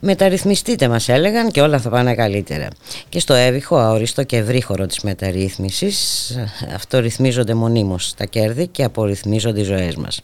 [0.00, 2.68] Μεταρρυθμιστείτε μας έλεγαν και όλα θα πάνε καλύτερα.
[3.08, 6.30] Και στο έβυχο, αόριστο και ευρύχωρο της μεταρρύθμισης
[6.74, 10.20] αυτορυθμίζονται μονίμως τα κέρδη και απορυθμίζονται οι ζωές μας.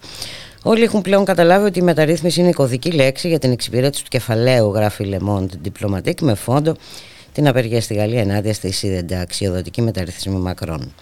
[0.62, 4.08] Όλοι έχουν πλέον καταλάβει ότι η μεταρρύθμιση είναι η κωδική λέξη για την εξυπηρέτηση του
[4.10, 6.76] κεφαλαίου, γράφει Le Monde Diplomatique, με φόντο
[7.32, 10.92] την απεργία στη Γαλλία ενάντια στη αξιοδοτική μεταρρύθμιση Μακρόν.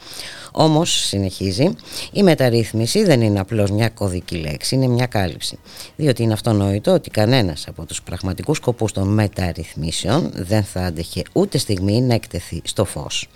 [0.56, 1.70] Όμως, συνεχίζει,
[2.12, 5.58] η μεταρρύθμιση δεν είναι απλώς μια κωδική λέξη, είναι μια κάλυψη.
[5.96, 11.58] Διότι είναι αυτονόητο ότι κανένας από τους πραγματικούς σκοπούς των μεταρρυθμίσεων δεν θα άντεχε ούτε
[11.58, 13.28] στιγμή να εκτεθεί στο φως.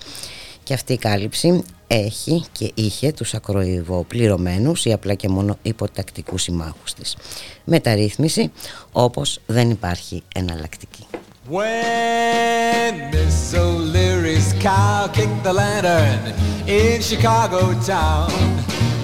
[0.62, 6.94] Και αυτή η κάλυψη έχει και είχε τους ακροϊβοπληρωμένους ή απλά και μόνο υποτακτικούς συμμάχους
[6.94, 7.16] της.
[7.64, 8.50] Μεταρρύθμιση
[8.92, 11.06] όπως δεν υπάρχει εναλλακτική.
[11.48, 16.34] When Miss O'Leary's cow kicked the lantern
[16.68, 18.28] in Chicago town,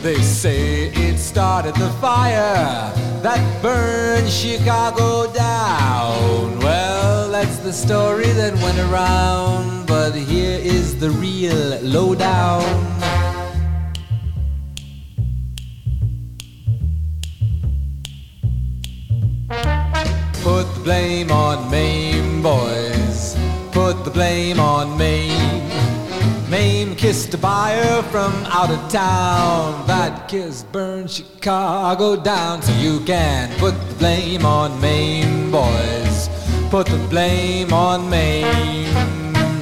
[0.02, 2.92] they say it started the fire
[3.22, 6.58] that burned Chicago down.
[6.58, 12.93] Well, that's the story that went around, but here is the real lowdown.
[20.44, 23.34] Put the blame on Maine, boys.
[23.72, 25.70] Put the blame on Maine.
[26.50, 29.86] Maine kissed a buyer from out of town.
[29.86, 32.60] That kiss burned Chicago down.
[32.60, 36.28] So you can put the blame on Maine, boys.
[36.68, 38.92] Put the blame on Maine.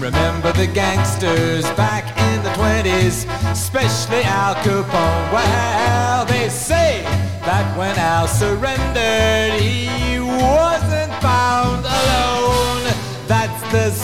[0.01, 5.33] Remember the gangsters back in the 20s, especially Al Capone.
[5.33, 7.03] Well, they say
[7.47, 10.72] that when Al surrendered, he wasn't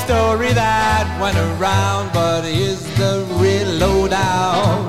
[0.08, 4.88] story that went around, but is the real lowdown.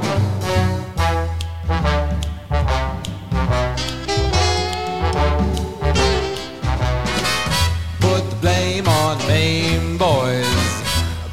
[7.99, 10.47] Put the blame on Maine, boys.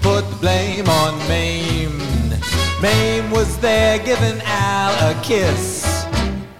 [0.02, 2.40] Put the blame on Maine.
[2.82, 6.04] Maine was there giving Al a kiss.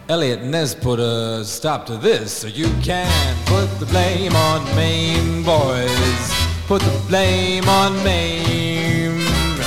[0.09, 5.43] Elliot Ness put a stop to this, so you can put the blame on Maine
[5.43, 6.46] boys.
[6.67, 9.07] Put the blame on me.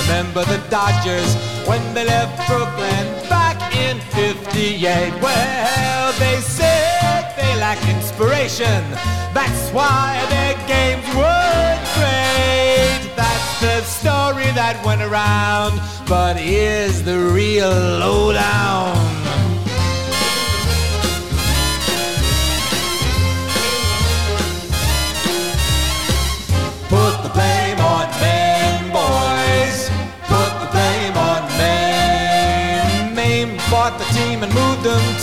[0.02, 1.34] Remember the Dodgers
[1.66, 5.10] when they left Brooklyn back in 58?
[5.22, 8.84] Well, they said they lacked inspiration.
[9.32, 13.16] That's why their games weren't great.
[13.16, 19.19] That's the story that went around, but here's the real lowdown.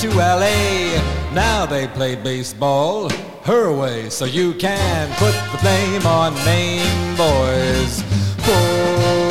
[0.01, 1.01] To LA.
[1.33, 3.09] Now they play baseball
[3.45, 8.03] her way, so you can put the blame on Maine, boys.
[8.43, 9.26] Put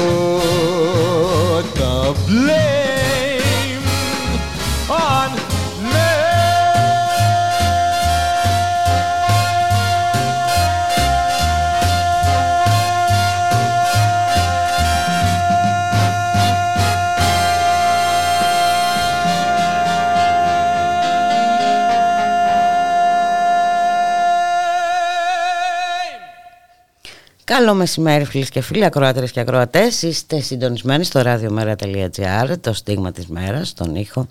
[27.56, 30.02] Καλό μεσημέρι φίλες και φίλοι, ακροάτερες και ακροατές.
[30.02, 34.28] Είστε συντονισμένοι στο radiomera.gr, το στίγμα της μέρας, τον ήχο,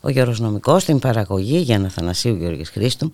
[0.00, 3.12] ο Γιώργος Νομικός, στην παραγωγή για Θανασίου Γιώργης Χρήστου.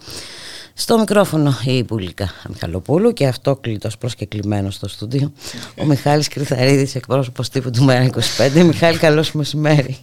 [0.76, 5.32] Στο μικρόφωνο η Πουλίκα Μιχαλοπούλου και αυτό κλειτός προσκεκλημένο στο στούντιο.
[5.76, 8.10] Ο Μιχάλης Κρυθαρίδης εκπρόσωπος τύπου του Μέρα
[8.54, 9.96] 25 Μιχάλη καλώς μεσημέρι.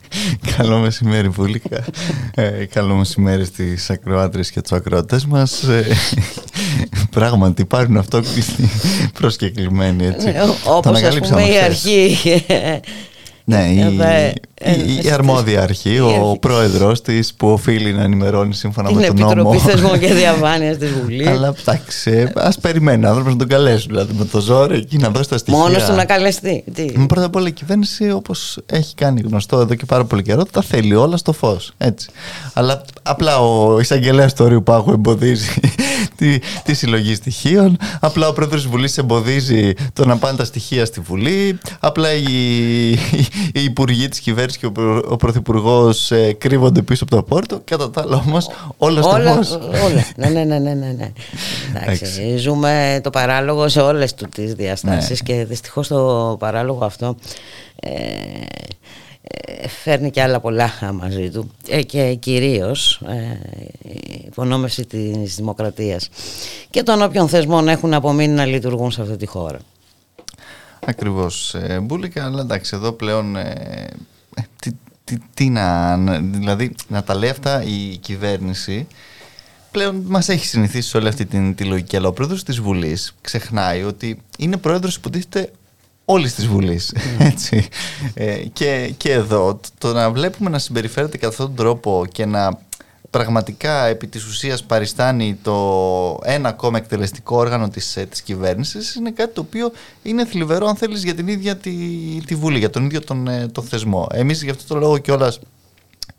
[0.57, 1.85] Καλό μεσημέρι Πουλίκα
[2.35, 5.63] ε, Καλό μεσημέρι στις ακροάτρες και τους ακροατές μας.
[5.63, 5.85] Ε,
[7.09, 8.69] Πράγματι υπάρχουν αυτόκλειστοι
[9.19, 10.27] προσκεκλημένοι έτσι.
[10.27, 12.17] Ε, όπως ας πούμε η αρχή
[13.43, 19.15] ναι, η, η, αρμόδια αρχή, ο πρόεδρος της που οφείλει να ενημερώνει σύμφωνα με τον
[19.17, 19.29] νόμο.
[19.29, 21.27] Την Επιτροπή Θεσμών και Διαβάνεια της Βουλής.
[21.27, 23.87] Αλλά εντάξει, ας περιμένει άνθρωπος να τον καλέσουν.
[23.89, 25.59] Δηλαδή με το ζόρι εκεί να δώσει τα στοιχεία.
[25.59, 26.63] Μόνος του να καλεστεί.
[26.73, 30.45] Τι; Πρώτα απ' όλα η κυβέρνηση, όπως έχει κάνει γνωστό εδώ και πάρα πολύ καιρό,
[30.45, 31.71] τα θέλει όλα στο φως.
[32.53, 35.59] Αλλά απλά ο εισαγγελέας του Ρίου Πάγου εμποδίζει
[36.17, 37.77] τη, τη συλλογή στοιχείων.
[37.99, 41.59] Απλά ο πρόεδρος της Βουλής εμποδίζει το να πάνε τα στοιχεία στη Βουλή.
[41.79, 42.25] Απλά η,
[43.53, 47.61] οι υπουργοί της κυβέρνησης και ο, ο πρωθυπουργός ε, κρύβονται πίσω από το πόρτο.
[47.63, 49.51] Κατά τα άλλα όμως όλα στο Όλα, φως.
[49.51, 50.05] όλα.
[50.15, 51.11] ναι, ναι, ναι, ναι, ναι, ναι.
[51.81, 57.15] Εντάξει, ζούμε το παράλογο σε όλες του τις διαστάσεις και δυστυχώς το παράλογο αυτό
[57.75, 57.89] ε,
[59.21, 63.13] ε, φέρνει και άλλα πολλά μαζί του ε, και κυρίως ε,
[63.89, 66.09] η υπονόμευση της δημοκρατίας
[66.69, 69.59] και των όποιων θεσμών έχουν απομείνει να λειτουργούν σε αυτή τη χώρα.
[70.85, 73.87] Ακριβώς ε, Μπούλικα, αλλά εντάξει εδώ πλέον ε,
[74.35, 74.71] ε, τι,
[75.03, 78.87] τι, τι να, να- δηλαδή να τα λέει αυτά η κυβέρνηση
[79.71, 83.15] πλέον μας έχει συνηθίσει σε όλη αυτή την, τη λογική αλλά ο πρόεδρος της Βουλής
[83.21, 85.51] ξεχνάει ότι είναι πρόεδρος υποτίθεται
[86.05, 86.93] όλης της Βουλής.
[87.19, 87.67] Έτσι.
[88.13, 92.25] Ε, και, και εδώ το, το να βλέπουμε να συμπεριφέρεται κατά αυτόν τον τρόπο και
[92.25, 92.59] να
[93.11, 99.11] πραγματικά επί της ουσίας παριστάνει το ένα ακόμα εκτελεστικό όργανο της, ε, της κυβέρνησης είναι
[99.11, 99.71] κάτι το οποίο
[100.03, 101.71] είναι θλιβερό αν θέλεις για την ίδια τη,
[102.25, 104.07] τη Βουλή, για τον ίδιο τον, ε, τον θεσμό.
[104.11, 105.39] Εμείς γι' αυτό το λόγο κιόλας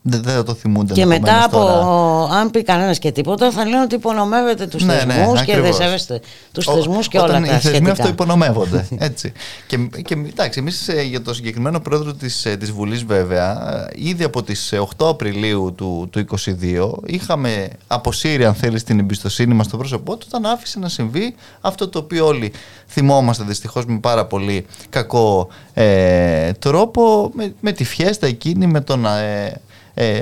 [0.05, 1.89] δεν, δεν θα το θυμούνται Και μετά ενδεχομένως από,
[2.27, 2.39] τώρα.
[2.39, 5.55] αν πει κανένας και τίποτα, θα λένε ότι υπονομεύετε τους Ναι, ναι, θεσμούς και δεν
[5.59, 5.75] ακριβώς.
[5.75, 6.21] σέβεστε
[6.51, 7.91] τους Ο- θεσμούς και όλα όταν τα οι θεσμοί σχετικά.
[7.91, 8.87] αυτό υπονομεύονται.
[8.97, 9.31] Έτσι.
[9.67, 14.43] και, και εντάξει, εμείς για το συγκεκριμένο πρόεδρο της της Βουλής, βέβαια, ε, ήδη από
[14.43, 20.17] τις 8 Απριλίου του, του 2022 είχαμε αποσύρει, αν θέλεις, την εμπιστοσύνη μας στο πρόσωπό
[20.17, 22.51] του, όταν άφησε να συμβεί αυτό το οποίο όλοι
[22.87, 29.05] θυμόμαστε δυστυχώς με πάρα πολύ κακό ε, τρόπο, με, με τη φιέστα εκείνη, με τον
[29.05, 29.61] ε,
[29.93, 30.13] ε,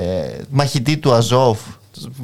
[0.50, 1.58] μαχητή του Αζόφ.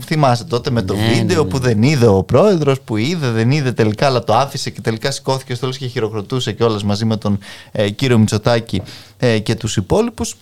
[0.04, 1.48] Θυμάστε τότε με το Ναι, βίντεο ναι, ναι.
[1.48, 5.10] που δεν είδε ο πρόεδρος, που είδε, δεν είδε τελικά, αλλά το άφησε και τελικά
[5.10, 7.38] σηκώθηκε στο τέλος και χειροκροτούσε κιόλας μαζί με τον
[7.72, 8.82] ε, κύριο Μητσοτάκη
[9.18, 10.36] ε, και τους υπόλοιπους.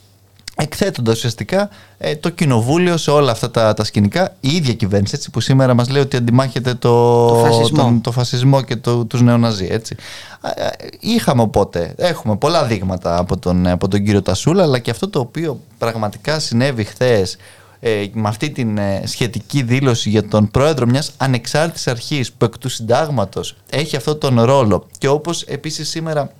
[0.58, 1.68] Εκθέτοντας ουσιαστικά
[1.98, 5.74] ε, το κοινοβούλιο σε όλα αυτά τα, τα σκηνικά, η ίδια κυβέρνηση έτσι, που σήμερα
[5.74, 7.76] μας λέει ότι αντιμάχεται το, Το φασισμό.
[7.82, 9.66] τον- το φασισμό και το, τους νεοναζί.
[9.70, 9.96] Έτσι.
[10.40, 10.52] Α, α,
[11.00, 15.18] Είχαμε οπότε, έχουμε πολλά δείγματα από τον, από τον κύριο Τασούλα, αλλά και αυτό το
[15.18, 17.36] οποίο πραγματικά συνέβη χθες
[17.80, 22.58] ε, με αυτή την ε, σχετική δήλωση για τον πρόεδρο μιας ανεξάρτητης αρχής που εκ
[22.58, 26.30] του συντάγματος έχει αυτό τον ρόλο και όπως επίσης σήμερα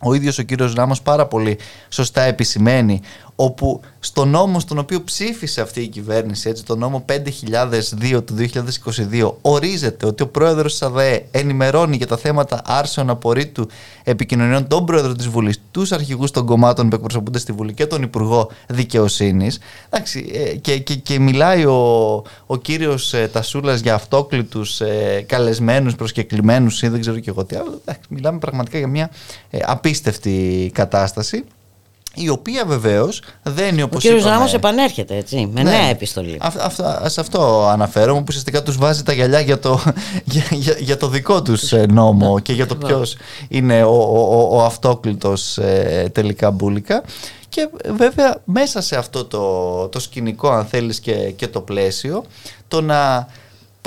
[0.00, 3.00] ο ίδιος ο κύριος Ράμος πάρα πολύ σωστά επισημαίνει
[3.40, 8.36] όπου στο νόμο στον οποίο ψήφισε αυτή η κυβέρνηση, έτσι, το νόμο 5002 του
[9.12, 13.68] 2022, ορίζεται ότι ο πρόεδρος της ΑΔΕ ενημερώνει για τα θέματα άρσεων απορρίτου
[14.04, 18.02] επικοινωνιών τον πρόεδρο της Βουλής, τους αρχηγούς των κομμάτων που εκπροσωπούνται στη Βουλή και τον
[18.02, 19.58] Υπουργό Δικαιοσύνης.
[19.90, 25.94] Εντάξει, ε, και, και, και μιλάει ο, ο κύριος ε, Τασούλας για αυτόκλητους ε, καλεσμένους,
[25.94, 27.80] προσκεκλημένους ή δεν ξέρω και εγώ τι άλλο.
[27.80, 29.10] Εντάξει, μιλάμε πραγματικά για μια
[29.50, 31.44] ε, απίστευτη κατάσταση
[32.18, 35.70] η οποία βεβαίως δεν είναι Ο όπως κύριος είπαμε- Ράμος επανέρχεται έτσι, με Ναι.
[35.70, 36.36] νέα επιστολή.
[36.40, 39.80] Αυ- αυτά- σε αυτό αναφέρομαι που ουσιαστικά τους βάζει τα γυαλιά για το,
[40.24, 43.16] για, για, για το δικό τους ε, νόμο και για το ποιος
[43.48, 47.02] είναι ο, ο, ο, ο αυτόκλητος ε, τελικά μπουλικα
[47.48, 52.24] και ε, βέβαια μέσα σε αυτό το, το σκηνικό αν θέλεις και, και το πλαίσιο
[52.68, 53.28] το να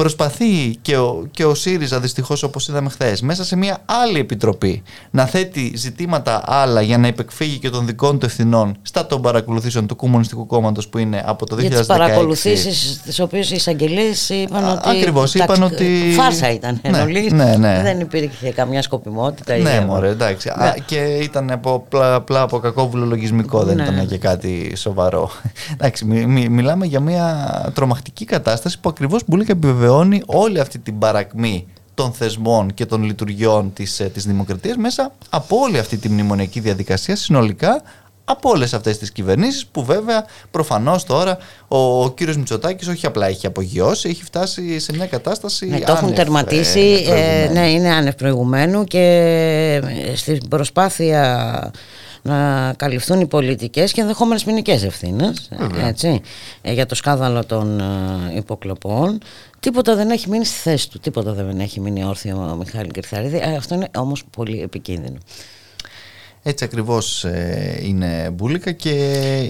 [0.06, 4.83] προσπαθεί και ο, και ο ΣΥΡΙΖΑ δυστυχώς όπως είδαμε χθες μέσα σε μια άλλη επιτροπή
[5.12, 9.88] να θέτει ζητήματα άλλα για να υπεκφύγει και των δικών του ευθυνών στα των παρακολουθήσεων
[9.88, 14.12] του Κομμουνιστικού Κόμματος που είναι από το 2016 Για τις παρακολουθήσεις, τις οποίες οι εισαγγελίε
[14.30, 14.89] είπαν Α, ότι.
[14.89, 16.80] ακριβώς, είπαν τα- ότι- Φάρσα ήταν.
[16.83, 17.31] Ναι, εν ολίγης.
[17.31, 17.80] ναι, ναι.
[17.83, 19.56] Δεν υπήρχε καμιά σκοπιμότητα.
[19.56, 19.85] ή Ναι, αίμα.
[19.85, 20.52] μωρέ, εντάξει.
[20.57, 20.66] Ναι.
[20.66, 23.83] Α, και ήταν από, απλά, απλά από κακόβουλο λογισμικό, δεν Ναι.
[23.83, 25.30] ήταν και κάτι σοβαρό.
[25.73, 29.90] εντάξει, μι- μι- μιλάμε για μια τρομακτική κατάσταση που ακριβώς Μπουλίκα επιβεβαιώνει
[30.26, 35.57] όλη αυτή την παρακμή των θεσμών και των λειτουργιών της, ε, της δημοκρατίας μέσα από
[35.57, 37.81] όλη αυτή τη μνημονιακή διαδικασία συνολικά
[38.26, 43.28] από όλες αυτές τις κυβερνήσεις που βέβαια προφανώς τώρα ο, ο κύριος Μητσοτάκης όχι απλά
[43.28, 45.66] έχει απογειώσει, έχει φτάσει σε μια κατάσταση.
[45.66, 46.80] Ναι, το έχουν άνευ, τερματίσει.
[46.80, 47.54] ε, ε, προηγουμένου.
[47.54, 49.00] ναι, είναι άνευ προηγουμένου και
[50.12, 51.71] ε, στην προσπάθεια
[52.21, 55.49] να καλυφθούν οι πολιτικές και ενδεχόμενες ποινικές ευθύνες
[55.83, 56.21] έτσι,
[56.61, 59.18] ε, για το σκάνδαλο των ε, υποκλοπών.
[59.59, 63.37] Τίποτα δεν έχει μείνει στη θέση του τίποτα δεν έχει μείνει όρθιο ο Μιχάλη Κρυθαρίδη.
[63.37, 65.18] Ε, αυτό είναι όμως πολύ επικίνδυνο
[66.44, 68.90] Έτσι ακριβώς ε, είναι μπουλικα και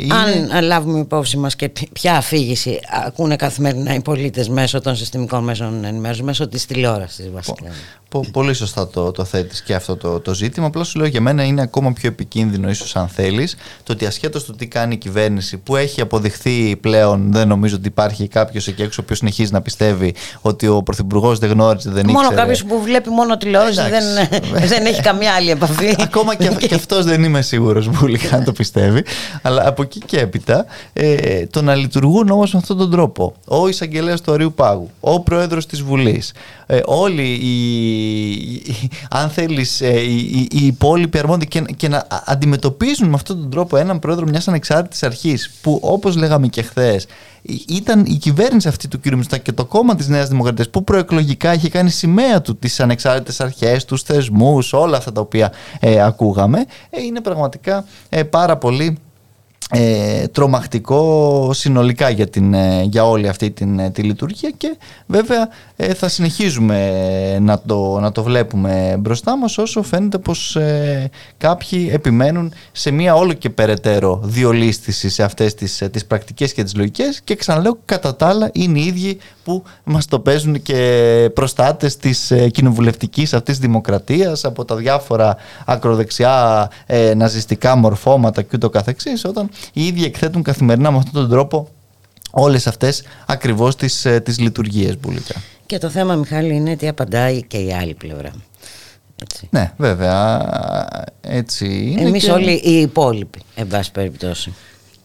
[0.02, 0.14] είναι...
[0.14, 4.96] Αν ε, λάβουμε υπόψη μας και ποι- ποια αφήγηση ακούνε καθημερινά οι πολίτες μέσω των
[4.96, 7.70] συστημικών μέσων ενημέρωσης, μέσω της τηλεόρασης βασικά.
[8.10, 10.66] Πο- πολύ σωστά το, το θέτεις και αυτό το, το ζήτημα.
[10.66, 14.44] Απλά σου λέω για μένα είναι ακόμα πιο επικίνδυνο, ίσως αν θέλεις, το ότι ασχέτως
[14.44, 18.82] του τι κάνει η κυβέρνηση, που έχει αποδειχθεί πλέον, δεν νομίζω ότι υπάρχει κάποιος εκεί
[18.82, 22.36] έξω που συνεχίζει να πιστεύει ότι ο Πρωθυπουργός δεν γνώριζε, δεν Μόνο ήξερε.
[22.36, 24.08] κάποιος που βλέπει μόνο τηλεόραση Εντάξει.
[24.52, 25.96] δεν, δεν έχει καμία άλλη επαφή.
[26.00, 29.04] Ακόμα και, και αυτός δεν είμαι σίγουρος Μπούλικα αν το πιστεύει.
[29.42, 33.34] Αλλά από εκεί και έπειτα ε, το να λειτουργούν όμως με αυτόν τον τρόπο.
[33.46, 36.34] Ο εισαγγελέας του Αρίου Πάγου, ο πρόεδρος της Βουλής,
[36.72, 38.76] ε, όλοι οι,
[39.10, 43.78] αν θέλεις, ε, οι, οι υπόλοιποι αρμόδιοι και, και να αντιμετωπίζουν με αυτόν τον τρόπο
[43.78, 47.08] έναν πρόεδρο μιας ανεξάρτητης αρχής που όπως λέγαμε και χθες
[47.68, 49.06] ήταν η κυβέρνηση αυτή του κ.
[49.06, 53.42] Μητσοτάκη και το κόμμα της Νέας Δημοκρατίας που προεκλογικά είχε κάνει σημαία του τις ανεξάρτητες
[53.42, 58.98] αρχές, τους θεσμούς, όλα αυτά τα οποία ε, ακούγαμε, ε, είναι πραγματικά ε, πάρα πολύ
[59.74, 65.50] ε, τρομακτικό συνολικά για, την, ε, για όλη αυτή την, ε, τη λειτουργία και βέβαια
[65.76, 70.58] ε, θα συνεχίζουμε να το, να το βλέπουμε μπροστά μας όσο φαίνεται πως
[71.38, 76.76] κάποιοι επιμένουν σε μια όλο και περαιτέρω διολίστηση σε αυτές τις, τις πρακτικές και τις
[76.76, 81.98] λογικές και ξαναλέω κατά τα άλλα είναι οι ίδιοι που μας το παίζουν και προστάτες
[81.98, 85.36] της κοινοβουλευτικής αυτής δημοκρατίας από τα διάφορα
[85.66, 86.70] ακροδεξιά
[87.16, 91.70] ναζιστικά μορφώματα και ούτω καθεξής όταν οι ίδιοι εκθέτουν καθημερινά με αυτόν τον τρόπο
[92.32, 95.36] όλες αυτές ακριβώς τις, ε, τις λειτουργίες μπουλικά.
[95.66, 98.32] Και το θέμα Μιχάλη είναι τι απαντάει και η άλλη πλευρά.
[99.22, 99.48] Έτσι.
[99.52, 100.50] Ναι βέβαια
[101.22, 104.54] έτσι είναι Εμείς όλοι οι υπόλοιποι εν πάση περιπτώσει.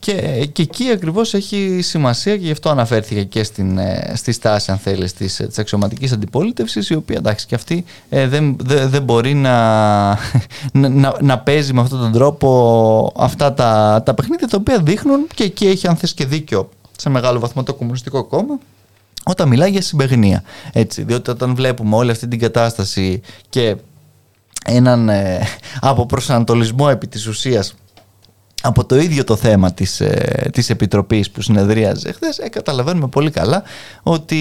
[0.06, 4.70] Και, και εκεί ακριβώς έχει σημασία και γι' αυτό αναφέρθηκε και στην, ε, στη στάση
[4.70, 9.34] αν θέλεις της, της αξιωματικής αντιπολίτευσης η οποία εντάξει και αυτή ε, δεν, δεν, μπορεί
[9.46, 10.08] να,
[10.72, 15.44] να, να, παίζει με αυτόν τον τρόπο αυτά τα, τα παιχνίδια τα οποία δείχνουν και
[15.44, 18.58] εκεί έχει αν θες και δίκιο σε μεγάλο βαθμό το Κομμουνιστικό Κόμμα
[19.24, 20.42] όταν μιλάει για συμπεγνία.
[20.72, 23.76] Έτσι, διότι όταν βλέπουμε όλη αυτή την κατάσταση και
[24.64, 25.40] έναν ε,
[25.80, 27.74] αποπροσανατολισμό επί της ουσίας
[28.66, 33.30] από το ίδιο το θέμα της, ε, της Επιτροπής που συνεδρίαζε χθες, ε, καταλαβαίνουμε πολύ
[33.30, 33.62] καλά
[34.02, 34.38] ότι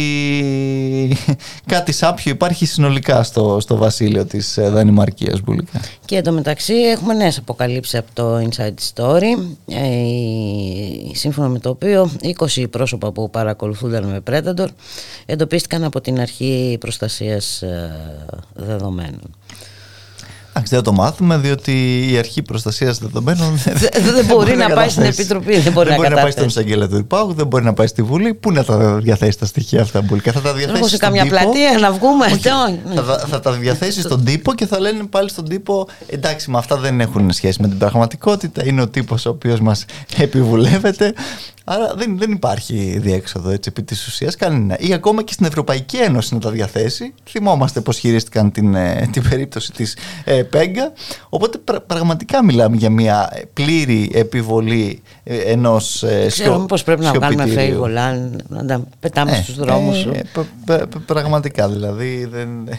[1.74, 5.80] κάτι σάπιο υπάρχει συνολικά στο, στο βασίλειο της ε, Δανημαρκίας Μπουλικά.
[6.06, 9.86] Και εντωμεταξύ έχουμε νέες αποκαλύψεις από το Inside Story ε,
[11.14, 12.12] σύμφωνα με το οποίο
[12.58, 14.68] 20 πρόσωπα που παρακολουθούνταν με Predator
[15.26, 17.92] εντοπίστηκαν από την αρχή προστασίας ε,
[18.54, 19.36] δεδομένων.
[20.58, 23.60] Εντάξει, δεν το μάθουμε, διότι η αρχή προστασίας δεδομένων
[24.16, 25.60] δεν μπορεί να πάει στην Επιτροπή.
[25.60, 28.34] Δεν μπορεί να πάει στον εισαγγελέα του ΙΠΑΟΚ, δεν μπορεί να πάει στη Βουλή.
[28.34, 30.32] Πού να τα διαθέσει τα στοιχεία αυτά, Μπουλικά.
[30.32, 30.90] Θα τα διαθέσει.
[30.90, 32.28] σε καμιά πλατεία να βγούμε.
[33.30, 37.02] Θα τα διαθέσει στον τύπο και θα λένε πάλι στον τύπο εντάξει, με αυτά δεν
[37.02, 38.66] έχουν σχέση με την πραγματικότητα.
[38.66, 39.86] Είναι ο τύπος ο οποίος μας
[40.18, 41.14] επιβουλεύεται.
[41.68, 44.80] Άρα δεν, δεν υπάρχει διέξοδο έτσι, επί της ουσίας κανένα.
[44.80, 47.14] Ή ακόμα και στην Ευρωπαϊκή Ένωση να τα διαθέσει.
[47.30, 50.92] Θυμόμαστε πώς χειρίστηκαν την, ε, την περίπτωση της ε, Πέγκα.
[51.30, 51.58] Οπότε
[51.88, 58.30] πραγματικά μιλάμε για μια πλήρη επιβολή ε, ενός ε, Ξέρω μήπως πρέπει να βγάλουμε φέγγολα,
[58.48, 60.22] να τα πετάμε ε, στους δρόμους ε,
[61.06, 62.70] πραγματικά δηλαδή δεν,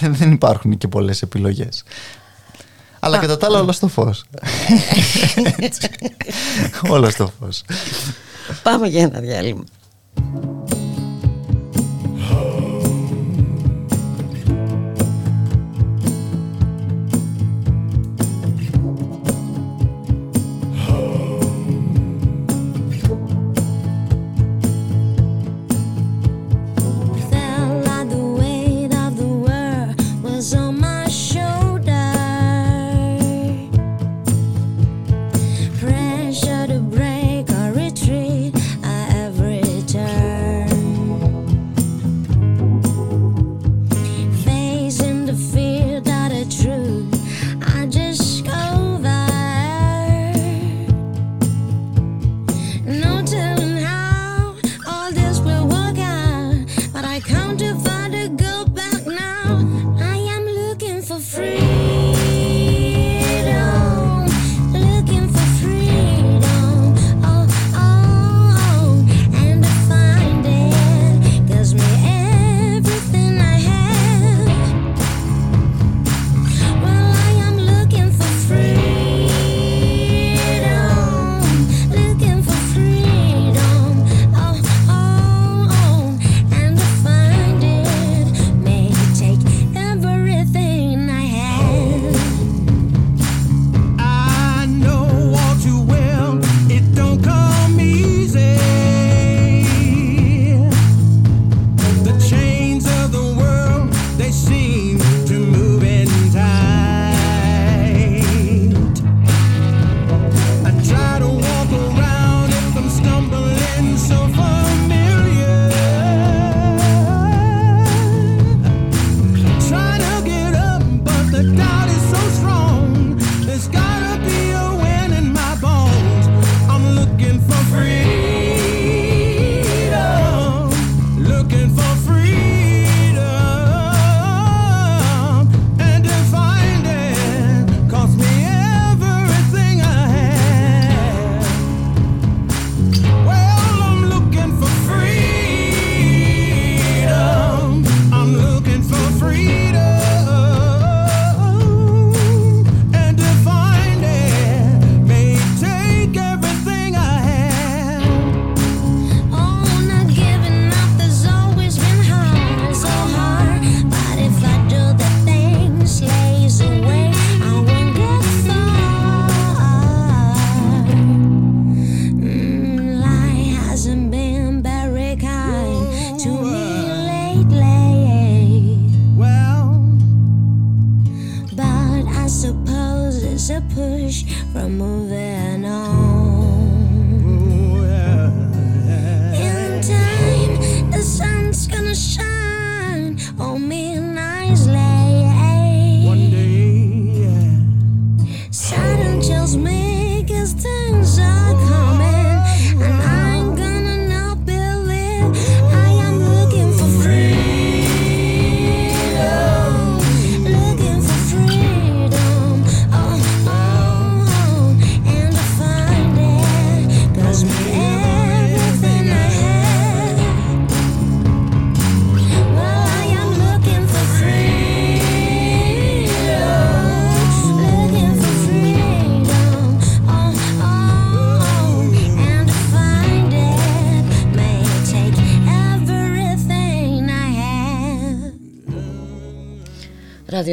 [0.00, 1.84] δεν υπάρχουν και πολλές επιλογές.
[3.04, 4.24] Αλλά κατά τα άλλα όλα στο φως.
[6.94, 7.62] όλα στο φως.
[8.62, 9.64] Πάμε για ένα διάλειμμα.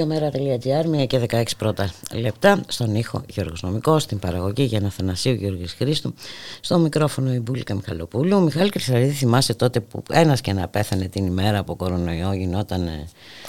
[0.09, 2.61] Ραδιομέρα.gr, 1 και 16 πρώτα λεπτά.
[2.67, 6.13] Στον ήχο Γιώργος Νομικός, στην παραγωγή για Θανασίου Γιώργης Χρήστου.
[6.61, 8.41] Στο μικρόφωνο η Μπούλικα Μιχαλοπούλου.
[8.41, 12.89] Μιχάλη Κρυσαρίδη, θυμάσαι τότε που ένας και να πέθανε την ημέρα από κορονοϊό γινόταν.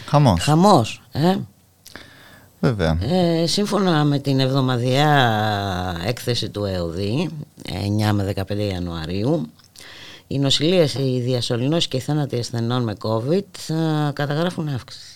[0.06, 0.42] Χαμός.
[0.42, 1.36] Χαμός, ε;
[2.60, 2.98] Βέβαια.
[3.02, 7.30] Ε, σύμφωνα με την εβδομαδιαία έκθεση του ΕΟΔΗ,
[8.08, 9.50] 9 με 15 Ιανουαρίου,
[10.26, 15.11] οι νοσηλίες, οι διασωληνώσεις και οι θάνατοι ασθενών με COVID θα καταγράφουν αύξηση.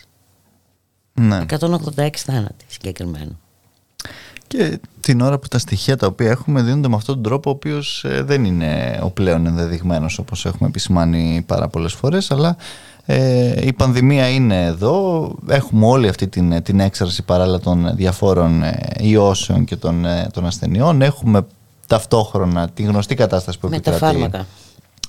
[1.21, 1.45] Ναι.
[1.51, 3.31] 186 θάνατοι συγκεκριμένο.
[4.47, 7.53] Και την ώρα που τα στοιχεία τα οποία έχουμε δίνονται με αυτόν τον τρόπο, ο
[7.53, 12.57] οποίος δεν είναι ο πλέον ενδεδειγμένος όπως έχουμε επισημάνει πάρα πολλές φορές, αλλά
[13.07, 15.31] ε, η πανδημία είναι εδώ.
[15.49, 20.47] Έχουμε όλη αυτή την, την έξαρση παράλληλα των διαφόρων ε, ιώσεων και των, ε, των
[20.47, 21.03] ασθενειών.
[21.03, 21.47] Έχουμε
[21.87, 24.01] ταυτόχρονα τη γνωστή κατάσταση που Με επικρατεί.
[24.01, 24.47] τα φάρμακα.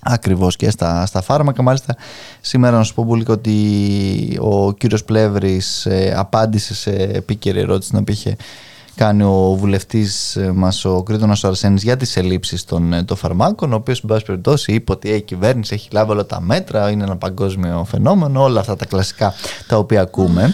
[0.10, 1.62] Ακριβώς και στα, στα φάρμακα.
[1.62, 1.96] Μάλιστα
[2.42, 8.00] σήμερα να σου πω πολύ ότι ο κύριος Πλεύρης ε, απάντησε σε επίκαιρη ερώτηση την
[8.00, 8.36] οποία είχε
[8.96, 13.18] κάνει ο βουλευτής ε, μας ο Κρήτονας ο Αρσένης για τις ελλείψεις των, ε, των
[13.18, 16.42] φαρμάκων ο οποίος εν πάση περιπτώσει είπε ότι «Ε, η κυβέρνηση έχει λάβει όλα τα
[16.42, 19.34] μέτρα, είναι ένα παγκόσμιο φαινόμενο, όλα αυτά τα κλασικά
[19.68, 20.54] τα οποία ακούμε.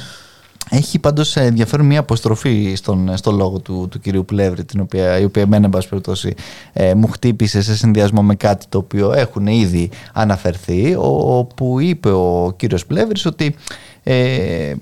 [0.70, 5.24] Έχει πάντως ενδιαφέρον μια αποστροφή στον, στο λόγο του, του κυρίου Πλεύρη την οποία, η
[5.24, 6.34] οποία εμένα εν πάση περιπτώσει
[6.74, 12.54] ε, μου χτύπησε σε συνδυασμό με κάτι το οποίο έχουν ήδη αναφερθεί όπου είπε ο
[12.58, 13.56] κύριος Πλεύρης ότι
[14.04, 14.74] ε,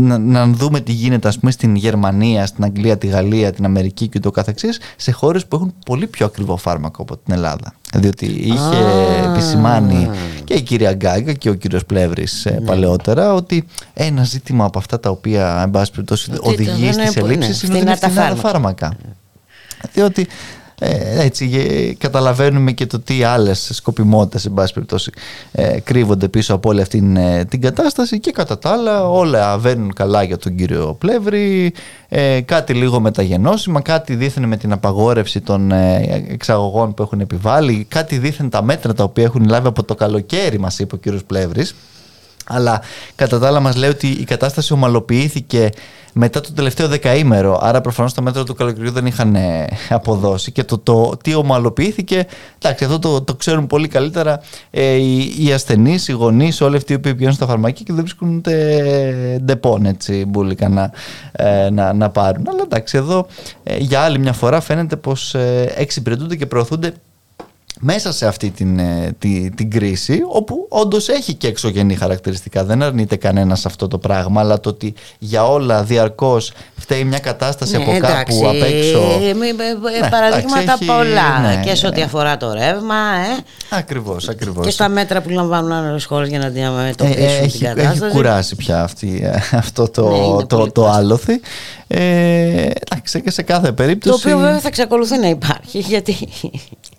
[0.00, 4.08] να, να δούμε τι γίνεται ας πούμε στην Γερμανία, στην Αγγλία, τη Γαλλία, την Αμερική
[4.08, 7.74] και το καθεξής σε χώρες που έχουν πολύ πιο ακριβό φάρμακο από την Ελλάδα.
[7.94, 9.30] Διότι είχε Α.
[9.30, 10.10] επισημάνει
[10.44, 15.00] και η κυρία Γκάγκα και ο κύριος Πλεύρης ε, παλαιότερα ότι ένα ζήτημα από αυτά
[15.00, 17.96] τα οποία εν πάση περιπτώσει Ότι οδηγεί δεν στις είναι- ελλείψεις ναι, είναι ότι είναι
[17.96, 18.86] φθηνά τα φθηνά τα φάρμακα.
[18.86, 18.96] φάρμακα.
[19.92, 20.26] Διότι
[20.78, 25.10] ε, έτσι ε, καταλαβαίνουμε και το τι άλλες σκοπιμότητες εν πάση περιπτώσει
[25.52, 29.58] ε, κρύβονται πίσω από όλη αυτή την, ε, την κατάσταση και κατά τα άλλα όλα
[29.58, 31.72] βαίνουν καλά για τον κύριο Πλεύρη
[32.08, 37.86] ε, κάτι λίγο μεταγενώσιμα κάτι δίθεν με την απαγόρευση των ε, εξαγωγών που έχουν επιβάλει
[37.88, 41.24] κάτι δίθεν τα μέτρα τα οποία έχουν λάβει από το καλοκαίρι μας είπε ο κύριος
[41.24, 41.74] Πλεύρης
[42.44, 42.80] αλλά
[43.14, 45.70] κατά τα άλλα μας λέει ότι η κατάσταση ομαλοποιήθηκε
[46.14, 47.58] μετά το τελευταίο δεκαήμερο.
[47.62, 50.52] Άρα προφανώς τα μέτρα του καλοκαιριού δεν είχαν ε, αποδώσει.
[50.52, 52.26] Και το, το τι ομαλοποιήθηκε,
[52.58, 56.92] εντάξει, αυτό το, το ξέρουν πολύ καλύτερα ε, οι, οι ασθενείς, οι γονείς, όλοι αυτοί
[56.92, 60.90] οι οποίοι πηγαίνουν στα φαρμακεία και δεν βρίσκουν ούτε Depon έτσι μπουλικα να,
[61.32, 62.48] ε, να, να πάρουν.
[62.48, 63.26] Αλλά εντάξει, εδώ
[63.62, 66.94] ε, για άλλη μια φορά φαίνεται πως ε, εξυπηρετούνται και προωθούνται
[67.86, 72.82] μέσα σε αυτή την, ε, τη, την κρίση όπου όντως έχει και εξωγενή χαρακτηριστικά δεν
[72.82, 77.90] αρνείται κανένας αυτό το πράγμα αλλά το ότι για όλα διαρκώς φταίει μια κατάσταση από
[78.00, 81.86] κάπου απ' έξω ε, μη- ε, ε, Ναι, παραδείγματα εντάξει, έχει- πολλά ναι, και σε
[81.86, 82.04] ό,τι ναι.
[82.04, 84.64] αφορά το ρεύμα ε, ακριβώς, ακριβώς.
[84.64, 88.04] και στα μέτρα που λαμβάνουν άλλες χώρες για να Ε, αντιμετωπίσουν ε, την έχει, κατάσταση.
[88.04, 90.86] έχει κουράσει πια αυτή, ε, αυτό το, Ναι, είναι το, πολύ το κουραστικό.
[90.86, 91.40] άλοθη
[91.86, 96.16] ε, εντάξει, και σε κάθε Το περίπτωση οποίο βέβαια θα εξακολουθεί να υπάρχει γιατί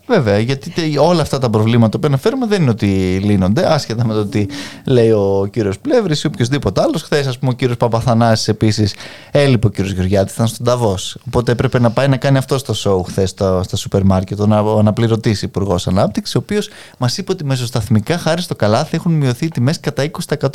[0.07, 2.85] Βέβαια, γιατί τε- όλα αυτά τα προβλήματα που αναφέρουμε δεν είναι ότι
[3.23, 4.47] λύνονται, άσχετα με το ότι
[4.85, 7.01] λέει ο κύριος Πλεύρης ή οποιοδήποτε άλλος.
[7.01, 8.93] Χθες, ας πούμε, ο κύριος Παπαθανάσης επίσης
[9.31, 11.17] έλειπε ο κύριος Γεωργιάτης, ήταν στον Ταβός.
[11.27, 14.45] Οπότε έπρεπε να πάει να κάνει αυτό το show χθες στα, στα σούπερ μάρκετ, ο,
[14.45, 19.11] να- ο αναπληρωτής υπουργός Ανάπτυξης, ο οποίος μας είπε ότι μεσοσταθμικά χάρη στο καλάθι έχουν
[19.11, 20.03] μειωθεί οι τιμές κατά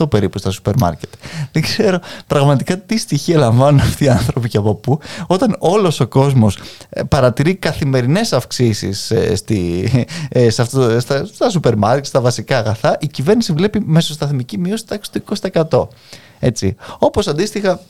[0.00, 1.10] 20% περίπου στα σούπερ μάρκετ.
[1.52, 6.06] Δεν ξέρω πραγματικά τι στοιχεία λαμβάνουν αυτοί οι άνθρωποι και από πού, όταν όλος ο
[6.06, 6.58] κόσμος
[7.08, 9.90] παρατηρεί καθημερινές αυξήσεις στη,
[10.28, 14.86] ε, σε αυτό, στα, στα σούπερ μάρκετ, στα βασικά αγαθά, η κυβέρνηση βλέπει μεσοσταθμική μείωση
[14.86, 15.22] τάξη του
[15.70, 15.88] 20%.
[16.40, 16.76] Έτσι.
[16.98, 17.80] Όπως αντίστοιχα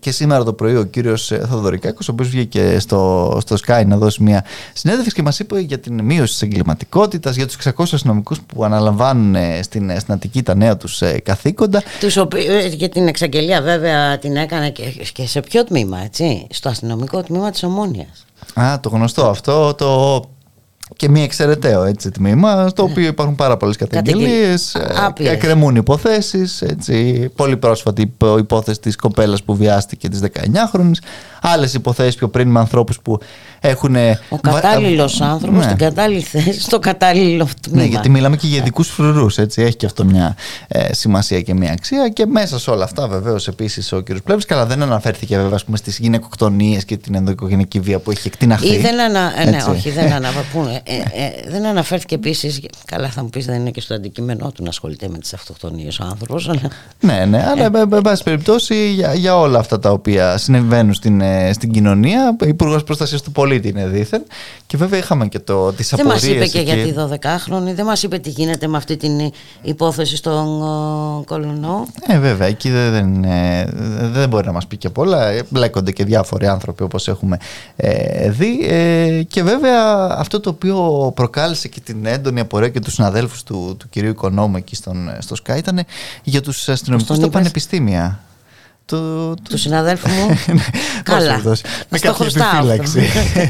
[0.00, 4.22] και σήμερα το πρωί ο κύριος Θοδωρικάκος, ο οποίος βγήκε στο, στο Sky να δώσει
[4.22, 8.64] μια συνέντευξη και μας είπε για την μείωση της εγκληματικότητας, για τους 600 αστυνομικούς που
[8.64, 11.82] αναλαμβάνουν ε, στην, στην Αττική τα νέα τους ε, καθήκοντα.
[12.00, 16.68] τους οποίου- και την εξαγγελία βέβαια την έκανε και, και σε ποιο τμήμα έτσι στο
[16.68, 18.24] αστυνομικό τμήμα της Ομόνιας
[18.54, 20.20] Α, το γνωστό αυτό, το
[20.96, 25.32] και μη εξαιρεταίο έτσι, τμήμα, στο οποίο υπάρχουν πάρα πολλές καταγγελίες, Καταγγελ- ε, άπειρες.
[25.32, 31.00] εκκρεμούν υποθέσεις, έτσι, πολύ πρόσφατη υπο- υπόθεση της κοπέλας που βιάστηκε της 19χρονης,
[31.40, 33.18] άλλες υποθέσεις πιο πριν με ανθρώπους που
[33.60, 33.96] έχουν...
[34.28, 35.64] ο κατάλληλος άνθρωπος Ναι.
[35.64, 39.62] στην κατάλληλη θέση στο κατάλληλο τμήμα Ναι, γιατί μιλάμε και για ειδικούς φρουρούς, έτσι.
[39.62, 40.36] Έχει και αυτό μια
[40.68, 42.08] ε, σημασία και μια αξία.
[42.08, 44.06] Και μέσα σε όλα αυτά, βεβαίως, επίσης ο κ.
[44.24, 48.68] Πλεύρης, καλά, δεν αναφέρθηκε βέβαια στις γυναικοκτονίες και την ενδοοικογενειακή βία που έχει εκτιναχθεί.
[48.68, 49.32] Ή δεν ανα...
[49.40, 49.70] ε, ναι, Έτσι.
[49.70, 50.28] όχι, δεν ανα...
[50.52, 52.60] πού- ε, ε, δεν αναφέρθηκε επίσης.
[52.84, 55.98] Καλά, θα μου πεις δεν είναι και στο αντικείμενό του να ασχολείται με τις αυτοκτονίες
[55.98, 56.50] ο άνθρωπος.
[57.00, 57.96] Ναι, ναι, αλλά ε.
[57.96, 62.46] εν πάση περιπτώσει για, για, όλα αυτά τα οποία συνεβαίνουν στην, ε, στην κοινωνία, ο
[62.46, 64.22] Υπουργός Προστασίας του Πολίτη είναι δίθεν.
[64.66, 68.02] Και βέβαια είχαμε και το, τις δεν μας είπε και για τη 12χρονη, δεν μας
[68.02, 69.32] είπε τι γίνεται με αυτή την
[69.62, 70.60] υπόθεση στον
[71.24, 71.86] Κολονό.
[72.06, 73.26] Ε, βέβαια, εκεί δεν, δεν,
[74.12, 75.42] δεν μπορεί να μας πει και πολλά.
[75.48, 77.36] Μπλέκονται και διάφοροι άνθρωποι όπως έχουμε
[77.76, 78.66] ε, δει.
[78.68, 83.76] Ε, και βέβαια αυτό το οποίο προκάλεσε και την έντονη απορία και τους συναδέλφους του,
[83.78, 85.84] του κυρίου Οικονόμου εκεί στον, στο ΣΚΑ ήταν
[86.22, 88.20] για τους αστυνομικούς στα πανεπιστήμια
[88.90, 90.28] του, του συναδέλφου μου.
[90.54, 90.62] Ναι,
[91.02, 91.40] καλά.
[91.88, 93.00] Με κάποια επιφύλαξη.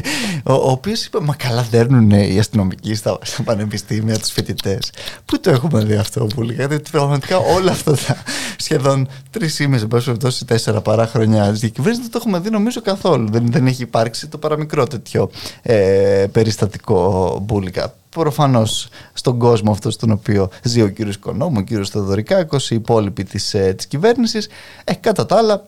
[0.43, 4.91] ο, ο οποίος είπε: Μα καλά δέρνουν οι αστυνομικοί στα, πανεπιστήμια τους φοιτητές.
[5.25, 6.81] Πού το έχουμε δει αυτό που λέγατε.
[6.91, 8.23] Πραγματικά όλα αυτά τα
[8.57, 12.81] σχεδόν τρεις ήμε, εν πάση περιπτώσει τέσσερα παρά χρονιά τη δεν το έχουμε δει νομίζω
[12.81, 13.29] καθόλου.
[13.31, 15.29] Δεν, δεν έχει υπάρξει το παραμικρό τέτοιο
[15.61, 21.89] ε, περιστατικό μπουλικά προφανώς στον κόσμο αυτό στον οποίο ζει ο κύριος Κονόμου, ο κύριος
[21.89, 24.49] Θεοδωρικάκος, οι υπόλοιποι της της ε, κυβέρνησης.
[24.83, 25.65] Ε, κατά τα άλλα,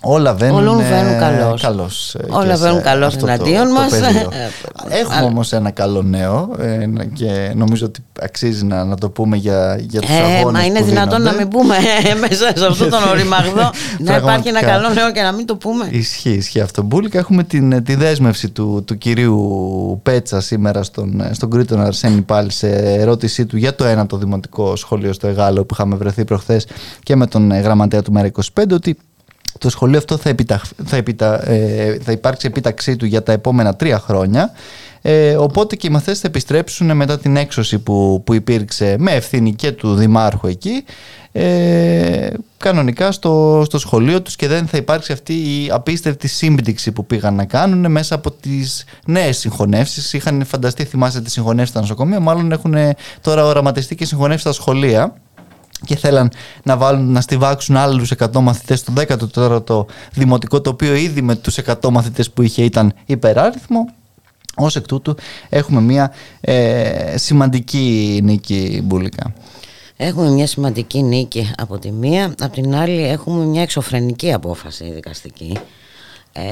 [0.00, 0.78] Όλα βαίνουν,
[1.18, 1.62] καλώς.
[1.62, 3.92] καλώς ε, Όλα βαίνουν καλώς εναντίον μας.
[4.88, 9.78] Έχουμε όμως ένα καλό νέο ε, και νομίζω ότι αξίζει να, να το πούμε για,
[9.80, 11.76] για τους ε, αγώνες Μα είναι δυνατόν να μην πούμε
[12.20, 15.88] μέσα σε αυτόν τον οριμαγδό να υπάρχει ένα καλό νέο και να μην το πούμε.
[15.90, 16.82] Ισχύει, ισχύει αυτό.
[16.82, 22.52] Μπούλικα έχουμε την, τη δέσμευση του, του κυρίου Πέτσα σήμερα στον, στον Κρήτον Αρσένη πάλι
[22.52, 26.66] σε ερώτησή του για το ένα το δημοτικό σχολείο στο Εγάλο που είχαμε βρεθεί προχθές
[27.02, 28.98] και με τον γραμματέα του ΜΕΡΑ25 ότι
[29.58, 30.34] το σχολείο αυτό θα,
[30.84, 34.50] θα, επιτα, ε, θα υπάρξει επίταξή του για τα επόμενα τρία χρόνια.
[35.02, 39.54] Ε, οπότε και οι μαθές θα επιστρέψουν μετά την έξωση που, που υπήρξε με ευθύνη
[39.54, 40.84] και του Δημάρχου εκεί
[41.38, 47.06] ε, κανονικά στο, στο σχολείο τους και δεν θα υπάρξει αυτή η απίστευτη σύμπτυξη που
[47.06, 50.12] πήγαν να κάνουν μέσα από τις νέες συγχωνεύσεις.
[50.12, 52.74] Είχαν φανταστεί, θυμάστε τις συγχωνεύσεις στα νοσοκομεία, μάλλον έχουν
[53.20, 55.14] τώρα οραματιστεί και συγχωνεύσεις στα σχολεία
[55.84, 56.30] και θέλαν
[56.62, 61.58] να, βάλουν, να στηβάξουν άλλους 100 μαθητές στο 14ο δημοτικό το οποίο ήδη με τους
[61.66, 63.88] 100 μαθητές που είχε ήταν υπεράριθμο.
[64.56, 65.14] Ως εκ τούτου
[65.48, 69.34] έχουμε μια ε, σημαντική νίκη μπουλικά.
[69.96, 75.58] Έχουμε μια σημαντική νίκη από τη μία, από την άλλη έχουμε μια εξωφρενική απόφαση δικαστική.
[76.32, 76.42] Ε,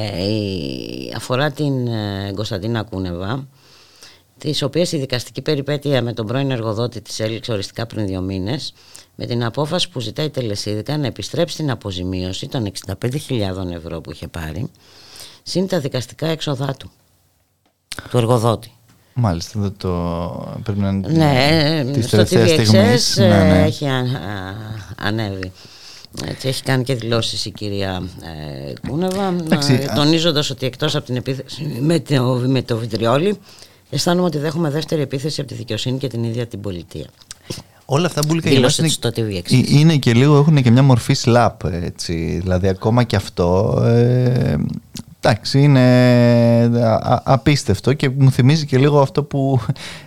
[1.16, 3.46] αφορά την ε, Κωνσταντίνα Κούνεβα
[4.38, 8.74] της οποίας η δικαστική περιπέτεια με τον πρώην εργοδότη της έληξε οριστικά πριν δύο μήνες
[9.14, 13.10] με την απόφαση που ζητάει η Τελεσίδικα να επιστρέψει την αποζημίωση των 65.000
[13.74, 14.70] ευρώ που είχε πάρει
[15.42, 16.90] συν τα δικαστικά έξοδά του,
[18.10, 18.72] του εργοδότη.
[19.14, 22.68] Μάλιστα, δεν το πρέπει να είναι ναι, στο TVXS
[23.16, 23.62] ναι, ναι.
[23.66, 23.86] έχει
[24.96, 25.52] ανέβει.
[26.26, 29.34] Έτσι, έχει κάνει και δηλώσεις η κυρία ε, Κούνεβα
[29.68, 33.38] ε, τονίζοντας ότι εκτός από την επίθεση με το, με το βιτριόλι
[33.90, 37.06] αισθάνομαι ότι δέχομαι δεύτερη επίθεση από τη δικαιοσύνη και την ίδια την πολιτεία.
[37.84, 38.66] Όλα αυτά που είναι,
[39.68, 42.38] είναι και λίγο έχουν και μια μορφή slap έτσι.
[42.42, 44.56] Δηλαδή ακόμα και αυτό ε,
[45.20, 45.80] εντάξει είναι
[47.24, 49.60] απίστευτο και μου θυμίζει και λίγο αυτό που,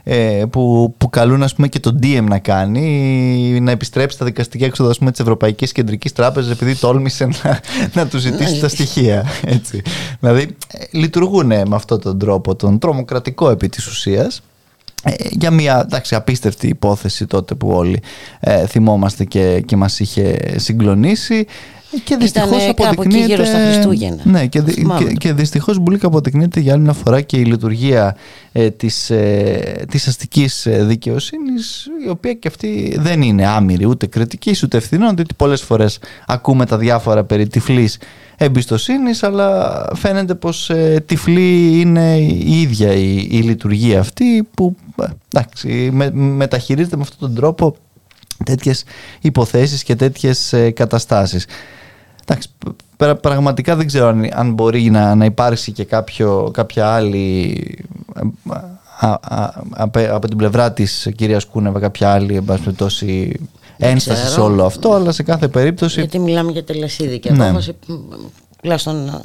[0.04, 4.66] ε, που, που καλούν ας πούμε και το DM να κάνει να επιστρέψει τα δικαστικά
[4.66, 7.60] έξοδα ας πούμε, της Ευρωπαϊκής Κεντρικής Τράπεζας επειδή τόλμησε να,
[7.94, 9.82] να του ζητήσει τα στοιχεία έτσι.
[10.20, 14.42] Δηλαδή ε, λειτουργούν με αυτόν τον τρόπο τον τρομοκρατικό επί της ουσίας ε,
[15.30, 18.02] για μια εντάξει, απίστευτη υπόθεση τότε που όλοι
[18.40, 21.46] ε, θυμόμαστε και, και μας είχε συγκλονίσει
[22.04, 23.26] και δυστυχώς αποδεικνύεται.
[23.26, 24.22] Γύρω στα Χριστούγεννα.
[24.24, 28.16] Ναι, και, και, και δυστυχώς Μπουλίκα αποδεικνύεται για άλλη μια φορά και η λειτουργία
[28.52, 34.64] ε, της, ε, της αστικής δικαιοσύνης η οποία και αυτή δεν είναι άμυρη ούτε κριτικής
[34.64, 37.98] ούτε ευθυνών διότι πολλές φορές ακούμε τα διάφορα περί τυφλής
[38.38, 45.06] εμπιστοσύνης, αλλά φαίνεται πως ε, τυφλή είναι η ίδια η, η λειτουργία αυτή που ε,
[45.34, 47.76] εντάξει, με, μεταχειρίζεται με αυτόν τον τρόπο
[48.46, 48.84] τέτοιες
[49.22, 51.46] υποθέσεις και τέτοιες ε, καταστάσεις.
[52.22, 52.50] Εντάξει,
[53.22, 57.56] πραγματικά δεν ξέρω αν, αν μπορεί να, να υπάρξει και κάποιο, κάποια άλλη
[60.10, 63.40] από την πλευρά της κυρίας Κούνεβα κάποια άλλη εμπασπιτώση
[63.78, 66.00] ένσταση σε όλο αυτό, αλλά σε κάθε περίπτωση.
[66.00, 67.46] Γιατί μιλάμε για τελεσίδικη ναι.
[67.46, 67.76] απόφαση.
[68.62, 69.22] Τουλάχιστον ε,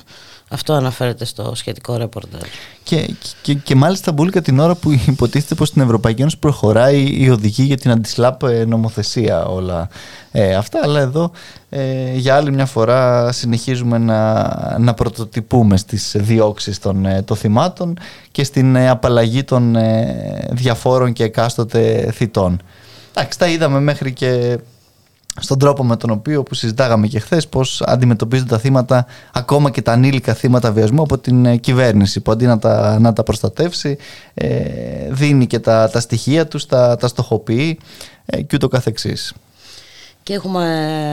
[0.52, 2.48] αυτό αναφέρεται στο σχετικό ρεπορτάζ.
[2.82, 7.30] Και, και, και μάλιστα πολύ την ώρα που υποτίθεται πως στην Ευρωπαϊκή Ένωση προχωράει η
[7.30, 9.88] οδηγία για την αντισλάπ ε, νομοθεσία όλα
[10.32, 11.30] ε, αυτά, αλλά εδώ
[11.68, 17.98] ε, για άλλη μια φορά συνεχίζουμε να, να πρωτοτυπούμε στις διώξεις των, ε, των θυμάτων
[18.30, 19.76] και στην απαλλαγή των
[20.50, 22.60] διαφόρων και εκάστοτε θητών.
[23.14, 24.58] Εντάξει, τα είδαμε μέχρι και
[25.40, 29.82] στον τρόπο με τον οποίο που συζητάγαμε και χθες πώς αντιμετωπίζουν τα θύματα ακόμα και
[29.82, 33.96] τα ανήλικα θύματα βιασμού από την ε, κυβέρνηση που αντί να τα, να τα προστατεύσει
[34.34, 34.48] ε,
[35.10, 37.78] δίνει και τα, τα στοιχεία τους, τα, τα στοχοποιεί
[38.26, 39.34] ε, και ούτω καθεξής.
[40.22, 40.66] Και έχουμε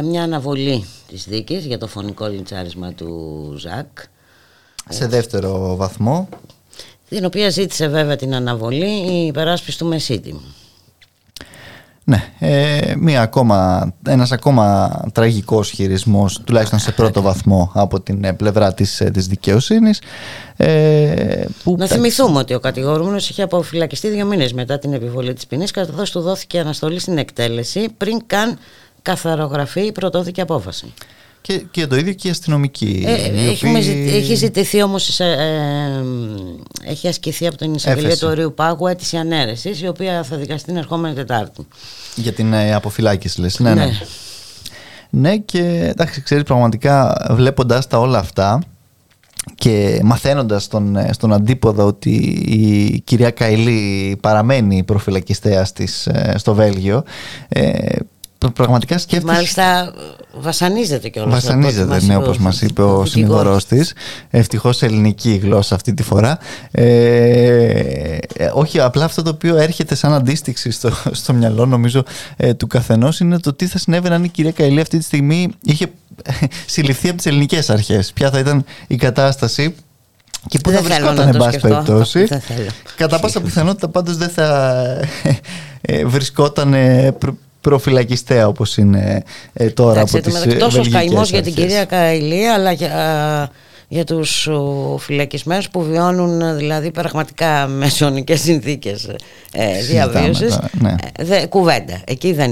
[0.03, 3.87] μια αναβολή της δίκης για το φωνικό λιντσάρισμα του Ζακ.
[4.89, 6.29] Σε δεύτερο βαθμό.
[7.09, 10.35] Την οποία ζήτησε βέβαια την αναβολή η υπεράσπιση του Μεσίτη.
[12.09, 18.33] Ναι, ε, μία ακόμα, ένας ακόμα τραγικός χειρισμός, τουλάχιστον σε πρώτο βαθμό από την ε,
[18.33, 20.01] πλευρά της, ε, της δικαιοσύνης.
[20.57, 21.75] Ε, που...
[21.77, 26.11] Να θυμηθούμε ότι ο κατηγορούμενος είχε αποφυλακιστεί δύο μήνες μετά την επιβολή της ποινής καθώς
[26.11, 28.57] του δόθηκε αναστολή στην εκτέλεση πριν καν
[29.01, 30.93] καθαρογραφεί η πρωτόθηκε απόφαση.
[31.41, 33.03] Και, και το ίδιο και η αστυνομική.
[33.07, 33.13] Ε,
[33.49, 33.67] έχει,
[34.07, 39.81] έχει ζητηθεί όμως, ε, ε, έχει ασκηθεί από την εισαγγελία του Ορίου Πάγου αίτηση ανέρεσης,
[39.81, 41.67] η οποία θα δικαστεί την ερχόμενη Τετάρτη.
[42.15, 43.59] Για την ε, αποφυλάκηση, λες.
[43.59, 43.85] Ναι, ναι.
[43.85, 43.91] ναι.
[45.09, 48.61] ναι και εντάξει, ξέρεις πραγματικά βλέποντας τα όλα αυτά
[49.55, 52.09] και μαθαίνοντας στον, ε, στον αντίποδο ότι
[52.45, 57.03] η κυρία Καηλή παραμένει προφυλακιστέας της, στο Βέλγιο
[57.47, 57.95] ε,
[58.47, 59.33] πραγματικά σκέφτεσαι.
[59.33, 59.93] Μάλιστα
[60.33, 61.33] βασανίζεται κιόλας.
[61.33, 63.93] Βασανίζεται, ναι, όπως μας είπε ο συνηγορός της.
[64.29, 66.39] Ευτυχώς ελληνική γλώσσα αυτή τη φορά.
[66.71, 66.83] Ε,
[68.33, 72.03] ε, όχι, απλά αυτό το οποίο έρχεται σαν αντίστοιξη στο, στο μυαλό, νομίζω,
[72.37, 75.49] ε, του καθενός είναι το τι θα συνέβαινε αν η κυρία Καηλή αυτή τη στιγμή
[75.63, 75.91] είχε
[76.65, 78.11] συλληφθεί από τις ελληνικές αρχές.
[78.13, 79.75] Ποια θα ήταν η κατάσταση
[80.47, 82.27] και πού θα βρισκόταν, εν πάση περιπτώσει.
[82.95, 84.73] Κατά πάσα πιθανότητα πάντως δεν θα
[85.81, 86.73] ε, βρισκόταν
[87.61, 92.71] προφυλακιστέα όπως είναι ε, τώρα από τις ε, Τόσο καημός για την κυρία Καηλή αλλά
[92.71, 93.51] για,
[93.87, 94.49] για τους
[94.97, 99.09] φυλακισμένους που βιώνουν δηλαδή πραγματικά μεσονικές συνθήκες
[99.51, 100.95] ε, διαβίωσης ναι.
[101.17, 102.51] ε, κουβέντα εκεί δεν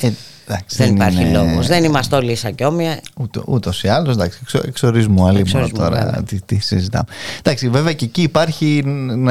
[0.00, 0.10] ε,
[0.50, 1.38] Εντάξει, δεν, δεν υπάρχει είναι...
[1.38, 1.66] λόγος.
[1.66, 3.00] Δεν είμαστε όλοι όμοια.
[3.16, 7.04] Ούτω, ούτως ή άλλως, εντάξει, εξο, εξορισμού άλλη μόνο τώρα τι, τι, συζητάμε.
[7.38, 8.84] Εντάξει, βέβαια και εκεί υπάρχει,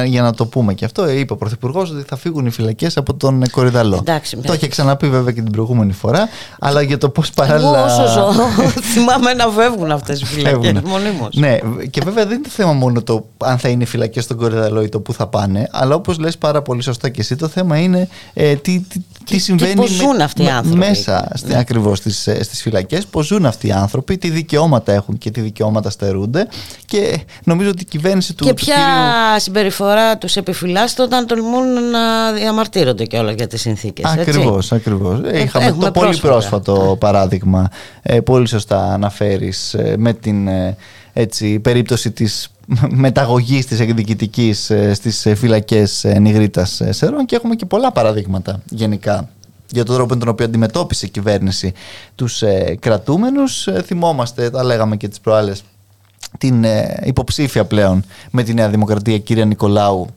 [0.05, 3.13] για να το πούμε και αυτό, είπε ο Πρωθυπουργός ότι θα φύγουν οι φυλακές από
[3.13, 3.95] τον Κορυδαλό.
[3.95, 6.29] Εντάξει, το είχε ξαναπεί βέβαια και την προηγούμενη φορά,
[6.59, 7.77] αλλά για το πώς παράλληλα.
[7.77, 8.31] Εγώ όσο ζω,
[8.93, 10.81] θυμάμαι να φεύγουν αυτές οι φυλακές.
[11.33, 11.57] Ναι,
[11.89, 14.99] και βέβαια δεν είναι θέμα μόνο το αν θα είναι φυλακές στον Κορυδαλό ή το
[14.99, 18.55] πού θα πάνε, αλλά όπως λες πάρα πολύ σωστά και εσύ, το θέμα είναι ε,
[18.55, 20.77] τι, τι, τι συμβαίνει και ζουν αυτοί οι άνθρωποι.
[20.77, 21.08] μέσα
[21.41, 21.57] ναι.
[21.57, 25.41] ακριβώς στις, ε, στις φυλακές, πώς ζουν αυτοί οι άνθρωποι, τι δικαιώματα έχουν και τι
[25.41, 26.47] δικαιώματα στερούνται
[26.85, 29.39] και νομίζω ότι η κυβέρνηση του Και ποια κύριου...
[29.41, 34.05] συμπεριφορά τους επιφυλάσσεται όταν τολμούν να διαμαρτύρονται και όλα για τις συνθήκες.
[34.05, 35.19] Ακριβώς, ακριβώς.
[35.31, 36.95] Ε, είχαμε το πολύ πρόσφατο ναι.
[36.95, 37.69] παράδειγμα,
[38.01, 40.49] ε, πολύ σωστά αναφέρεις, με την
[41.13, 42.49] έτσι, περίπτωση της
[42.89, 49.29] μεταγωγής της εκδικητικής στις φυλακές Νιγρίτας Σερών και έχουμε και πολλά παραδείγματα γενικά
[49.71, 51.73] για τον τρόπο με τον οποίο αντιμετώπισε η κυβέρνηση
[52.15, 53.67] τους ε, κρατούμενους.
[53.67, 55.63] Ε, θυμόμαστε, τα λέγαμε και τις προάλλες,
[56.37, 60.07] την ε, υποψήφια πλέον με τη Νέα Δημοκρατία κυρία Νικολάου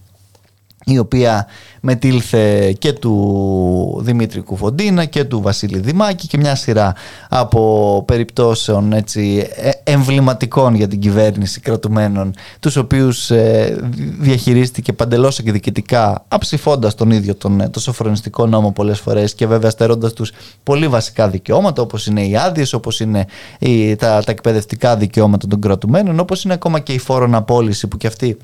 [0.84, 1.46] η οποία
[1.80, 6.94] μετήλθε και του Δημήτρη Κουφοντίνα και του Βασίλη Δημάκη και μια σειρά
[7.28, 13.76] από περιπτώσεων έτσι, ε, εμβληματικών για την κυβέρνηση κρατουμένων τους οποίους ε,
[14.20, 19.70] διαχειρίστηκε παντελώς εκδικητικά αψηφώντας τον ίδιο τον, ε, το σοφρονιστικό νόμο πολλές φορές και βέβαια
[19.70, 23.26] στερώντας τους πολύ βασικά δικαιώματα όπως είναι οι άδειες, όπως είναι
[23.58, 27.96] οι, τα, τα εκπαιδευτικά δικαιώματα των κρατουμένων όπως είναι ακόμα και η φόρον απόλυση που
[27.96, 28.36] και αυτή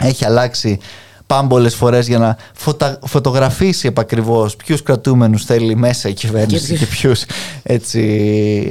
[0.00, 0.78] έχει αλλάξει
[1.30, 2.98] πάμπολες φορές για να φωτα...
[3.02, 7.24] φωτογραφίσει επακριβώς ποιους κρατούμενους θέλει μέσα η κυβέρνηση και, ποιους
[7.62, 8.00] έτσι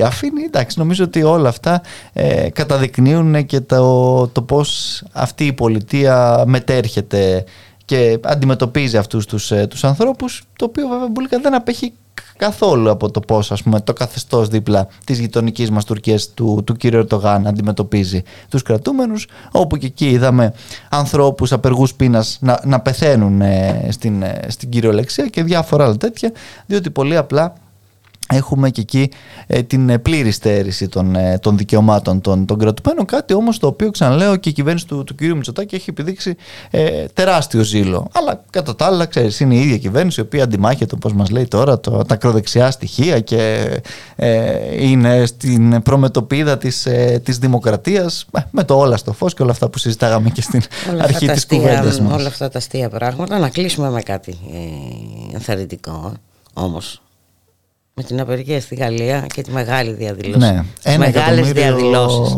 [0.03, 0.43] αφήνει.
[0.43, 1.81] Εντάξει, νομίζω ότι όλα αυτά
[2.13, 7.43] ε, καταδεικνύουν και το, το πώς αυτή η πολιτεία μετέρχεται
[7.85, 11.93] και αντιμετωπίζει αυτούς τους, ε, τους ανθρώπους το οποίο βέβαια Μπουλίκα δεν απέχει
[12.39, 16.75] καθόλου από το πώς ας πούμε, το καθεστώς δίπλα της γειτονικής μας Τουρκίας του, του
[16.77, 16.83] κ.
[16.83, 20.53] Ερτογάν αντιμετωπίζει τους κρατούμενους όπου και εκεί είδαμε
[20.89, 26.31] ανθρώπους απεργούς πείνας να, να πεθαίνουν ε, στην, ε, στην κυριολεξία και διάφορα άλλα τέτοια
[26.65, 27.53] διότι πολύ απλά
[28.33, 29.09] έχουμε και εκεί
[29.47, 33.67] ε, την ε, πλήρη στέρηση των, ε, των δικαιωμάτων των, των κρατουμένων, κάτι όμως το
[33.67, 35.21] οποίο ξαναλέω και η κυβέρνηση του, του κ.
[35.21, 36.35] Μητσοτάκη έχει επιδείξει
[36.69, 38.07] ε, τεράστιο ζήλο.
[38.11, 41.47] Αλλά κατά τα άλλα, ξέρεις, είναι η ίδια κυβέρνηση η οποία αντιμάχεται, όπως μας λέει
[41.47, 43.69] τώρα, το, τα ακροδεξιά στοιχεία και
[44.79, 46.87] είναι στην προμετωπίδα της,
[47.23, 50.61] της δημοκρατίας με το όλα στο φως και όλα αυτά που συζητάγαμε και στην
[50.91, 52.19] όλα αρχή της κουβέντας μας.
[52.19, 53.39] Όλα αυτά τα αστεία πράγματα.
[53.39, 54.37] Να κλείσουμε με κάτι
[55.33, 56.13] ενθαρρυντικό
[56.53, 57.01] όμως
[57.99, 60.37] με την απεργία στη Γαλλία και τη μεγάλη διαδηλώση.
[60.37, 62.35] Ναι, ένα μεγάλες διαδηλώσεις.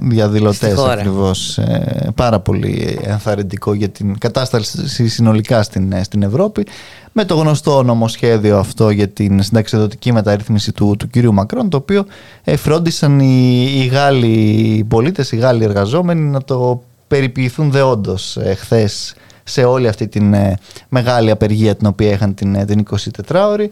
[0.00, 6.66] διαδηλωτές ακριβώς ε, πάρα πολύ ενθαρρυντικό για την κατάσταση συνολικά στην, ε, στην Ευρώπη
[7.12, 12.04] με το γνωστό νομοσχέδιο αυτό για την συνταξιδοτική μεταρρύθμιση του, του κύριου Μακρόν το οποίο
[12.44, 19.14] ε, φρόντισαν οι, οι Γάλλοι πολίτες, οι Γάλλοι εργαζόμενοι να το περιποιηθούν δεόντως ε, χθες
[19.44, 22.84] σε όλη αυτή την ε, μεγάλη απεργία την οποία είχαν την, ε, την
[23.28, 23.66] 24ωρη.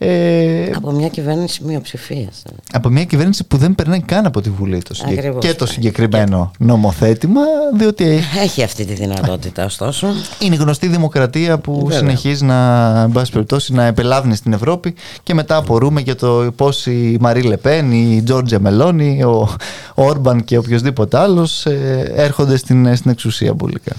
[0.00, 2.42] Ε, από μια κυβέρνηση μειοψηφίας.
[2.46, 2.54] Ε.
[2.72, 4.94] Από μια κυβέρνηση που δεν περνάει καν από τη Βουλή το
[5.38, 7.40] και το συγκεκριμένο νομοθέτημα,
[7.76, 8.20] διότι.
[8.42, 10.06] Έχει αυτή τη δυνατότητα, ωστόσο.
[10.38, 16.14] Είναι γνωστή δημοκρατία που συνεχίζει να, περιπτώσει, να επελάβνει στην Ευρώπη και μετά απορούμε για
[16.14, 19.48] το πώς η Μαρή Λεπέν, η Τζόρτζια Μελώνη, ο
[19.94, 21.66] Όρμπαν και οποιοδήποτε άλλος
[22.14, 23.92] έρχονται στην, στην εξουσία μπουλικά.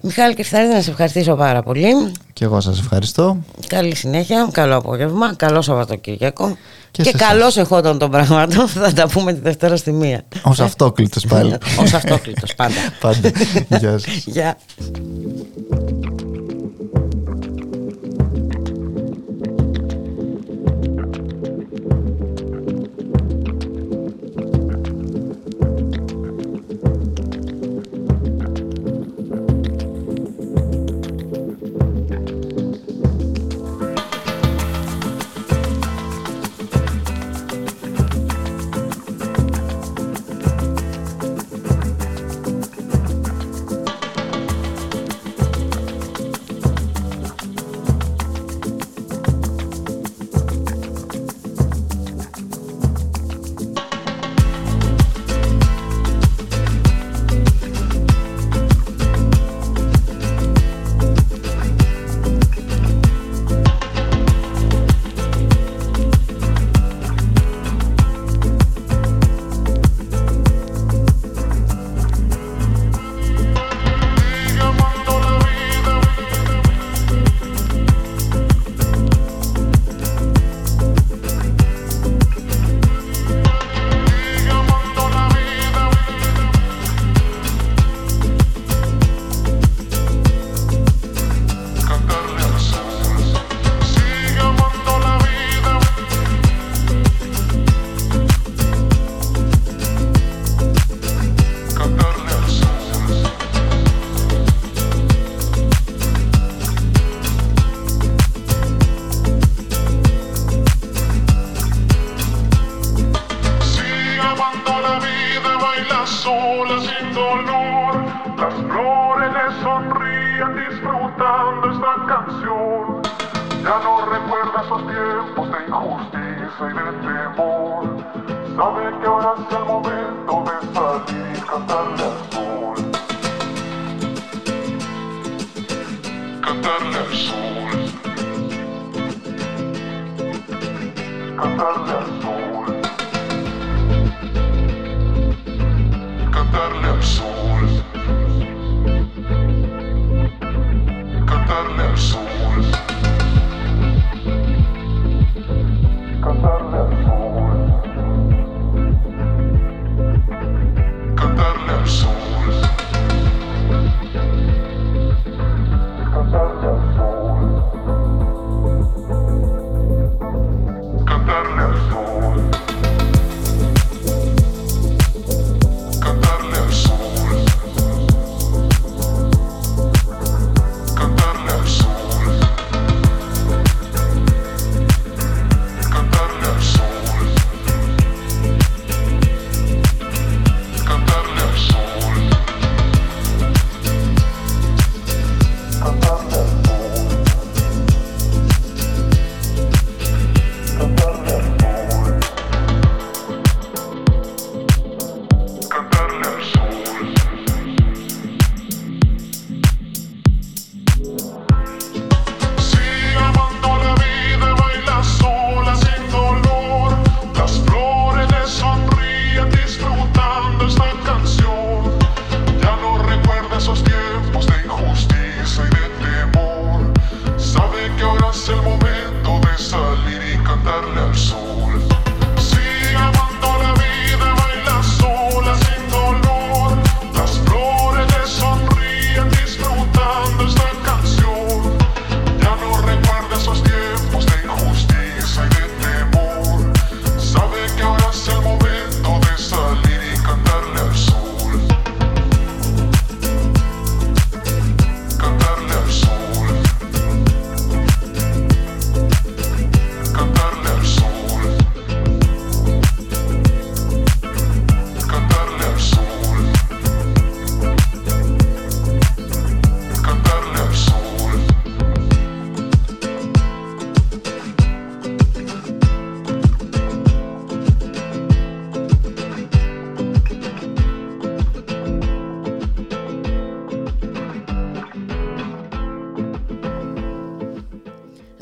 [0.00, 2.12] Μιχάλη Κρυσταρίδη, να σε ευχαριστήσω πάρα πολύ.
[2.32, 3.36] Και εγώ σας ευχαριστώ.
[3.66, 6.56] Καλή συνέχεια, καλό απόγευμα, καλό Σαββατοκύριακο.
[6.90, 8.68] Και, και καλώ εχόταν των πραγμάτων.
[8.82, 10.24] Θα τα πούμε τη Δευτέρα στη μία.
[10.42, 11.52] Ω αυτόκλητος πάλι.
[11.52, 12.74] Ω αυτόκλητος, πάντα.
[13.00, 13.30] πάντα.
[13.68, 14.24] Γεια σας.
[14.24, 14.56] Γεια.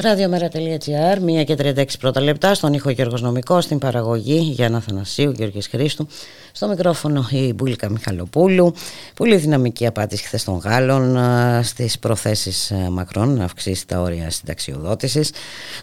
[0.07, 5.69] Ραδιομέρα.gr, 1 και 36 πρώτα λεπτά, στον ήχο Γιώργος Νομικός, στην παραγωγή Γιάννα Θανασίου, Γιώργης
[5.69, 6.07] Χρήστου,
[6.53, 8.75] στο μικρόφωνο η Μπούλικα Μιχαλοπούλου.
[9.17, 11.19] Πολύ δυναμική απάντηση χθες των Γάλλων
[11.63, 15.33] στις προθέσεις Μακρόν να αυξήσει τα όρια συνταξιοδότησης.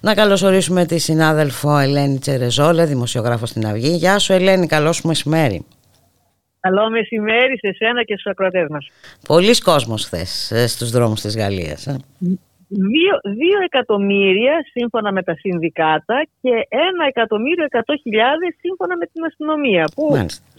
[0.01, 3.95] Να καλωσορίσουμε τη συνάδελφο Ελένη Τσερεζόλε, δημοσιογράφο στην Αυγή.
[3.95, 5.65] Γεια σου Ελένη, καλό σου μεσημέρι.
[6.59, 8.87] Καλό μεσημέρι σε σένα και στους ακροατές μας.
[9.27, 11.87] Πολλοί κόσμος χθες ε, στους δρόμους της Γαλλίας.
[11.87, 11.97] Ε.
[12.91, 16.53] Δύο, δύο εκατομμύρια σύμφωνα με τα συνδικάτα και
[16.87, 19.83] ένα εκατομμύριο εκατό χιλιάδες σύμφωνα με την αστυνομία.
[19.95, 20.05] Που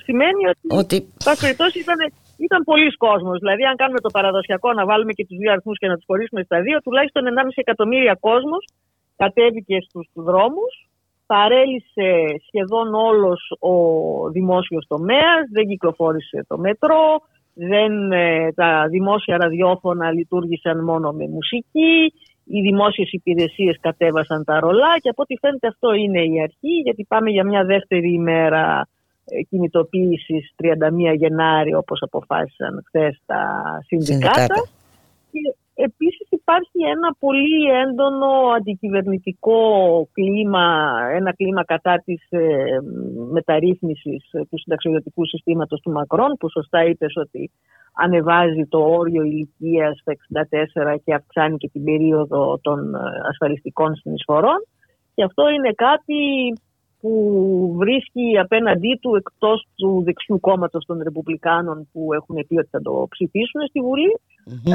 [0.07, 0.97] σημαίνει ότι, ότι...
[1.41, 1.99] περιπτώσει ήταν,
[2.47, 3.39] ήταν πολλοί κόσμος.
[3.39, 6.43] Δηλαδή αν κάνουμε το παραδοσιακό να βάλουμε και τους δύο αριθμούς και να τους χωρίσουμε
[6.43, 8.63] στα δύο, τουλάχιστον 1,5 εκατομμύρια κόσμος
[9.17, 10.73] κατέβηκε στους δρόμους
[11.27, 12.09] παρέλυσε
[12.47, 13.75] σχεδόν όλος ο
[14.31, 17.21] δημόσιος τομέας, δεν κυκλοφόρησε το μετρό,
[17.55, 22.13] δεν, ε, τα δημόσια ραδιόφωνα λειτουργήσαν μόνο με μουσική,
[22.45, 27.05] οι δημόσιες υπηρεσίες κατέβασαν τα ρολά και από ό,τι φαίνεται αυτό είναι η αρχή γιατί
[27.09, 28.89] πάμε για μια δεύτερη ημέρα
[29.25, 30.55] ε, κινητοποίησης
[31.13, 33.43] 31 Γενάρη όπως αποφάσισαν χθες τα
[33.87, 34.65] συνδικάτα.
[35.75, 39.61] Επίσης υπάρχει ένα πολύ έντονο αντικυβερνητικό
[40.13, 42.79] κλίμα, ένα κλίμα κατά της ε,
[43.31, 47.51] μεταρρύθμισης του συνταξιοδοτικού συστήματος του Μακρόν που σωστά είπε ότι
[47.95, 50.47] ανεβάζει το όριο ηλικίας στα
[50.93, 52.99] 64 και αυξάνει και την περίοδο των ε,
[53.29, 54.67] ασφαλιστικών συνεισφορών.
[55.15, 56.53] Και αυτό είναι κάτι
[57.05, 62.81] που βρίσκει απέναντί του εκτός του δεξιού κόμματος των Ρεπουμπλικάνων που έχουν πει ότι θα
[62.81, 64.11] το ψηφίσουν στη βουλη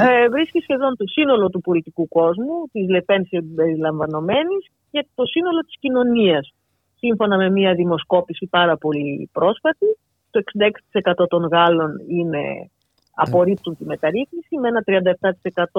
[0.02, 5.76] ε, βρίσκει σχεδόν το σύνολο του πολιτικού κόσμου, της Λεπέν συμπεριλαμβανομένης και το σύνολο της
[5.78, 6.52] κοινωνίας.
[6.98, 9.96] Σύμφωνα με μια δημοσκόπηση πάρα πολύ πρόσφατη,
[10.30, 10.42] το
[11.22, 12.70] 66% των Γάλλων είναι
[13.14, 14.82] απορρίπτουν τη μεταρρύθμιση, με ένα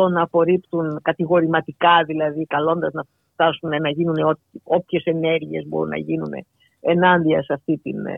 [0.03, 3.03] 37% να απορρίπτουν κατηγορηματικά, δηλαδή καλώντας να
[3.41, 6.33] φτάσουν να γίνουν όποιες ενέργειες μπορούν να γίνουν
[6.79, 8.15] ενάντια σε αυτή τη ε,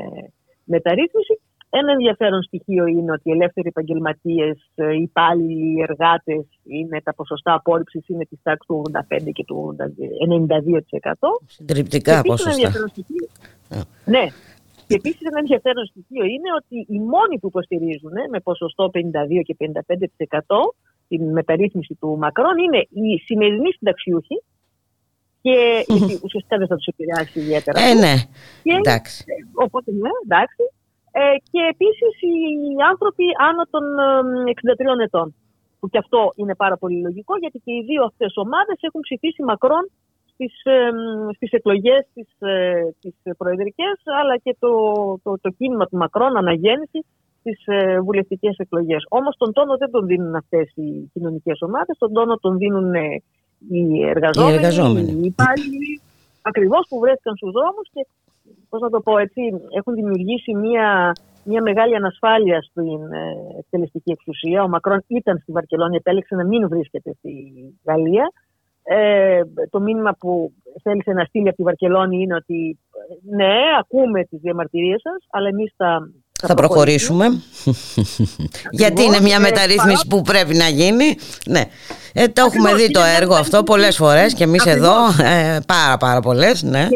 [0.64, 1.40] μεταρρύθμιση.
[1.70, 7.14] Ένα ενδιαφέρον στοιχείο είναι ότι οι ελεύθεροι επαγγελματίες, ε, οι υπάλληλοι, οι εργάτες, είναι τα
[7.14, 11.30] ποσοστά απόρριψης είναι της τάξης του 85 και του 92%.
[11.46, 12.70] Συντριπτικά ποσοστά.
[14.06, 14.26] Ναι.
[14.88, 19.56] Και επίσης ένα ενδιαφέρον στοιχείο είναι ότι οι μόνοι που υποστηρίζουν με ποσοστό 52 και
[19.60, 20.76] 55%
[21.08, 24.44] την μεταρρύθμιση του Μακρόν είναι οι σημερινοί συνταξιούχοι,
[25.44, 25.56] και
[25.96, 27.78] γιατί ουσιαστικά δεν θα τους επηρεάσει ιδιαίτερα.
[27.88, 28.16] Ε, ναι.
[28.66, 29.18] Και, εντάξει.
[29.66, 30.64] Οπότε, ναι, εντάξει.
[31.20, 32.36] Ε, και επίσης οι
[32.92, 33.86] άνθρωποι άνω των
[35.00, 35.28] 63 ετών.
[35.80, 39.42] Που και αυτό είναι πάρα πολύ λογικό, γιατί και οι δύο αυτές ομάδες έχουν ψηφίσει
[39.44, 39.86] Μακρόν
[40.34, 40.90] στις, ε,
[41.36, 44.72] στις εκλογές τις, ε, τις προεδρικές αλλά και το,
[45.24, 47.00] το, το κίνημα του Μακρόν αναγέννηση
[47.40, 49.06] στις ε, βουλευτικές εκλογές.
[49.10, 53.22] Όμως τον τόνο δεν τον δίνουν αυτές οι κοινωνικές ομάδες, τον τόνο τον δίνουν ε,
[53.70, 55.12] οι εργαζόμενοι, οι, εργαζόμενοι.
[55.12, 56.02] οι υπάλληλοι,
[56.42, 58.08] ακριβώς που βρέθηκαν στους δρόμους και
[58.70, 59.42] πώς να το πω έτσι,
[59.78, 64.64] έχουν δημιουργήσει μια, μια μεγάλη ανασφάλεια στην ε, εκτελεστική εξουσία.
[64.64, 67.34] Ο Μακρόν ήταν στη Βαρκελόνη, επέλεξε να μην βρίσκεται στη
[67.86, 68.32] Γαλλία.
[68.84, 72.80] Ε, το μήνυμα που θέλησε να στείλει από τη Βαρκελόνη είναι ότι
[73.22, 76.10] ναι, ακούμε τις διαμαρτυρίες σας, αλλά εμείς θα
[76.48, 77.26] θα προχωρήσουμε.
[78.82, 81.16] Γιατί είναι μια μεταρρύθμιση που πρέπει να γίνει.
[81.48, 81.64] Ναι.
[82.14, 86.20] Ε, το έχουμε δει το έργο αυτό πολλές φορές και εμείς εδώ ε, πάρα πάρα
[86.20, 86.64] πολλές.
[86.64, 86.88] Ναι.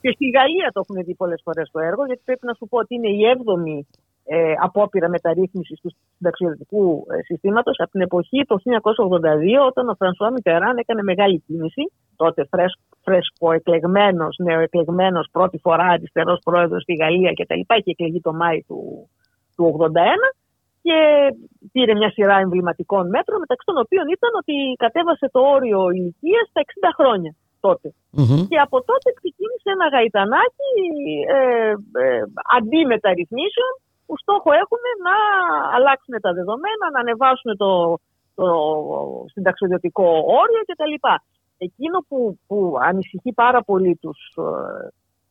[0.00, 2.78] Και στη Γαλλία το έχουμε δει πολλές φορές το έργο γιατί πρέπει να σου πω
[2.78, 3.86] ότι είναι η έβδομη
[4.24, 10.30] ε, απόπειρα μεταρρύθμισης του συνταξιοδοτικού ε, συστήματος από την εποχή το 1982 όταν ο Φρανσουά
[10.30, 17.32] Μιτεράν έκανε μεγάλη κίνηση τότε φρέσκο, φρέσκο εκλεγμένος, νεοεκλεγμένος πρώτη φορά αριστερός πρόεδρος στη Γαλλία
[17.32, 19.08] και τα λοιπά, είχε εκλεγεί το Μάη του,
[19.56, 19.90] του 81
[20.86, 20.98] και
[21.72, 26.60] πήρε μια σειρά εμβληματικών μέτρων μεταξύ των οποίων ήταν ότι κατέβασε το όριο ηλικίας στα
[26.64, 27.32] 60 χρόνια
[27.66, 27.88] τότε.
[28.50, 30.72] Και από τότε ξεκίνησε ένα γαϊτανάκι
[31.36, 31.40] ε,
[32.04, 32.22] ε,
[32.56, 33.72] αντί μεταρρυθμίσεων
[34.06, 35.16] που στόχο έχουν να
[35.76, 37.70] αλλάξουν τα δεδομένα, να ανεβάσουν το,
[38.38, 38.46] το
[39.34, 40.08] συνταξιδιωτικό
[40.40, 40.96] όριο κτλ.
[41.68, 44.42] Εκείνο που, που ανησυχεί πάρα πολύ τους, ε,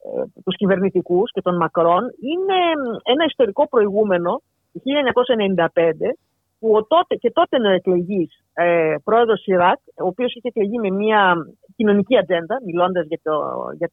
[0.08, 2.60] ε, τους κυβερνητικούς και τον Μακρόν είναι
[3.04, 4.42] ένα ιστορικό προηγούμενο
[4.74, 6.16] το 1995
[6.60, 10.90] που ο τότε, και τότε είναι εκλεγής ε, πρόεδρος Σιράκ, ο οποίος είχε εκλεγεί με
[10.90, 11.36] μια
[11.76, 13.34] κοινωνική ατζέντα, μιλώντας για, το,
[13.78, 13.90] για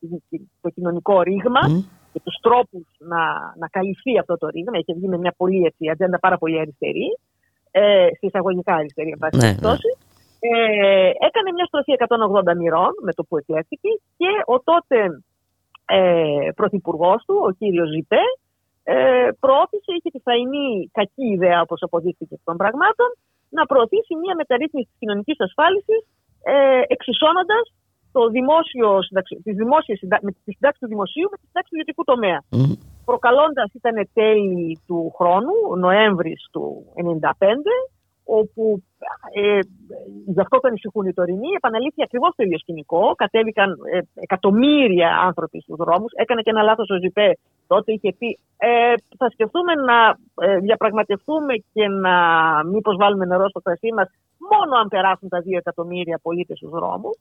[0.61, 1.85] το κοινωνικό ρήγμα mm.
[2.13, 3.23] και τους τρόπους να,
[3.59, 4.79] να καλυφθεί αυτό το ρήγμα.
[4.79, 7.19] Είχε βγει με μια πολύ έτσι, ατζέντα πάρα πολύ αριστερή,
[7.71, 9.79] ε, σε εισαγωγικά αριστερή, εν πάση ναι, ναι.
[10.41, 11.93] Ε, έκανε μια στροφή
[12.53, 14.99] 180 μοιρών με το που εκλέχθηκε και ο τότε
[15.87, 18.25] ε, πρωθυπουργός του, ο κύριος Ζητέ,
[18.85, 23.11] ε, προώθησε, είχε τη φαϊνή κακή ιδέα όπως αποδείχθηκε των πραγμάτων,
[23.49, 26.01] να προωθήσει μια μεταρρύθμιση της κοινωνικής ασφάλισης
[26.43, 27.65] ε, εξισώνοντας
[28.13, 28.99] το δημόσιο,
[29.43, 32.41] τις δημόσιες, με τη συντάξη του δημοσίου με τη συντάξη του ιδιωτικού τομέα.
[32.51, 32.77] Mm.
[33.05, 36.65] Προκαλώντας ήταν τέλη του χρόνου, Νοέμβρης του
[36.95, 37.75] 1995,
[38.39, 38.83] όπου
[39.35, 39.59] ε,
[40.35, 43.15] γι' αυτό το ανησυχούν οι τωρινοί, επαναλήφθη ακριβώς το ίδιο σκηνικό.
[43.23, 46.13] Κατέβηκαν ε, εκατομμύρια άνθρωποι στους δρόμους.
[46.15, 47.31] Έκανε και ένα λάθος ο Ζιπέ.
[47.67, 49.99] Τότε είχε πει: ε, Θα σκεφτούμε να
[50.47, 52.15] ε, διαπραγματευτούμε και να
[52.65, 54.09] μήπως βάλουμε νερό στο κρασί μας
[54.51, 57.17] μόνο αν περάσουν τα δύο εκατομμύρια πολίτες στους δρόμους.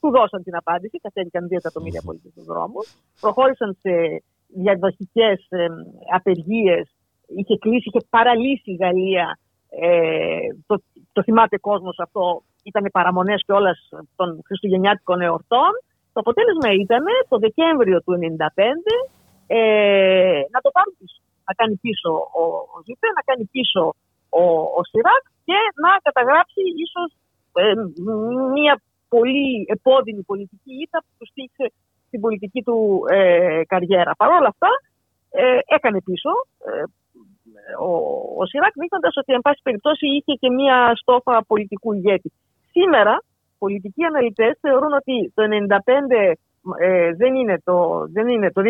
[0.00, 0.98] Του δώσαν την απάντηση.
[0.98, 2.86] Κατέβηκαν δύο εκατομμύρια πολίτες στους δρόμους.
[3.20, 3.92] Προχώρησαν σε
[4.62, 5.66] διαδοχικές ε,
[6.14, 6.84] απεργίες.
[7.36, 9.38] Είχε κλείσει, είχε παραλύσει η Γαλλία
[9.70, 13.72] ε, το, το θυμάται κόσμος αυτό, ήταν παραμονές και όλα
[14.16, 15.72] των Χριστουγεννιάτικων εορτών.
[16.12, 18.20] Το αποτέλεσμα ήταν το Δεκέμβριο του 1995
[19.46, 21.20] ε, να το πάρει πίσω.
[21.48, 22.10] Να κάνει πίσω
[22.40, 22.44] ο,
[22.74, 23.82] ο Ζιπέ, να κάνει πίσω
[24.28, 24.44] ο,
[24.78, 27.08] ο Σιράκ και να καταγράψει ίσως
[27.62, 27.74] ε,
[28.56, 28.74] μια
[29.08, 31.66] πολύ επώδυνη πολιτική ήττα που τους στοίχισε
[32.06, 34.12] στην πολιτική του ε, καριέρα.
[34.20, 34.70] Παρ' όλα αυτά,
[35.30, 36.30] ε, έκανε πίσω,
[36.68, 36.82] ε,
[37.88, 37.90] ο,
[38.40, 42.32] ο Σιράκ δείχνοντας ότι, εν πάση περιπτώσει, είχε και μία στόφα πολιτικού ηγέτη.
[42.70, 43.14] Σήμερα,
[43.58, 45.42] πολιτικοί αναλυτές θεωρούν ότι το
[46.22, 46.32] 1995
[46.78, 48.64] ε, δεν είναι το, δεν είναι, το 2023,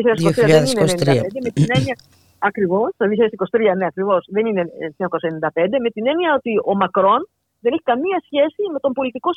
[0.47, 1.97] δεν είναι 1995, με την έννοια
[2.39, 3.05] ακριβώς, το
[3.51, 4.62] 2023 ναι ακριβώς, δεν είναι
[4.97, 5.07] 1995,
[5.82, 7.28] με την έννοια ότι ο Μακρόν
[7.61, 9.30] δεν έχει καμία σχέση με τον πολιτικό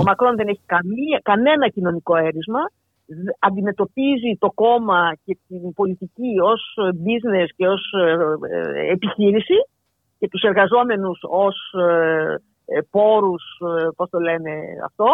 [0.00, 2.62] Ο Μακρόν δεν έχει καμία, κανένα κοινωνικό έρισμα,
[3.38, 8.12] αντιμετωπίζει το κόμμα και την πολιτική ως business και ως ε,
[8.56, 9.54] ε, επιχείρηση
[10.18, 13.42] και τους εργαζόμενους ως ε, πόρους,
[13.96, 14.50] πώς το λένε
[14.84, 15.06] αυτό,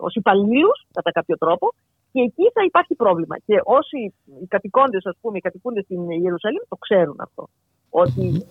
[0.00, 1.72] ως υπαλλήλους κατά κάποιο τρόπο
[2.12, 3.36] και εκεί θα υπάρχει πρόβλημα.
[3.46, 7.48] Και όσοι οι κατοικώντες, ας πούμε, οι κατοικούντες στην Ιερουσαλήμ το ξέρουν αυτό.
[7.90, 8.46] Ότι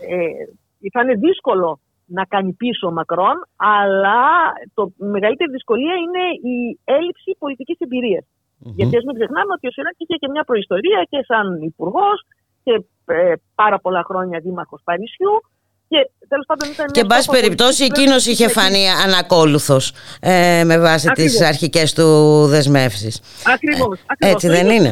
[0.91, 4.21] θα είναι δύσκολο να κάνει πίσω ο Μακρόν, αλλά
[4.73, 6.23] το μεγαλύτερη δυσκολία είναι
[6.55, 7.77] η έλλειψη πολιτικής
[8.59, 12.17] Γιατί ας μην ξεχνάμε ότι ο Σιράκ είχε και μια προϊστορία και σαν υπουργός
[12.63, 15.33] και ε, πάρα πολλά χρόνια δήμαρχος Παρισιού
[15.87, 16.85] και τέλος πάντων ήταν.
[16.91, 22.03] Και εν πάση περιπτώσει, εκείνος είχε φανεί ανακόλουθος ε, με βάση τις αρχικές του
[22.45, 23.21] δεσμεύσεις.
[23.53, 23.99] Ακριβώς.
[24.17, 24.89] Ε, έτσι δεν είναι.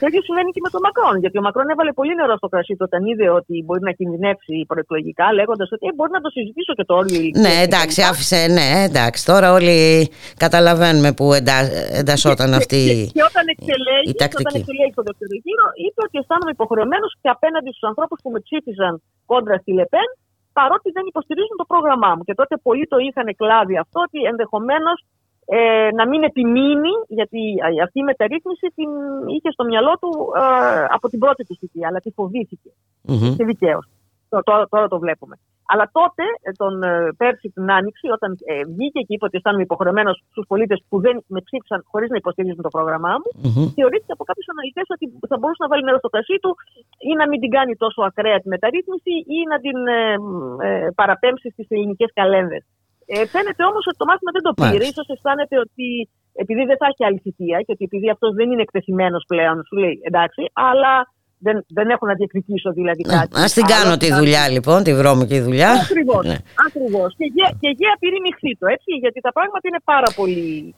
[0.00, 1.16] Το ίδιο συμβαίνει και με τον Μακρόν.
[1.22, 4.54] Γιατί ο Μακρόν έβαλε πολύ νερό στο κρασί του όταν είδε ότι μπορεί να κινδυνεύσει
[4.70, 8.38] προεκλογικά, λέγοντας ότι ε, μπορεί να το συζητήσω και το όριο Ναι, εντάξει, άφησε.
[8.56, 9.20] Ναι, εντάξει.
[9.30, 9.78] Τώρα όλοι
[10.44, 11.58] καταλαβαίνουμε που εντά,
[12.00, 14.46] εντασσόταν αυτή και, και, και όταν εξελέγει, η τακτική.
[14.46, 18.40] Όταν εξελέγει το δεύτερο γύρο, είπε ότι αισθάνομαι υποχρεωμένος και απέναντι στους ανθρώπους που με
[18.46, 18.92] ψήφισαν
[19.30, 20.08] κόντρα στη Λεπέν,
[20.58, 22.22] παρότι δεν υποστηρίζουν το πρόγραμμά μου.
[22.26, 24.98] Και τότε πολλοί το είχαν κλάδει αυτό, ότι ενδεχομένως
[25.48, 27.40] ε, να μην επιμείνει, γιατί
[27.82, 28.90] αυτή η μεταρρύθμιση την
[29.34, 32.70] είχε στο μυαλό του ε, από την πρώτη του θητεία, αλλά τη φοβήθηκε.
[33.08, 33.34] Mm-hmm.
[33.36, 33.80] Και δικαίω.
[34.28, 35.36] Τώρα, τώρα το βλέπουμε.
[35.72, 39.66] Αλλά τότε, ε, τον ε, πέρσι την Άνοιξη, όταν ε, βγήκε και είπε ότι αισθάνομαι
[39.68, 43.68] υποχρεωμένος στους πολίτες που δεν με ψήφισαν χωρίς να υποστηρίζουν το πρόγραμμά μου, mm-hmm.
[43.76, 46.52] θεωρήθηκε από κάποιους αναλυτές ότι θα μπορούσε να βάλει νερό στο κρασί του
[47.10, 50.00] ή να μην την κάνει τόσο ακραία τη μεταρρύθμιση ή να την ε,
[50.68, 52.62] ε, παραπέμψει στις ελληνικές καλένδες.
[53.12, 54.86] Ε, φαίνεται όμως ότι το μάθημα δεν το πήρε.
[54.96, 55.86] σω αισθάνεται ότι
[56.42, 59.76] επειδή δεν θα έχει άλλη θητεία και ότι επειδή αυτός δεν είναι εκτεθειμένος πλέον, σου
[59.82, 60.94] λέει εντάξει, αλλά
[61.46, 63.32] δεν, δεν έχω να διεκδικήσω δηλαδή κάτι.
[63.42, 65.72] Α την κάνω τη δουλειά λοιπόν, τη βρώμικη δουλειά.
[65.84, 66.24] Ακριβώς.
[66.30, 66.38] Ναι.
[66.66, 67.10] Ακριβώς.
[67.18, 67.90] Και, γε, και γε
[68.58, 70.74] το έτσι, γιατί τα πράγματα είναι πάρα πολύ.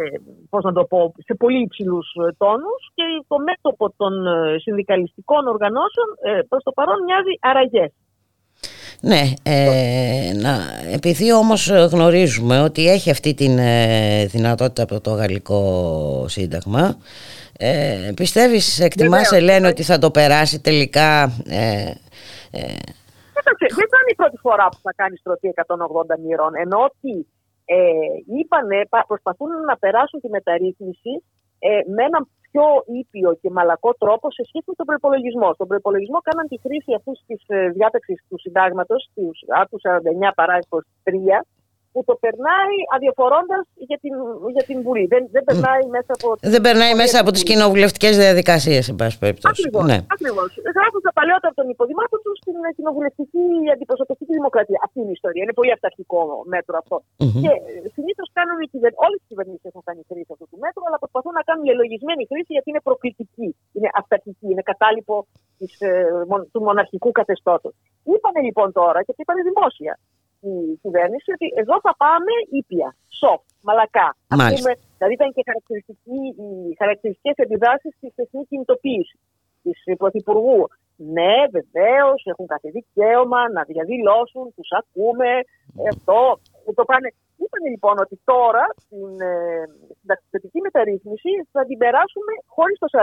[0.00, 0.02] Ε,
[0.50, 5.42] πώς να το πω, σε πολύ υψηλούς ε, τόνους και το μέτωπο των ε, συνδικαλιστικών
[5.54, 7.90] οργανώσεων ε, προς το παρόν μοιάζει αραγές.
[9.00, 10.58] Ναι, ε, να,
[10.92, 16.96] επειδή όμως γνωρίζουμε ότι έχει αυτή τη ε, δυνατότητα από το γαλλικό σύνταγμα
[17.58, 21.92] ε, πιστεύεις, εκτιμάς Ελένη ότι θα το περάσει τελικά ε,
[22.50, 22.76] ε,
[23.58, 27.26] δεν ήταν η πρώτη φορά που θα κάνεις στροφή 180 μοίρων ενώ ότι
[27.64, 27.78] ε,
[28.38, 31.12] είπανε, προσπαθούν να περάσουν τη μεταρρύθμιση
[31.58, 32.64] ε, με έναν πιο
[33.00, 35.48] ήπιο και μαλακό τρόπο σε σχέση με τον προπολογισμό.
[35.54, 40.76] Στον προπολογισμό κάναν τη χρήση αυτής της ε, διάταξης του συντάγματος, τους άρθρου 49 παράγραφο
[41.04, 41.12] 3,
[41.92, 44.14] που το περνάει αδιαφορώντας για την,
[44.54, 45.06] για την Βουλή.
[45.14, 46.26] Δεν, δεν περνάει μέσα από.
[46.54, 49.50] Δεν περνάει μέσα από τις κοινοβουλευτικές διαδικασίες, εν πάση περιπτώσει.
[49.54, 49.84] Ακριβώς.
[49.90, 49.98] Ναι.
[50.78, 54.78] Γράφουν τα παλαιότερα των υποδημάτων τους στην κοινοβουλευτική αντιπροσωπευτική δημοκρατία.
[54.86, 55.42] Αυτή είναι η ιστορία.
[55.44, 56.20] Είναι πολύ αυταρχικό
[56.54, 56.96] μέτρο αυτό.
[57.02, 57.40] Mm-hmm.
[57.42, 57.52] Και
[57.96, 59.02] συνήθως κάνουν οι κυβερνήσει.
[59.06, 62.50] Όλες οι κυβερνήσεις έχουν κάνει χρήση αυτού του μέτρου, αλλά προσπαθούν να κάνουν λελογισμένη χρήση
[62.56, 63.48] γιατί είναι προκλητική.
[63.76, 64.46] Είναι αυταρχική.
[64.52, 65.14] Είναι κατάλοιπο
[65.58, 65.92] της, ε,
[66.52, 67.72] του μοναρχικού καθεστώτος.
[68.12, 69.94] Είπανε λοιπόν τώρα και το είπανε δημόσια
[70.40, 72.88] η κυβέρνηση ότι εδώ θα πάμε ήπια,
[73.20, 74.08] soft, μαλακά.
[74.28, 75.42] Πούμε, δηλαδή ήταν και
[76.04, 79.20] οι χαρακτηριστικές επιδράσεις της εθνικής κινητοποίησης
[79.62, 80.68] της Πρωθυπουργού.
[80.96, 85.30] Ναι, βεβαίως, έχουν κάθε δικαίωμα να διαδηλώσουν, τους ακούμε.
[85.92, 86.18] Αυτό
[86.74, 87.08] το πάνε.
[87.42, 89.20] Είπαν λοιπόν ότι τώρα στην
[90.52, 92.98] ε, μεταρρύθμιση θα την περάσουμε χωρίς το 49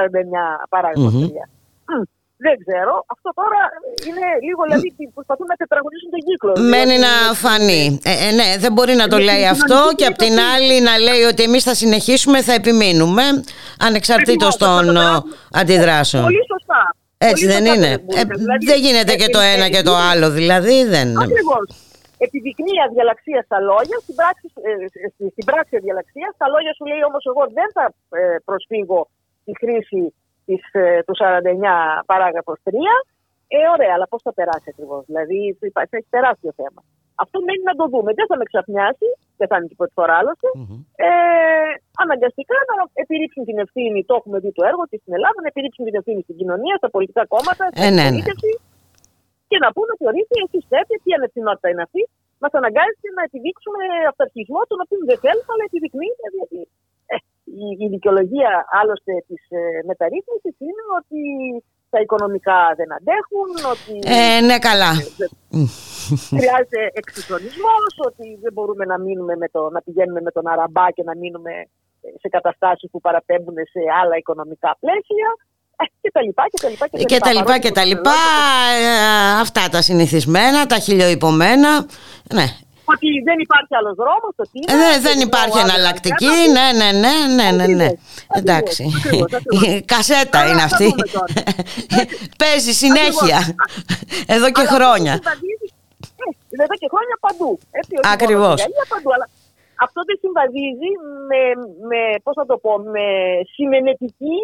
[0.70, 2.04] παράγραφο mm-hmm.
[2.38, 2.94] Δεν ξέρω.
[3.14, 3.62] Αυτό τώρα
[4.08, 6.52] είναι λίγο, δηλαδή προσπαθούν να τετραγωνίσουν τον κύκλο.
[6.74, 7.14] Μένει να
[7.44, 7.84] φανεί.
[8.12, 11.22] Ε, ε, ναι, δεν μπορεί να το λέει αυτό και απ' την άλλη να λέει
[11.32, 13.24] ότι εμείς θα συνεχίσουμε, θα επιμείνουμε,
[13.88, 14.98] ανεξαρτήτως των
[15.62, 16.24] αντιδράσεων.
[16.24, 16.82] Πολύ σωστά.
[17.18, 17.92] Έτσι δεν είναι.
[18.20, 21.08] Ε, δηλαδή, δεν γίνεται και το ένα και το άλλο, δηλαδή δεν.
[21.26, 21.66] Ακριβώς.
[22.18, 24.46] Επιδεικνύει αδιαλαξία στα λόγια, στην πράξη,
[25.34, 26.32] στην πράξη αδιαλαξίας.
[26.38, 27.86] Στα λόγια σου λέει όμως εγώ δεν θα
[28.46, 29.00] προσφύγω
[29.46, 30.14] τη χρήση
[30.46, 32.96] της, ε, του 49 παράγραφος 3.
[33.56, 35.02] Ε, ωραία, αλλά πώς θα περάσει ακριβώς.
[35.10, 35.40] Δηλαδή
[35.76, 36.82] θα έχει τεράστιο θέμα.
[37.24, 38.10] Αυτό μένει να το δούμε.
[38.20, 39.08] Δεν θα με ξαφνιάσει,
[39.40, 40.50] δεν θα είναι την πρώτη φορά άλλωστε.
[40.58, 40.80] Mm-hmm.
[41.08, 41.72] Ε,
[42.04, 45.84] αναγκαστικά να επιρρύψουν την ευθύνη, το έχουμε δει το έργο της στην Ελλάδα, να επιρρύψουν
[45.88, 48.22] την ευθύνη στην κοινωνία, στα πολιτικά κόμματα, στην ε, ναι, ναι.
[49.50, 52.02] και να πούνε ότι ορίστε, εσείς θέλετε, τι ανευθυνότητα είναι αυτή.
[52.44, 53.82] Μας αναγκάζεται να επιδείξουμε
[54.12, 56.26] αυταρχισμό, τον οποίο δεν θέλουμε, αλλά επιδεικνύεται.
[56.34, 56.62] Δηλαδή,
[57.64, 61.22] η, η δικαιολογία άλλωστε της ε, μεταρρύθμισης είναι ότι
[61.94, 63.94] τα οικονομικά δεν αντέχουν, ότι.
[64.18, 64.92] Ε, ναι, καλά.
[66.40, 71.04] Χρειάζεται εξυγχρονισμός, ότι δεν μπορούμε να, μείνουμε με το, να πηγαίνουμε με τον αραμπά και
[71.04, 71.54] να μείνουμε
[72.22, 75.30] σε καταστάσεις που παραπέμπουν σε άλλα οικονομικά πλαίσια
[75.82, 77.16] ε, και τα λοιπά και τα λοιπά και τα λοιπά.
[77.16, 78.20] Και τα λοιπά και τα λοιπά,
[78.80, 81.72] ε, αυτά τα συνηθισμένα, τα χιλιοϊπωμένα.
[82.34, 82.48] Ναι,
[82.94, 84.34] ότι δεν υπάρχει άλλος δρόμος.
[84.96, 86.36] Ε, δεν υπάρχει εναλλακτική.
[86.56, 87.90] Ναι, ναι, ναι, ναι, ναι, ναι.
[88.40, 88.84] Εντάξει.
[89.66, 90.88] Η κασέτα είναι αυτή.
[92.42, 93.40] Παίζει συνέχεια.
[94.36, 95.14] Εδώ και χρόνια.
[95.14, 97.52] Ε, εδώ και χρόνια παντού.
[98.16, 98.60] Ακριβώς.
[99.86, 100.90] αυτό δεν συμβαδίζει
[101.30, 101.42] με,
[101.90, 103.06] με, πώς θα το πω, με
[103.54, 104.38] συνενετική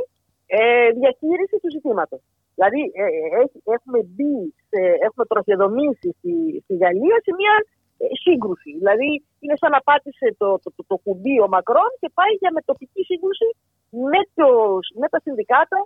[0.45, 2.15] ε, διαχείριση του ζητήματο.
[2.55, 3.05] Δηλαδή, ε,
[3.37, 3.41] ε
[3.75, 4.35] έχουμε μπει,
[4.69, 6.33] σε, έχουμε τροχεδομήσει στη,
[6.63, 7.80] στη Γαλλία σε μια ε,
[8.23, 8.71] σύγκρουση.
[8.79, 9.09] Δηλαδή
[9.41, 13.01] είναι σαν να πάτησε το, το, το, το κουμπί ο Μακρόν και πάει για μετοπική
[13.09, 13.47] σύγκρουση
[14.11, 14.47] με, το,
[15.01, 15.79] με τα συνδικατα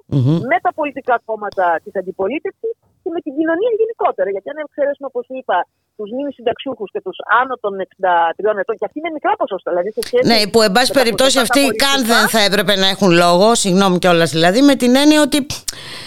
[0.51, 4.29] με τα πολιτικά κόμματα της αντιπολίτευσης και με την κοινωνία γενικότερα.
[4.33, 5.57] Γιατί αν εξαιρέσουμε, όπως είπα,
[5.97, 7.73] τους μήνυ συνταξιούχους και τους άνω των
[8.53, 9.69] 63 ετών, και αυτή είναι μικρά ποσοστά.
[9.71, 13.11] Δηλαδή σε σχέση ναι, που εν πάση περιπτώσει αυτοί καν δεν θα έπρεπε να έχουν
[13.23, 15.39] λόγο, συγγνώμη κιόλας δηλαδή, με την έννοια ότι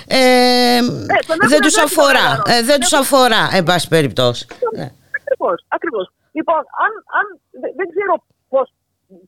[0.07, 0.81] ε, ε,
[1.53, 2.29] δεν τους αφορά.
[2.53, 4.47] Ε, δεν τους αφορά, εν πάση περιπτώσει.
[4.77, 4.89] Ναι.
[5.77, 6.07] Ακριβώς.
[6.33, 7.27] Λοιπόν, αν, αν,
[7.79, 8.15] δεν ξέρω
[8.49, 8.67] πώς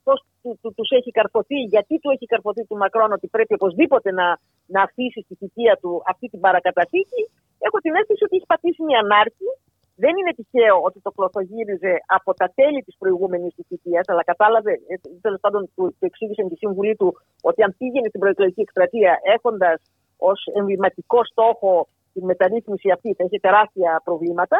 [0.03, 4.11] πώς του, του, τους έχει καρποθεί, γιατί του έχει καρποθεί του Μακρόν ότι πρέπει οπωσδήποτε
[4.11, 7.21] να, να αφήσει στη θητεία του αυτή την παρακαταθήκη.
[7.59, 9.49] Έχω την αίσθηση ότι έχει πατήσει μια ανάρκη.
[9.95, 14.95] Δεν είναι τυχαίο ότι το κλωθογύριζε από τα τέλη της προηγούμενης θητείας, αλλά κατάλαβε, ε,
[15.21, 17.09] τέλος πάντων του, του εξήγησε τη συμβουλή του,
[17.41, 19.81] ότι αν πήγαινε στην προεκλογική εκστρατεία έχοντας
[20.17, 24.57] ως εμβληματικό στόχο τη μεταρρύθμιση αυτή, θα είχε τεράστια προβλήματα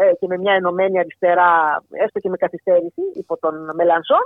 [0.00, 1.52] ε, και με μια ενωμένη αριστερά,
[2.04, 4.24] έστω και με καθυστέρηση υπό τον μελανσον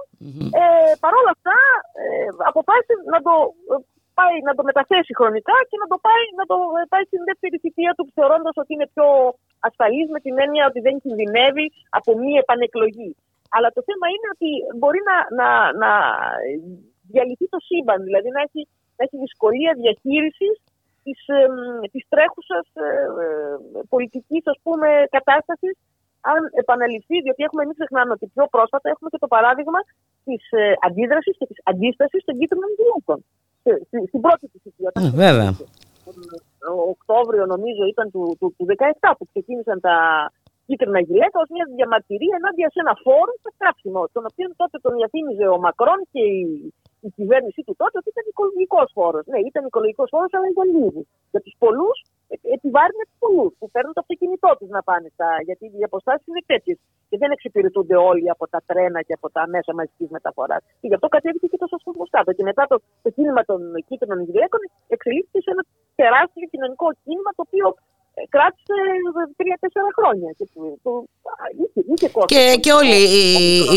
[0.61, 1.57] Ε, Παρ' όλα αυτά,
[2.03, 3.35] ε, αποφάσισε να το,
[3.73, 3.77] ε,
[4.19, 7.57] πάει, να το μεταθέσει χρονικά και να το πάει, να το ε, πάει στην δεύτερη
[7.63, 9.07] θητεία του, θεωρώντας ότι είναι πιο
[9.69, 11.67] ασφαλής με την έννοια ότι δεν κινδυνεύει
[11.99, 13.13] από μία επανεκλογή.
[13.55, 15.49] Αλλά το θέμα είναι ότι μπορεί να, να,
[15.83, 15.91] να
[17.13, 18.63] διαλυθεί το σύμπαν, δηλαδή να έχει,
[18.97, 20.55] να έχει δυσκολία διαχείρισης
[21.05, 21.21] της,
[21.93, 22.89] της τρέχουσας ε,
[23.25, 25.77] ε, πολιτικής ας πούμε, κατάστασης
[26.33, 29.81] αν επαναληφθεί, διότι έχουμε μην ξεχνάμε ότι πιο πρόσφατα έχουμε και το παράδειγμα
[30.27, 33.19] της ε, αντίδρασης και της αντίστασης των κίτρινων γυναίκων.
[34.11, 34.91] Στην πρώτη της θητεία.
[34.95, 35.51] Ε, βέβαια.
[36.05, 36.17] Τον
[36.95, 38.65] Οκτώβριο, νομίζω, ήταν του, του, του
[39.01, 39.97] 17 που ξεκίνησαν τα
[40.67, 44.93] κίτρινα γυλαίκα ως μια διαμαρτυρία ενάντια σε ένα φόρο στα κράψιμο, τον οποίο τότε τον
[44.99, 46.41] διαφήμιζε ο Μακρόν και η
[47.07, 49.21] η κυβέρνησή του τότε ότι ήταν οικολογικός φόρο.
[49.31, 51.03] Ναι, ήταν οικολογικός φόρο, αλλά για λίγου.
[51.33, 51.97] Για τους πολλούς,
[52.33, 55.29] ε, επιβάρυνε τους πολλούς που παίρνουν το αυτοκίνητό τους να πάνε στα.
[55.49, 56.79] Γιατί οι αποστάσεις είναι τέτοιες.
[57.09, 60.63] Και δεν εξυπηρετούνται όλοι από τα τρένα και από τα μέσα μαζικής μεταφοράς.
[60.81, 62.31] Και γι' αυτό κατέβηκε και το σωστό κάτω.
[62.37, 64.61] Και μετά το, το κίνημα των κίτρινων γυναίκων
[64.95, 65.63] εξελίχθηκε σε ένα
[66.01, 68.02] τεράστιο κοινωνικό κίνημα το οποίο ε,
[68.35, 68.79] κράτησε
[69.37, 70.31] τρία-τέσσερα χρόνια.
[70.39, 70.47] Και,
[70.83, 70.91] το,
[71.63, 73.01] είχε, είχε και, και όλοι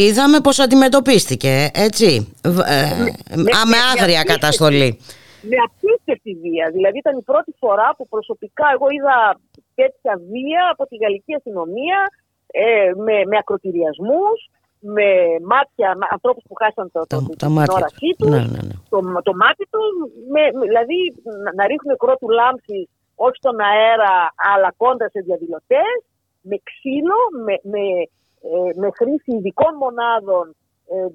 [0.05, 1.53] είδαμε πώς αντιμετωπίστηκε,
[1.87, 2.09] έτσι,
[2.43, 2.51] ε,
[3.69, 4.99] με, άγρια καταστολή.
[5.49, 6.69] Με απίστευτη βία.
[6.75, 9.17] Δηλαδή ήταν η πρώτη φορά που προσωπικά εγώ είδα
[9.75, 11.99] τέτοια βία από τη γαλλική αστυνομία
[12.47, 14.39] ε, με, με ακροτηριασμούς,
[14.79, 15.07] με
[15.51, 18.75] μάτια, ανθρώπους που χάσαν το, το, το, την όρασή τους, ναι, ναι, ναι.
[18.89, 19.87] Το, το μάτι τους,
[20.33, 20.99] με, δηλαδή
[21.43, 24.15] να, να ρίχνουν κρότου λάμψη όχι στον αέρα,
[24.53, 25.95] αλλά κοντά σε διαδηλωτές,
[26.49, 27.83] με ξύλο, με, με,
[28.51, 30.45] ε, με χρήση ειδικών μονάδων
[30.93, 31.07] ε,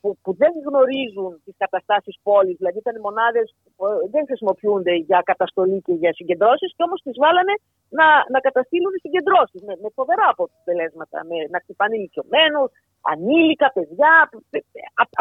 [0.00, 3.46] που, που δεν γνωρίζουν τις καταστάσεις πόλης, δηλαδή ήταν μονάδες
[3.76, 7.54] που ε, δεν χρησιμοποιούνται για καταστολή και για συγκεντρώσεις και όμως τις βάλανε
[7.98, 12.68] να, να καταστήλουν συγκεντρώσεις με, με φοβερά αποτελέσματα, με, να χτυπάνε ηλικιωμένους,
[13.10, 14.12] ανήλικα, παιδιά,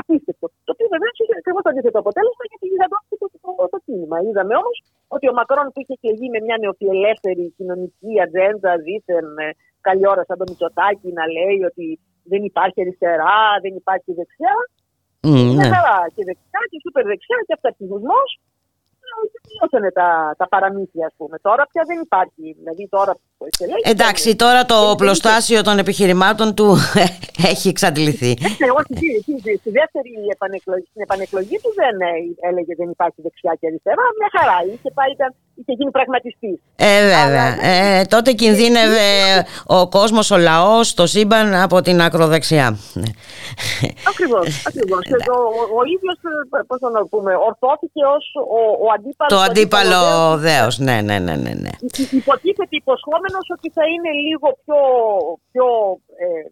[0.02, 0.46] απίστευτο.
[0.66, 4.18] Το οποίο βεβαίως είχε ακριβώς το αντίθετο αποτέλεσμα γιατί γιγαντώθηκε το, το, το, το κίνημα.
[4.28, 4.78] Είδαμε όμως
[5.16, 9.28] ότι ο Μακρόν που είχε εκλεγεί με μια νεοφιλελεύθερη κοινωνική ατζέντα, δίθεν
[9.88, 11.86] καλή ώρα σαν το Μητσοτάκι να λέει ότι
[12.32, 14.56] δεν υπάρχει αριστερά, δεν υπάρχει δεξιά.
[15.28, 15.68] Mm, ναι.
[16.16, 18.30] και δεξιά και σούπερ δεξιά και αυταρχισμός
[19.46, 20.10] τελειώσανε τα,
[20.40, 21.36] τα παραμύθια, α πούμε.
[21.48, 22.46] Τώρα πια δεν υπάρχει.
[22.60, 23.14] Δηλαδή τώρα
[23.84, 26.78] Εντάξει, τώρα το πλωστάσιο των επιχειρημάτων του
[27.52, 28.38] έχει εξαντληθεί.
[28.42, 28.94] Ναι, όχι,
[29.62, 32.12] στη δεύτερη επανεκλογή, στην επανεκλογή του δεν ε,
[32.50, 34.06] έλεγε δεν υπάρχει δεξιά και αριστερά.
[34.20, 34.58] Μια χαρά.
[34.74, 35.30] Είχε, πάει, ήταν,
[35.60, 36.62] είχε γίνει πραγματιστή.
[36.76, 37.48] Ε, βέβαια.
[37.72, 39.08] Ε, τότε κινδύνευε
[39.66, 42.68] ο κόσμο, ο λαό, το σύμπαν από την ακροδεξιά.
[44.12, 44.42] Ακριβώ.
[44.70, 45.04] Ακριβώς.
[45.36, 45.40] ο,
[45.80, 46.12] ο ίδιο,
[46.70, 48.18] πώ να πούμε, ορθώθηκε ω
[48.58, 49.30] ο, ο αντίπαλο.
[49.36, 50.02] Το αντίπαλο
[50.48, 50.68] δέο.
[50.88, 51.36] Ναι, ναι, ναι.
[51.44, 51.74] ναι, ναι.
[52.22, 54.80] Υποτίθεται υποσχόμενο ότι θα είναι λίγο πιο,
[55.52, 55.66] πιο,
[56.24, 56.46] ε,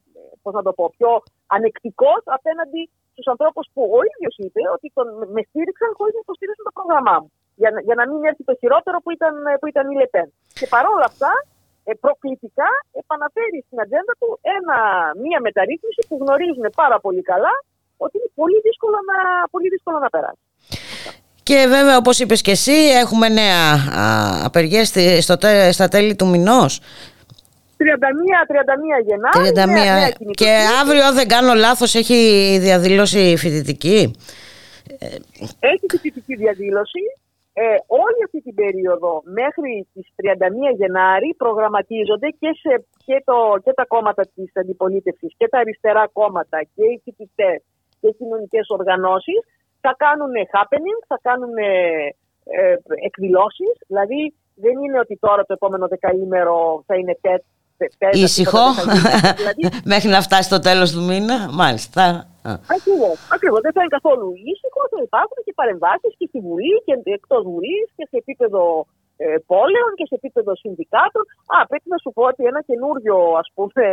[0.43, 1.11] πώς να το πω, πιο
[1.55, 6.65] ανεκτικός απέναντι στους ανθρώπους που ο ίδιος είπε ότι τον, με στήριξαν χωρίς να υποστήριξαν
[6.69, 7.29] το πρόγραμμά μου.
[7.61, 10.27] Για, για να μην έρθει το χειρότερο που ήταν, που ήταν η Λεπέν.
[10.59, 11.31] Και παρόλα αυτά,
[11.89, 12.69] ε, προκλητικά
[13.01, 14.77] επαναφέρει στην ατζέντα του ένα,
[15.23, 17.53] μία μεταρρύθμιση που γνωρίζουν πάρα πολύ καλά
[18.03, 19.17] ότι είναι πολύ δύσκολο να,
[19.53, 20.45] πολύ δύσκολο να περάσει.
[21.49, 23.65] Και βέβαια όπως είπες και εσύ έχουμε νέα
[24.47, 24.87] απεργίες
[25.25, 25.35] στο,
[25.71, 26.71] στα τέλη του μηνός.
[26.79, 26.83] 31,
[27.81, 29.49] 31 Γενάρη.
[29.49, 29.53] 31.
[29.53, 30.09] Νέα, νέα
[30.41, 32.17] και αύριο δεν κάνω λάθος έχει
[32.61, 34.15] διαδήλωση φοιτητική.
[35.59, 37.03] Έχει φοιτητική διαδήλωση.
[37.53, 37.63] Ε,
[38.03, 42.71] όλη αυτή την περίοδο μέχρι τις 31 Γενάρη προγραμματίζονται και, σε,
[43.05, 47.59] και, το, και τα κόμματα της αντιπολίτευσης και τα αριστερά κόμματα και οι φοιτητές
[47.99, 49.39] και οι κοινωνικές οργανώσεις
[49.81, 52.75] θα κάνουν happening, θα κάνουν ε,
[53.07, 53.73] εκδηλώσεις.
[53.87, 54.21] Δηλαδή
[54.63, 58.23] δεν είναι ότι τώρα το επόμενο δεκαήμερο θα είναι τέτοιο.
[58.25, 58.63] Ήσυχο,
[59.39, 59.63] δηλαδή,
[59.93, 62.03] μέχρι να φτάσει το τέλος του μήνα, μάλιστα.
[62.75, 63.59] Ακριβώς, ακριβώς.
[63.65, 67.87] Δεν θα είναι καθόλου ήσυχο, θα υπάρχουν και παρεμβάσεις και στη Βουλή και εκτός Βουλής
[67.97, 68.63] και σε επίπεδο
[69.17, 71.23] ε, πόλεων και σε επίπεδο συνδικάτων.
[71.55, 73.85] Α, πρέπει να σου πω ότι ένα καινούριο ας πούμε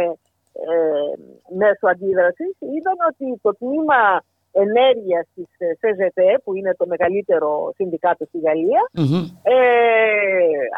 [0.66, 1.10] ε,
[1.62, 4.00] μέσο αντίδρασης ήταν ότι το τμήμα
[4.64, 5.42] ενέργεια τη
[5.80, 9.24] ΣΕΖΕΤΕ, που είναι το μεγαλύτερο συνδικάτο στη γαλλια mm-hmm.
[9.54, 9.56] ε,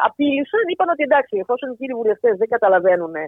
[0.07, 3.25] απείλησαν, είπαν ότι εντάξει, εφόσον οι κύριοι βουλευτέ δεν καταλαβαίνουν ε,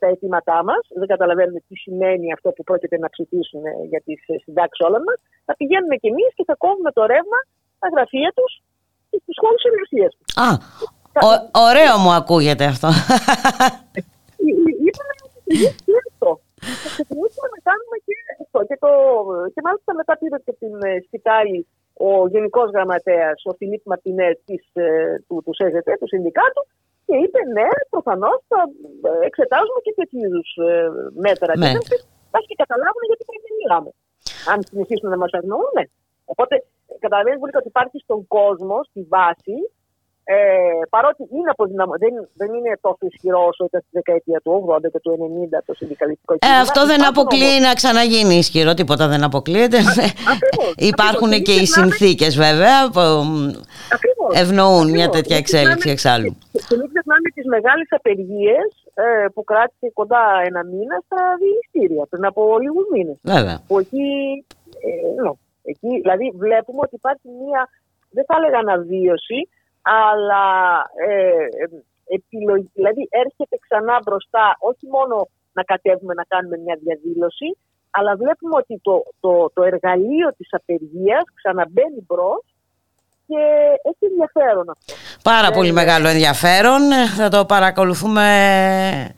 [0.00, 4.12] τα αιτήματά μα, δεν καταλαβαίνουν τι σημαίνει αυτό που πρόκειται να ψηφίσουν για τι
[4.44, 5.14] συντάξει όλων μα,
[5.46, 7.40] θα πηγαίνουμε κι εμεί και θα κόβουμε το ρεύμα
[7.78, 8.46] στα γραφεία του
[9.10, 10.20] και στι χώρε εργασία του.
[10.44, 10.48] Α,
[11.68, 12.88] ωραίο μου ακούγεται αυτό.
[14.86, 16.30] Είπαμε ότι αυτό.
[16.82, 18.58] Θα ξεκινήσουμε να κάνουμε και αυτό.
[18.68, 18.90] Και, το,
[19.54, 21.60] και μάλιστα μετά πήρε και την ε, σκητάλη
[22.08, 24.30] ο Γενικός Γραμματέας, ο Φιλίπ Μαρτινέ
[24.72, 24.84] ε,
[25.26, 26.62] του, του ΣΕΖΕΤΕ, του Συνδικάτου,
[27.06, 28.60] και είπε ναι, προφανώς θα
[29.08, 30.48] ε, εξετάζουμε και τέτοιου είδους
[31.26, 31.52] μέτρα.
[31.56, 31.72] Ναι.
[31.88, 31.98] Και
[32.48, 33.90] και καταλάβουν γιατί πρέπει να μιλάμε.
[34.52, 35.76] Αν συνεχίσουν να μας αγνοούν.
[36.32, 36.54] Οπότε
[37.04, 39.56] καταλαβαίνεις πολύ ότι υπάρχει στον κόσμο, στη βάση,
[40.28, 40.36] ε,
[40.90, 41.52] παρότι είναι
[41.98, 45.10] δεν, δεν είναι τόσο ισχυρό όσο ήταν στη δεκαετία του 80 και του
[45.54, 46.60] 90 το συνδικαλιστικό ε, κίνημα.
[46.60, 49.78] αυτό δεν αποκλείει να ξαναγίνει ισχυρό, τίποτα δεν αποκλείεται.
[50.92, 53.00] Υπάρχουν και οι συνθήκες βέβαια που
[54.42, 56.32] ευνοούν μια τέτοια εξέλιξη εξάλλου.
[56.68, 62.24] Και μην ξεχνάμε τις μεγάλες απεργίες ε, που κράτησε κοντά ένα μήνα στα διηγητήρια πριν
[62.24, 63.16] από λίγους μήνες.
[63.66, 64.08] Που εκεί,
[64.86, 67.60] ε, εκεί, δηλαδή βλέπουμε ότι υπάρχει μια,
[68.10, 69.38] δεν θα έλεγα αναβίωση,
[69.94, 70.44] αλλά
[71.08, 71.46] ε,
[72.18, 77.48] επιλογή, δηλαδή έρχεται ξανά μπροστά όχι μόνο να κατέβουμε να κάνουμε μια διαδήλωση,
[77.90, 82.44] αλλά βλέπουμε ότι το, το, το εργαλείο της απεργίας ξαναμπαίνει μπρος
[83.26, 83.42] και
[83.88, 84.94] έχει ενδιαφέρον αυτό.
[85.22, 86.82] Πάρα πολύ ε, μεγάλο ενδιαφέρον.
[87.16, 88.26] Θα το παρακολουθούμε
[88.92, 89.14] ε,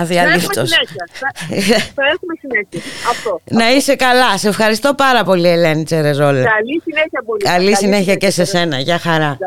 [0.00, 0.70] αδιαλείπτος.
[1.98, 2.80] Θα έχουμε συνέχεια.
[3.10, 3.40] Αυτό.
[3.44, 4.38] Να είσαι καλά.
[4.38, 6.44] Σε ευχαριστώ πάρα πολύ Ελένη Τσερεζόλα.
[6.44, 7.42] Καλή συνέχεια πολύ.
[7.42, 8.78] Καλή, Καλή συνέχεια και σε σένα.
[8.78, 9.38] Γεια χαρά.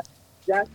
[0.46, 0.66] Γεια.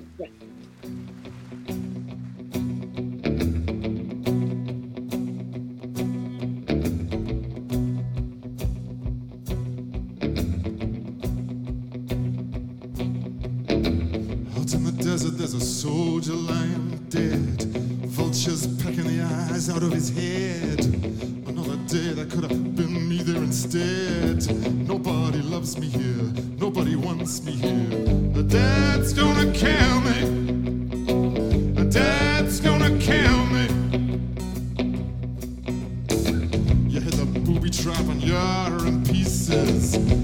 [14.57, 18.00] Out in the desert, there's a soldier lying dead.
[18.11, 20.85] vultures pecking the eyes out of his head.
[21.47, 24.39] Another day that could have been me there instead.
[24.89, 28.33] Nobody loves me here, nobody wants me here.
[28.33, 30.19] The dad's gonna kill me.
[31.75, 33.67] The dad's gonna kill me.
[36.89, 40.20] You hit the booby trap and you're in pieces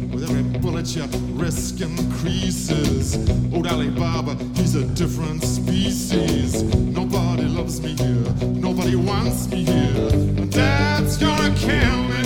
[0.86, 3.16] that your risk increases.
[3.52, 6.62] Oh, Old Alibaba, he's a different species.
[6.62, 10.10] Nobody loves me here, nobody wants me here.
[10.46, 12.22] Dad's gonna kill me.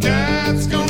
[0.00, 0.83] Dad's gonna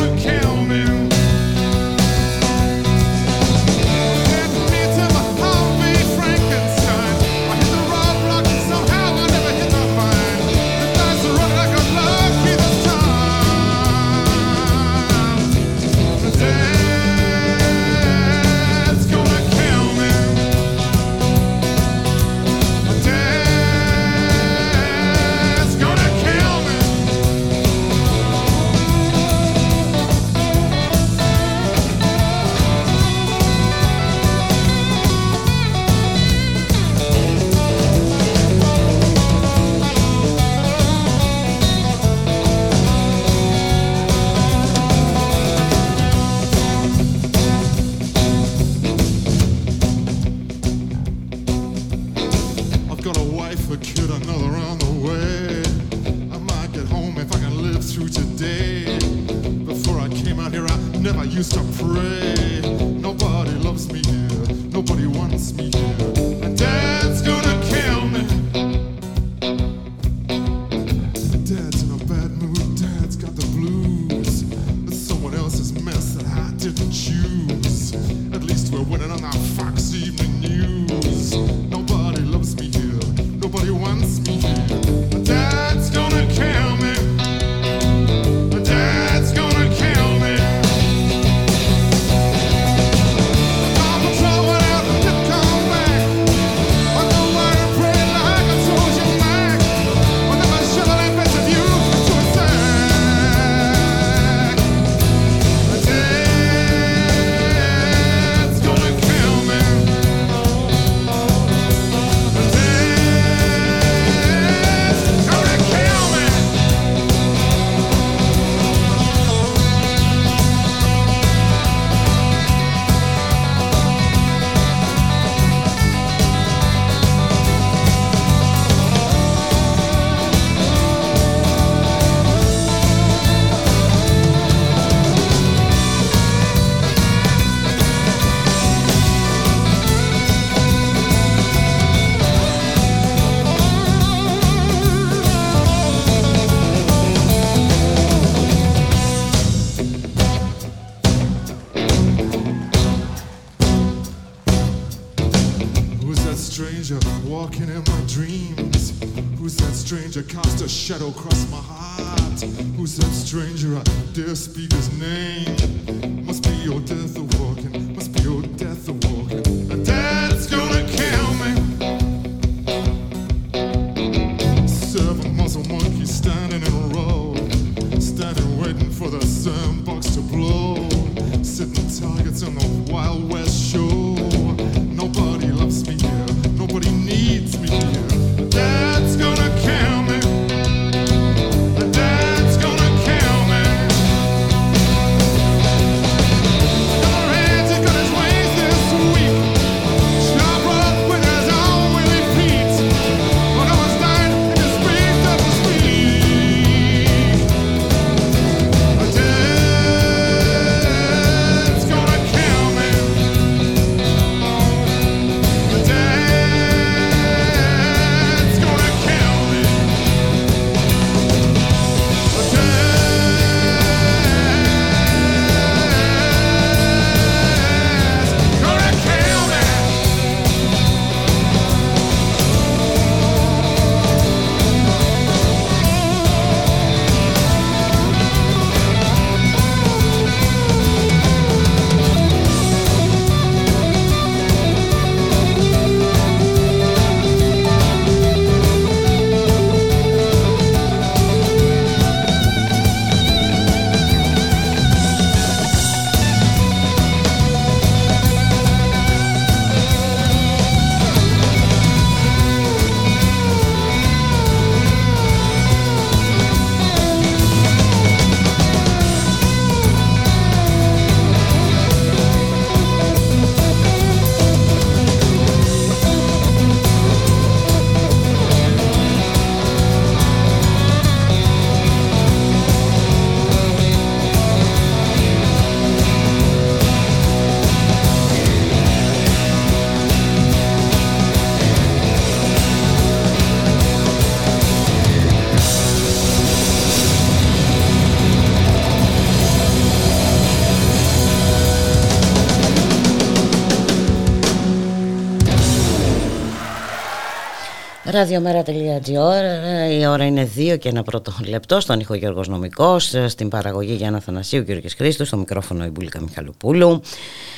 [308.14, 311.80] Ραδιομέρα.gr, η ώρα είναι 2 και ένα πρώτο λεπτό.
[311.80, 317.00] Στον ήχο Γιώργος Νομικός, στην παραγωγή Γιάννα Θανασίου, Γιώργης Χρήστου, στο μικρόφωνο η Μπουλίκα Μιχαλοπούλου.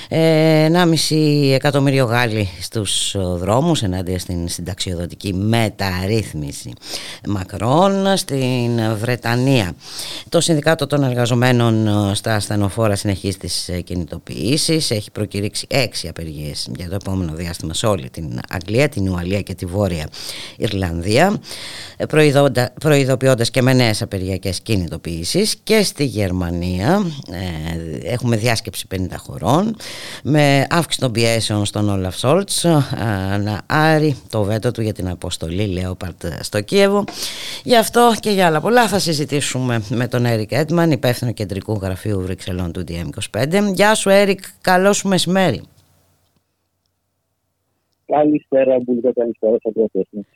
[0.08, 6.72] 1,5 εκατομμύριο Γάλλοι στους δρόμους ενάντια στην συνταξιοδοτική μεταρρύθμιση
[7.28, 9.74] Μακρόν στην Βρετανία.
[10.28, 14.90] Το Συνδικάτο των Εργαζομένων στα ασθενοφόρα συνεχίζει τις κινητοποιήσεις.
[14.90, 19.54] Έχει προκηρύξει έξι απεργίες για το επόμενο διάστημα σε όλη την Αγγλία, την Ουαλία και
[19.54, 20.08] τη Βόρεια
[20.56, 21.40] Ιρλανδία
[22.80, 29.76] προειδοποιώντας και με νέες απεργιακές κινητοποιήσεις και στη Γερμανία ε, έχουμε διάσκεψη 50 χωρών
[30.22, 32.64] με αύξηση των πιέσεων στον Όλαφ Σολτς
[33.40, 37.04] να άρει το βέτο του για την αποστολή Leopard στο Κίεβο.
[37.64, 42.20] Γι' αυτό και για άλλα πολλά θα συζητήσουμε με τον Έρικ Έντμαν, υπεύθυνο κεντρικού γραφείου
[42.20, 43.72] Βρυξελλών του DiEM25.
[43.74, 45.62] Γεια σου Έρικ, καλό σου μεσημέρι.
[48.06, 50.26] Καλησπέρα, Μπουλγα, καλησπέρα σας.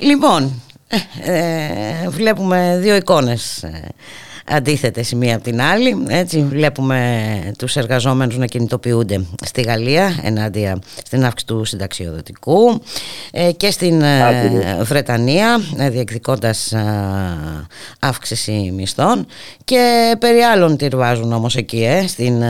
[0.00, 3.64] Λοιπόν, ε, ε, βλέπουμε δύο εικόνες
[4.50, 6.04] ε, αντίθετες η μία από την άλλη.
[6.08, 12.82] Έτσι βλέπουμε τους εργαζόμενους να κινητοποιούνται στη Γαλλία ενάντια στην αύξηση του συνταξιοδοτικού
[13.30, 16.74] ε, και στην ε, Βρετανία ε, διεκδικώντας
[17.98, 19.26] αύξηση μισθών
[19.64, 22.42] και περί άλλων τυρβάζουν όμως εκεί στην,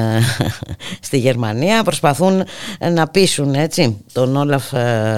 [1.07, 2.45] στη Γερμανία προσπαθούν
[2.93, 4.73] να πείσουν έτσι, τον Όλαφ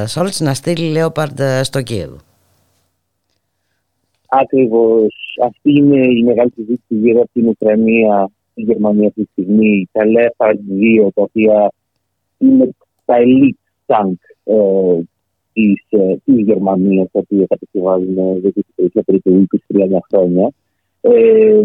[0.06, 2.31] Σόλτς να στείλει Λέοπαρντ στο Κίεβο.
[4.34, 9.88] Ακριβώς αυτή είναι η μεγάλη συζήτηση γύρω από την Ουκρανία, η Γερμανία αυτή τη στιγμή.
[9.92, 10.58] Τα Leopard
[11.04, 11.72] 2, τα οποία
[12.38, 12.68] είναι
[13.04, 14.56] τα elite tank ε,
[15.52, 18.50] της, ε, της Γερμανίας, τα οποία κατασκευάζουν εδώ
[18.92, 20.52] και περίπου 20-30 χρόνια.
[21.00, 21.62] Ε,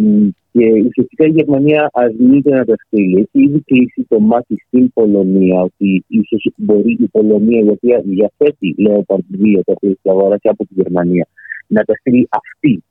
[0.51, 3.18] και ουσιαστικά η Γερμανία αρνείται να τα στείλει.
[3.20, 8.76] Έχει ήδη κλείσει το μάτι στην Πολωνία ότι ίσως μπορεί η Πολωνία, η οποία διαθέτει
[8.78, 11.28] Leopard 2, τα οποία έχει αγοράσει από τη Γερμανία,
[11.68, 12.84] να τα στείλει αυτή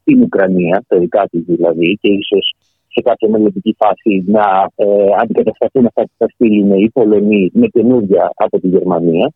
[0.00, 2.54] στην Ουκρανία, τα δικά τη δηλαδή, και ίσως
[2.88, 4.86] σε κάποια μελλοντική φάση να ε,
[5.20, 9.32] αντικατασταθούν αυτά που θα στείλουν οι Πολωνοί με καινούργια από τη Γερμανία.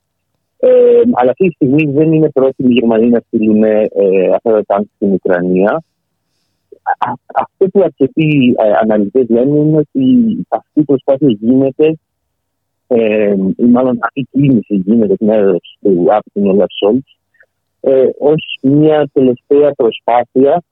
[0.56, 0.68] Ε,
[1.12, 3.86] αλλά αυτή τη στιγμή δεν είναι πρόθυμοι οι Γερμανοί να στείλουν ε,
[4.34, 5.82] αυτά τα τάγκ στην Ουκρανία.
[7.34, 10.06] Αυτό που αρκετοί ε, αναλυτές λένε είναι ότι
[10.48, 11.98] αυτή η προσπάθεια γίνεται,
[12.86, 17.18] ε, ή μάλλον αυτή η κίνηση γίνεται εκ μέρους του από την Όλαφ Σόλτς,
[17.84, 20.62] ε, ως μια τελευταία προσπάθεια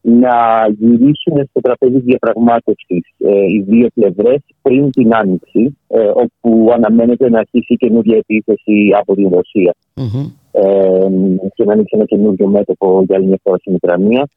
[0.00, 7.30] να γυρίσουν στο τραπέζι διαπραγμάτευσης ε, οι δύο πλευρές πριν την άνοιξη, ε, όπου αναμένεται
[7.30, 9.74] να αρχίσει καινούργια επίθεση από την Ρωσία.
[9.94, 10.32] Mm-hmm.
[10.50, 11.08] Ε,
[11.54, 14.28] και να ανοίξει ένα καινούργιο μέτωπο για άλλη μια φορά στην Ουκρανία.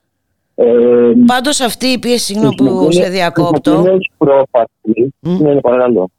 [0.56, 3.72] Ε, Πάντως αυτή η πίεση, συγγνώμη που σε διακόπτω.
[3.72, 5.14] Είναι πρόφαση.
[5.24, 5.38] Mm.
[5.42, 6.10] Ναι, παρακαλώ.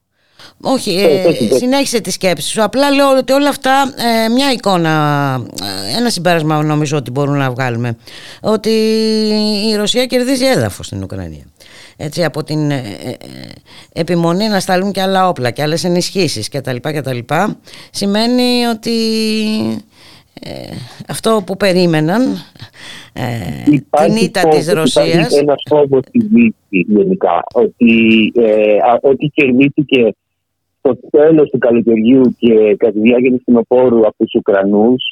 [0.61, 2.62] Όχι, ε, ε συνέχισε τη σκέψη σου.
[2.62, 4.91] Απλά λέω ότι όλα αυτά ε, μια εικόνα,
[5.93, 7.97] ε, ένα συμπέρασμα νομίζω ότι μπορούμε να βγάλουμε.
[8.41, 8.70] Ότι
[9.70, 11.45] η Ρωσία κερδίζει έδαφος στην Ουκρανία.
[11.97, 12.72] Έτσι, από την
[13.93, 16.76] επιμονή να σταλούν και άλλα όπλα και άλλες ενισχύσεις κτλ.
[16.80, 17.18] κτλ
[17.91, 18.93] σημαίνει ότι
[21.09, 22.22] αυτό που περίμεναν
[23.91, 28.32] την ήττα της Ρωσίας υπάρχει ένας φόβος στη Δύση γενικά ότι,
[29.01, 30.14] ότι κερδίθηκε
[30.81, 35.03] στο τέλος του καλοκαιριού και κατά τη διάρκεια του φθινοπόρου από τους Ουκρανούς,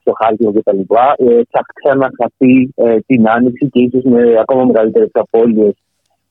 [0.00, 0.80] στο Χάρκινο κτλ.,
[1.16, 5.74] ε, θα ξαναχαθεί ε, την άνοιξη και ίσως με ακόμα μεγαλύτερες απώλειες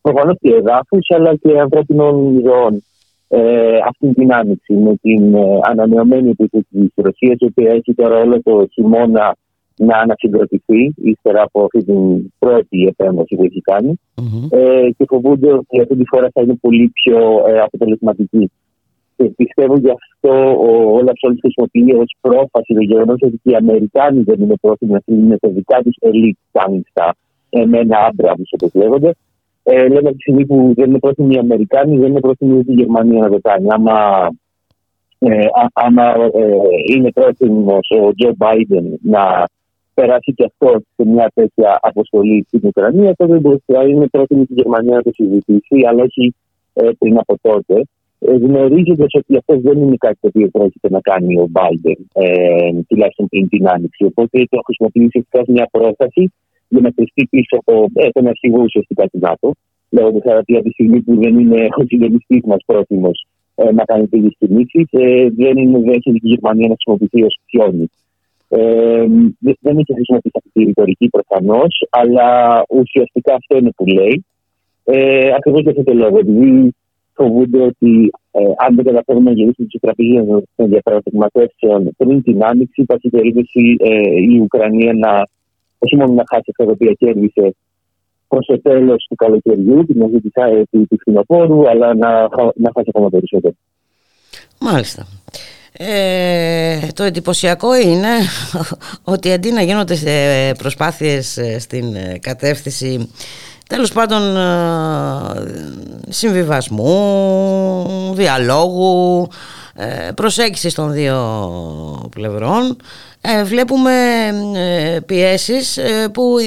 [0.02, 2.84] προφανώς και εδάφους αλλά και ανθρώπινων ζώων.
[3.28, 8.18] Ε, αυτή την άνοιξη με την ε, ανανεωμένη επίθεση της Ρωσίας, η οποία έχει τώρα
[8.20, 9.36] όλο το χειμώνα
[9.78, 13.62] να ανασυγκροτηθεί ύστερα από αυτή την πρώτη επέμβαση που έχει
[14.50, 18.52] ε, και φοβούνται ότι αυτή τη φορά θα είναι πολύ πιο ε, αποτελεσματική.
[19.16, 20.32] Και πιστεύω γι' αυτό
[20.68, 25.00] ο Όλαφ Σόλτ χρησιμοποιεί ως πρόφαση το γεγονό ότι οι Αμερικάνοι δεν είναι πρόθυμοι να
[25.00, 26.38] στείλουν τα δικά τους ελίτ
[26.90, 27.16] στα
[27.50, 29.12] εμένα άντρα, όπως λέγονται.
[29.64, 32.72] Ε, λέμε από τη στιγμή που δεν είναι πρόθυμοι οι Αμερικάνοι, δεν είναι πρόθυμοι ούτε
[32.72, 33.68] η Γερμανία να το κάνει.
[33.70, 34.30] Άμα,
[35.20, 36.58] ε, άμα ε,
[36.96, 39.46] είναι πρόθυμος ο Τζο Μπάιντεν να
[39.94, 44.96] περάσει και αυτός σε μια τέτοια αποστολή στην Ουκρανία, τότε θα είναι πρόθυμη η Γερμανία
[44.96, 46.36] να το συζητήσει, αλλά όχι
[46.74, 47.84] ε, πριν από τότε.
[48.28, 52.72] Ε, γνωρίζοντας ότι αυτό δεν είναι κάτι το οποίο πρόκειται να κάνει ο Biden, ε,
[52.88, 54.04] τουλάχιστον πριν την άνοιξη.
[54.04, 56.32] Οπότε το χρησιμοποιήσει ως μια πρόσταση
[56.68, 59.52] για να κρυφτεί πίσω από ε, τον αρχηγό ουσιαστικά του ΝΑΤΟ.
[59.90, 64.08] Λέγοντας ότι από τη στιγμή που δεν είναι ο συντονιστής μας πρόθυμος ε, να κάνει
[64.08, 67.88] τέτοιες κινήσεις, ε, δεν είναι δέχεται η Γερμανία να χρησιμοποιηθεί ως πιόνι.
[68.50, 69.06] Ε,
[69.40, 72.30] δεν έχει χρησιμοποιήσει αυτή τη ρητορική προφανώς, αλλά
[72.70, 74.26] ουσιαστικά αυτό είναι που λέει.
[74.84, 76.18] Ε, Ακριβώς για αυτό το λόγο.
[76.18, 76.74] Επειδή
[77.14, 80.24] φοβούνται ότι ε, αν δεν καταφέρουν να γυρίσουν τις τραπεζίε
[80.56, 85.28] των διαπραγματεύσεων πριν την άνοιξη, υπάρχει περίπτωση ε, η Ουκρανία να
[85.78, 87.56] όχι μόνο να χάσει αυτά τα οποία κέρδισε
[88.28, 90.22] προς το τέλος του καλοκαιριού, την αρχή
[90.72, 92.12] του, του φθινοπόρου, αλλά να,
[92.56, 93.54] να χάσει ακόμα περισσότερο.
[94.60, 95.08] Μάλιστα.
[95.78, 98.08] Ε, το εντυπωσιακό είναι
[99.14, 99.96] ότι αντί να γίνονται
[100.58, 103.10] προσπάθειες ε, στην ε, κατεύθυνση
[103.68, 104.42] τέλος πάντων ε,
[106.10, 109.28] συμβιβασμού, διαλόγου,
[110.16, 112.78] προσέγγισης των δύο πλευρών.
[113.26, 113.92] Ε, βλέπουμε
[114.56, 116.38] ε, πιέσεις ε, που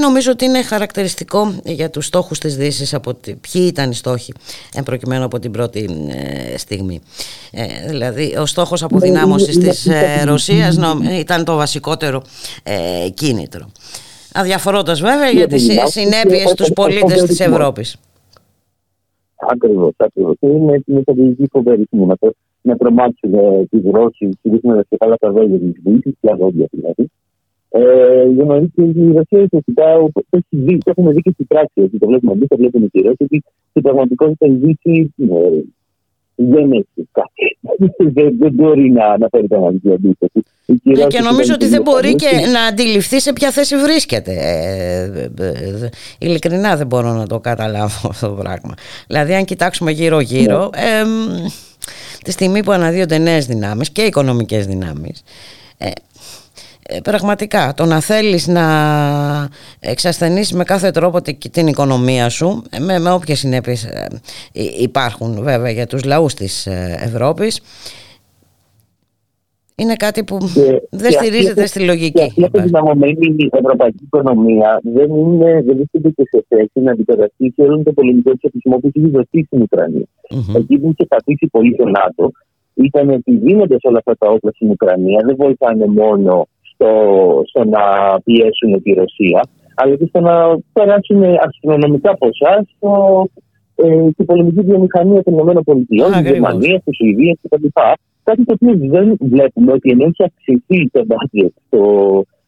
[0.00, 4.34] νομίζω ότι είναι χαρακτηριστικό για τους στόχους της Δύσης από ποιοι ήταν οι στόχοι
[4.84, 5.90] προκειμένου από την πρώτη
[6.56, 7.00] στιγμή.
[7.88, 9.88] Δηλαδή ο στόχος αποδυνάμωσης της
[10.24, 10.78] Ρωσίας
[11.18, 12.22] ήταν το βασικότερο
[13.14, 13.70] κίνητρο
[14.34, 17.96] αδιαφορώντας βέβαια για τις συνέπειες στους πολίτες της Ευρώπης
[19.50, 20.34] Ακριβώς, ακριβώς.
[20.40, 21.88] Είναι μια στρατηγική φοβερή
[22.62, 23.30] να τρομάξουν
[23.70, 27.10] τις Ρώσοι, δείχνοντα και καλά τα δόντια τη Δύση, τα δόντια δηλαδή.
[27.68, 29.84] Ε, για να δείτε η Ρωσία ουσιαστικά
[30.50, 31.80] το έχουμε δει και στην πράξη.
[31.80, 35.26] Ότι το βλέπουμε εμείς, το βλέπουμε και οι Ρώσοι, ότι στην πραγματικότητα η Δύση ε,
[36.34, 37.58] δεν έχει κάτι.
[38.12, 40.42] δεν, δεν μπορεί να, να φέρει τον αντίθεση.
[40.82, 44.32] Ναι, και νομίζω ότι δεν μπορεί και να αντιληφθεί σε ποια θέση βρίσκεται.
[44.32, 45.02] Ε,
[45.40, 48.74] ε, ε, ειλικρινά δεν μπορώ να το καταλάβω αυτό το πράγμα.
[49.06, 50.70] Δηλαδή, αν κοιτάξουμε γύρω-γύρω.
[50.76, 51.48] Ναι
[52.22, 55.22] τη στιγμή που αναδύονται νέες δυνάμεις και οικονομικές δυνάμεις
[55.78, 55.92] ε, ε,
[57.02, 58.64] πραγματικά το να θέλεις να
[59.80, 61.20] εξασθενείς με κάθε τρόπο
[61.50, 64.08] την οικονομία σου με, με όποιες συνέπειες ε,
[64.78, 66.66] υπάρχουν βέβαια για τους λαούς της
[66.98, 67.60] Ευρώπης
[69.76, 70.38] είναι κάτι που
[70.90, 72.32] δεν στηρίζεται στη λογική.
[72.34, 77.62] Και αυτή η δυναμωμένη ευρωπαϊκή οικονομία δεν, είναι, δεν βρίσκεται και σε θέση να αντικαταστήσει
[77.62, 80.06] όλο το πολιτικό εξοπλισμό που έχει δοθεί στην Ουκρανία.
[80.06, 80.56] Mm-hmm.
[80.56, 82.30] Εκεί που είχε πατήσει πολύ το ΝΑΤΟ
[82.74, 86.46] ήταν ότι δίνοντας όλα αυτά τα όπλα στην Ουκρανία δεν βοηθάνε μόνο
[86.82, 87.82] στο, στο να
[88.24, 89.40] πιέσουν τη Ρωσία,
[89.74, 93.24] αλλά και στο να περάσουν αστρονομικά ποσά στο,
[93.74, 97.66] ε, στην πολεμική βιομηχανία των ΗΠΑ, τη Γερμανία, τη Σουηδία κτλ.
[98.24, 101.82] Κάτι το οποίο δεν βλέπουμε ότι ενώ έχει αυξηθεί το budget το,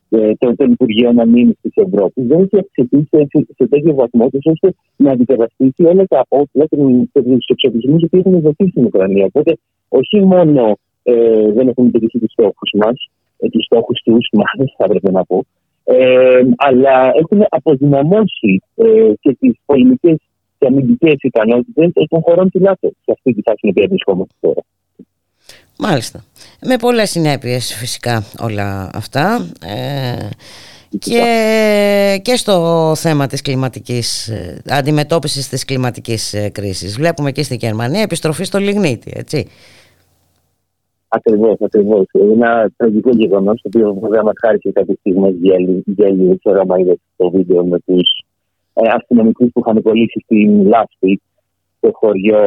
[0.08, 4.74] ε, το, το Υπουργείο Αμήνη της Ευρώπης, δεν έχει αυξηθεί σε, σε τέτοιο βαθμό ώστε
[4.96, 6.76] να αντικαταστήσει όλα τα απόφυγα και
[7.22, 9.24] του εξοπλισμού που έχουν δοθεί στην Ουκρανία.
[9.24, 9.56] Οπότε,
[9.88, 14.84] όχι μόνο ε, δεν έχουμε επιτυχεί τους στόχους μας, ε, τους στόχους τους, μάλλον θα
[14.84, 15.44] έπρεπε να πω,
[15.84, 20.16] ε, αλλά έχουν αποδυναμώσει ε, και τις πολιτικέ
[20.58, 24.60] και αμυντικές ικανότητες των χωρών του ΝΑΤΟ σε αυτή τη φάση στην οποία βρισκόμαστε τώρα.
[25.78, 26.24] Μάλιστα.
[26.60, 30.28] Με πολλές συνέπειες φυσικά όλα αυτά ε,
[30.98, 36.96] και, και στο θέμα της κλιματικής ε, αντιμετώπισης της κλιματικής ε, κρίσης.
[36.96, 39.48] Βλέπουμε και στη Γερμανία επιστροφή στο λιγνίτη, έτσι.
[41.16, 42.04] Ακριβώς, ακριβώς.
[42.12, 45.34] Είναι ένα τραγικό γεγονός το οποίο βέβαια μας χάρισε κάποιες στιγμές
[45.86, 46.36] γέλιο.
[46.38, 48.08] Ξέρω αν είδες το βίντεο με τους
[48.74, 51.20] ε, αστυνομικούς που είχαν κολλήσει στην Λάσπη,
[51.76, 52.42] στο χωριό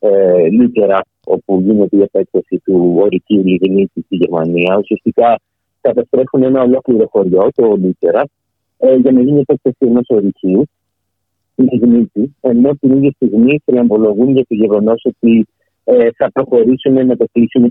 [0.00, 4.76] ε, Λούκερα, όπου γίνεται η επέκταση του ορικίου λιγνίτη στη Γερμανία.
[4.78, 5.40] Ουσιαστικά
[5.80, 8.22] καταστρέφουν ένα ολόκληρο χωριό, το Λούκερα,
[8.78, 10.62] ε, για να γίνει επέκταση ενός ορικίου
[11.54, 15.46] λιγνίτη, ενώ την ίδια στιγμή θριαμβολογούν για το γεγονός ότι
[15.84, 17.68] ε, θα προχωρήσουν με το κλείσιμο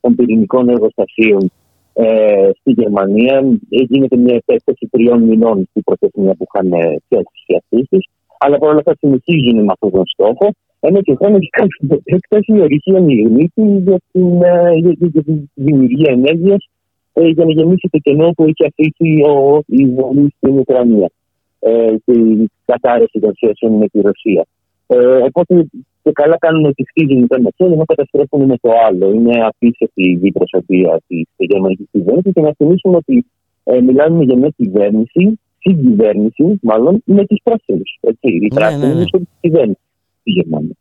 [0.00, 1.50] των πυρηνικών εργοστασίων
[1.92, 3.58] ε, στη Γερμανία.
[3.68, 6.70] Γίνεται μια επέκταση τριών μηνών στην προθεσμία που είχαν
[7.08, 7.98] θέσει οι αυτοί
[8.38, 10.50] αλλά παρόλα αυτά συνεχίζουν με αυτόν τον στόχο.
[10.80, 15.32] Ένα και χρόνο έχει κάνει την επέκταση ορυχείων λιγνίτη για, την, ε, για, για, τη
[15.54, 16.68] δημιουργία ενέργειας
[17.12, 21.10] ε, για να γεμίσει το κενό που έχει αφήσει ο, η βολή στην Ουκρανία
[21.58, 24.46] ε, και η κατάρρευση των σχέσεων με τη Ρωσία.
[24.86, 25.66] Ε, οπότε
[26.06, 29.12] και καλά κάνουν ότι χτίζουν το ένα χέρι, να καταστρέφουν με το άλλο.
[29.12, 33.26] Είναι απίστευτη η προσωπία τη γερμανικής κυβέρνησης και να θυμίσουμε ότι
[33.64, 37.98] ε, μιλάμε για μια κυβέρνηση στην κυβέρνηση, μάλλον με τι πράσινους.
[38.20, 38.94] Οι ναι, πράσινοι ναι, ναι.
[38.94, 39.80] είναι στην κυβέρνηση
[40.20, 40.76] στη Γερμανία.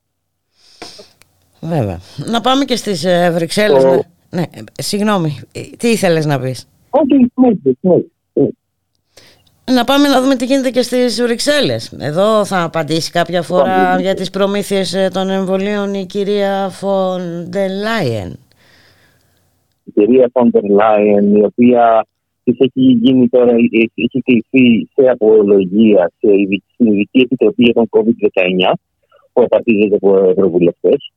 [1.61, 1.99] Βέβαια.
[2.31, 3.84] Να πάμε και στις ε, Βρυξέλλες.
[3.84, 4.03] Το...
[4.30, 7.99] Ναι, ε, συγγνώμη, ε, τι ήθελες να πεις; Όχι, ναι,
[9.72, 11.98] να πάμε να δούμε τι γίνεται και στις Βρυξέλλες.
[12.00, 18.40] Εδώ θα απαντήσει κάποια φορά για τις προμήθειες των εμβολίων η κυρία Φοντερ Λάιεν.
[19.84, 22.06] Η κυρία Φοντερ Λάιεν, η οποία
[22.44, 26.32] τη έχει γίνει τώρα, έχει κληθεί σε απολογία σε
[26.78, 28.74] ειδική επιτροπή για τον COVID-19
[29.34, 31.12] που απαρτίζεται από ευρωβουλευτές.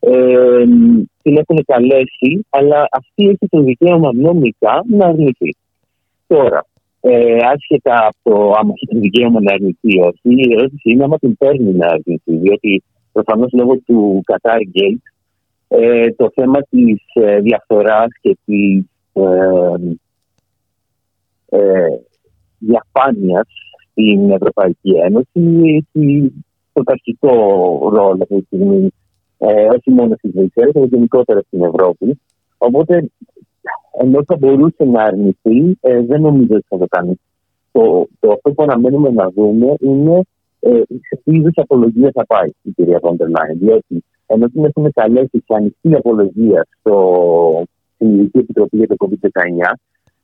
[0.00, 0.64] Ε,
[1.22, 5.56] την έχουν καλέσει, αλλά αυτή έχει το δικαίωμα νομικά να αρνηθεί.
[6.26, 6.66] Τώρα,
[7.00, 11.04] ε, άσχετα από το άμα έχει το δικαίωμα να αρνηθεί ή όχι, η ερώτηση είναι
[11.04, 12.36] άμα την παίρνει να αρνηθεί.
[12.36, 15.02] Διότι προφανώς λόγω του Qatar Gate,
[15.68, 19.96] ε, το θέμα της ε, διαφθοράς και της ε,
[21.48, 21.98] ε,
[22.58, 23.48] διαφάνειας
[23.90, 26.32] στην Ευρωπαϊκή Ένωση έχει
[26.72, 27.32] πρωταρχικό
[27.94, 28.88] ρόλο αυτή τη στιγμή,
[29.38, 32.20] ε, όχι μόνο στις Βρυξέλλες, αλλά γενικότερα στην Ευρώπη.
[32.58, 33.10] Οπότε,
[34.00, 37.20] ενώ θα μπορούσε να αρνηθεί, ε, δεν νομίζω ότι θα το κάνει.
[37.72, 40.20] Το, το αυτό που αναμένουμε να δούμε είναι
[40.60, 43.58] ε, σε τι είδους απολογία θα πάει η κυρία Βόντερ Λάιν.
[43.58, 47.64] Διότι ενώ την έχουμε καλέσει σε ανοιχτή απολογία στο,
[47.94, 49.74] στην Ειδική Επιτροπή για το COVID-19,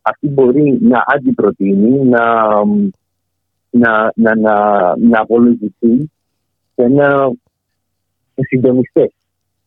[0.03, 2.55] αυτή μπορεί να αντιπροτείνει, να,
[3.71, 6.11] να, να, να, να απολογηθεί
[6.75, 7.33] σε ένα
[8.35, 9.13] συντονιστές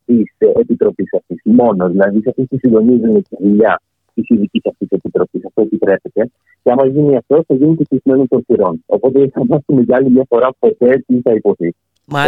[0.06, 1.42] της Επιτροπής αυτής.
[1.44, 3.80] Μόνο δηλαδή σε αυτούς που συντονίζουν τη δουλειά
[4.18, 5.46] της ειδικής αυτής επιτροπής.
[5.46, 6.22] Αυτό επιτρέπεται.
[6.64, 8.84] Και άμα γίνει αυτό, θα γίνει και κλεισμένο των θυρών.
[8.86, 11.76] Οπότε θα μάθουμε για άλλη μια φορά ποτέ τι θα υποθεί.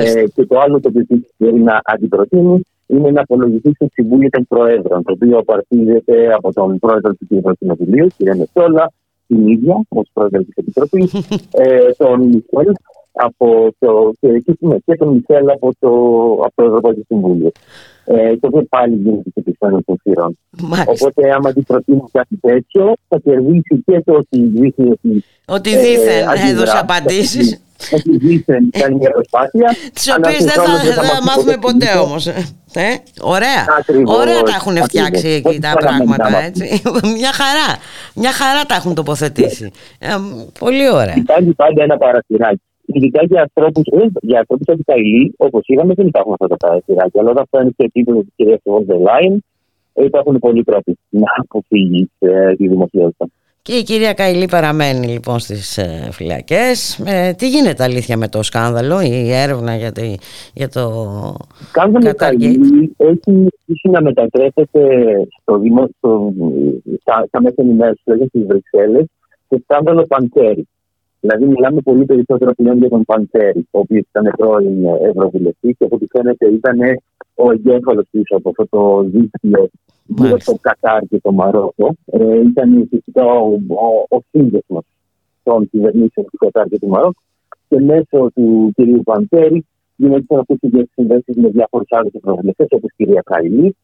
[0.04, 1.06] Ε, και το άλλο το οποίο
[1.38, 6.80] θέλει να αντιπροτείνει είναι να απολογηθεί στο Συμβούλιο των Προέδρων, το οποίο απαρτίζεται από τον
[6.80, 8.36] πρόεδρο του Κοινοβουλίου, Κοινοβουλίου, κ.
[8.38, 8.92] Μεσόλα,
[9.28, 11.14] την ίδια ως πρόεδρο της Επιτροπής,
[11.64, 12.74] ε, τον Μισελ
[13.12, 14.44] από το, και,
[14.86, 15.90] και τον Μισελ από το,
[16.46, 17.52] από το Ευρωπαϊκό Συμβούλιο.
[18.12, 20.38] Ε, το οποίο πάλι γίνεται και πιστώνει των θυρών.
[20.86, 25.24] Οπότε, άμα την προτείνει κάτι τέτοιο, θα κερδίσει και το ότι δείχνει ότι.
[25.48, 27.62] Ότι δίθεν ε, έδωσε απαντήσεις.
[27.94, 29.76] Ότι δίθεν κάνει μια προσπάθεια.
[29.94, 32.28] Τις οποίες δεν θα, θα μάθουμε ποτέ όμως.
[32.74, 33.66] Ε, ωραία.
[33.80, 36.44] Ακριβώς, ωραία τα έχουν φτιάξει εκεί τα πράγματα.
[36.44, 36.82] Έτσι.
[37.18, 37.78] μια χαρά.
[38.14, 39.72] Μια χαρά τα έχουν τοποθετήσει.
[40.00, 40.08] Ε,
[40.60, 41.16] πολύ ωραία.
[41.18, 42.62] Υπάρχει πάντα ένα παραθυράκι.
[42.94, 46.58] Ειδικά για ανθρώπους ε, για ανθρώπους σαν τα υλή, όπως είδαμε, δεν υπάρχουν αυτά τα
[46.58, 47.22] παραθυράκια.
[47.22, 49.44] Αλλά όταν φτάνει στο επίπεδο της κυρίας Βόντερ Λάιν,
[49.94, 52.10] υπάρχουν πολλοί τρόποι να αποφύγει
[52.58, 53.26] τη δημοσιότητα.
[53.62, 57.00] Και η κυρία Καηλή παραμένει λοιπόν στις ε, φυλακές.
[57.06, 60.16] Ε, τι γίνεται αλήθεια με το σκάνδαλο, η έρευνα για, τη,
[60.54, 60.84] για το
[61.70, 62.60] σκάνδαλο Καηλή
[62.98, 64.82] έχει αρχίσει να μετατρέπεται
[65.42, 66.34] στο δημο, στο,
[67.02, 69.06] στα, στα μέσα ενημέρωσης, δηλαδή στις Βρυξέλλες,
[69.48, 70.68] σε σκάνδαλο Παντέρη.
[71.20, 75.96] Δηλαδή, μιλάμε πολύ περισσότερο πλέον για τον Παντέρη, ο οποίος ήταν πρώην Ευρωβουλευτής και από
[75.96, 76.80] ό,τι φαίνεται ήταν
[77.36, 79.70] ο εγκέφαλος πίσω από αυτό το δίκτυο
[80.06, 81.96] γύρω στο Κατάρ και το Μαρόκο.
[82.06, 84.84] Ε, ήταν ουσιαστικά ο, ο, ο σύνδεσμος
[85.44, 87.22] των κυβερνήσεων του Κατάρ και του Μαρόκο
[87.70, 89.04] και μέσω του κ.
[89.04, 89.66] Παντέρη
[89.96, 93.76] γινόταν αυτέ οι διασυνδέσεις με διάφορους άλλους ευρωβουλευτές, όπως η κυρία Καηλή,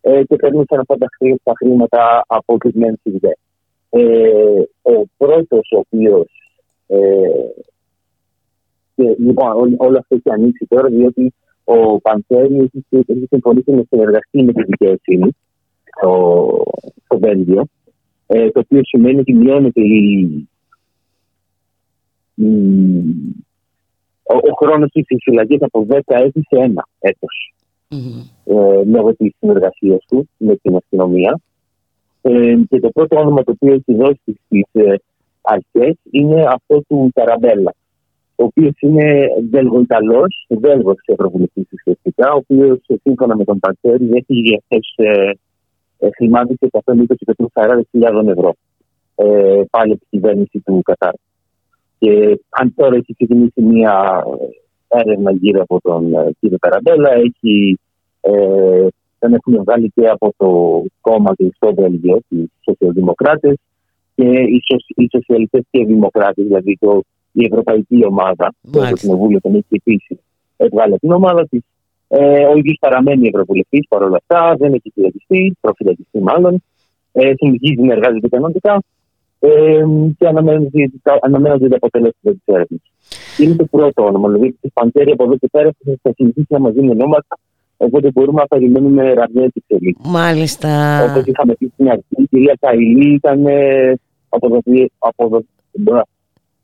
[0.00, 0.96] ε, και παίρνονταν αυτά
[1.42, 3.32] τα χρήματα από ορισμένε ιδέε.
[3.90, 4.02] Ε,
[4.82, 6.39] ο πρώτος ο οποίος ε,
[8.94, 11.34] και, λοιπόν, όλο αυτό έχει ανοίξει τώρα, διότι
[11.64, 15.30] ο Παντσέρη έχει συμφωνήσει να συνεργαστεί με τη δικαιοσύνη
[15.84, 16.64] στο,
[17.04, 17.64] στο Βέλγιο,
[18.26, 20.44] ε, το οποίο σημαίνει ότι μειώνεται η,
[22.34, 22.46] η,
[24.22, 27.54] ο, ο χρόνος της φυλακή από 10 έτη σε ένα έτος.
[27.90, 28.30] Mm-hmm.
[28.44, 31.40] Ε, λόγω της συνεργασίας του με την αστυνομία.
[32.22, 34.94] Ε, και το πρώτο όνομα το οποίο έχει δώσει στι ε,
[35.42, 37.74] αρχές είναι αυτό του Ταραμπέλα,
[38.34, 44.60] ο οποίος είναι Βέλγο-Ιταλό, Βέλγος Ευρωβουλευτής ουσιαστικά, ο οποίος σύμφωνα με τον Πατέρη έχει για
[44.62, 44.78] αυτέ
[45.98, 46.68] ε, χρημάτισε
[47.92, 48.54] 120-140.000 ευρώ.
[49.14, 51.12] Ε, πάλι από την κυβέρνηση του Κατάρ.
[51.98, 54.24] Και αν τώρα έχει ξεκινήσει μια
[54.88, 57.78] έρευνα γύρω από τον ε, κύριο Ταραμπέλα, έχει,
[58.20, 58.86] ε,
[59.18, 63.54] τον έχουν βγάλει και από το κόμμα του στο Βέλγιο, τους Σοσιαλδημοκράτες,
[64.20, 64.62] και οι,
[64.94, 67.02] οι σοσιαλιστές και οι δημοκράτες, δηλαδή το,
[67.32, 70.20] η ευρωπαϊκή ομάδα, το Κοινοβούλιο τον έχει επίση
[70.56, 71.60] έβγαλε την ομάδα της.
[72.08, 76.62] Ε, ο ίδιος παραμένει ευρωβουλευτής παρόλα αυτά, δεν έχει φυλακιστεί, προφυλακιστεί μάλλον.
[77.12, 78.82] Ε, συνεχίζει να εργάζεται κανονικά
[79.38, 79.84] ε,
[80.18, 80.26] και
[81.20, 82.80] αναμένονται τα αποτελέσματα της έρευνας.
[83.38, 84.28] Είναι το πρώτο όνομα.
[84.28, 85.70] Δηλαδή, της Παντέρη από εδώ και πέρα
[86.02, 87.38] θα συνεχίσει να μας δίνει ονόματα
[87.82, 90.02] Οπότε μπορούμε να περιμένουμε ραβιέ εξελίξει.
[90.08, 90.68] Μάλιστα.
[91.10, 93.46] Όπως είχαμε πει στην αρχή, η κυρία Καηλή ήταν
[94.30, 94.90] αποδοτοποιημένη.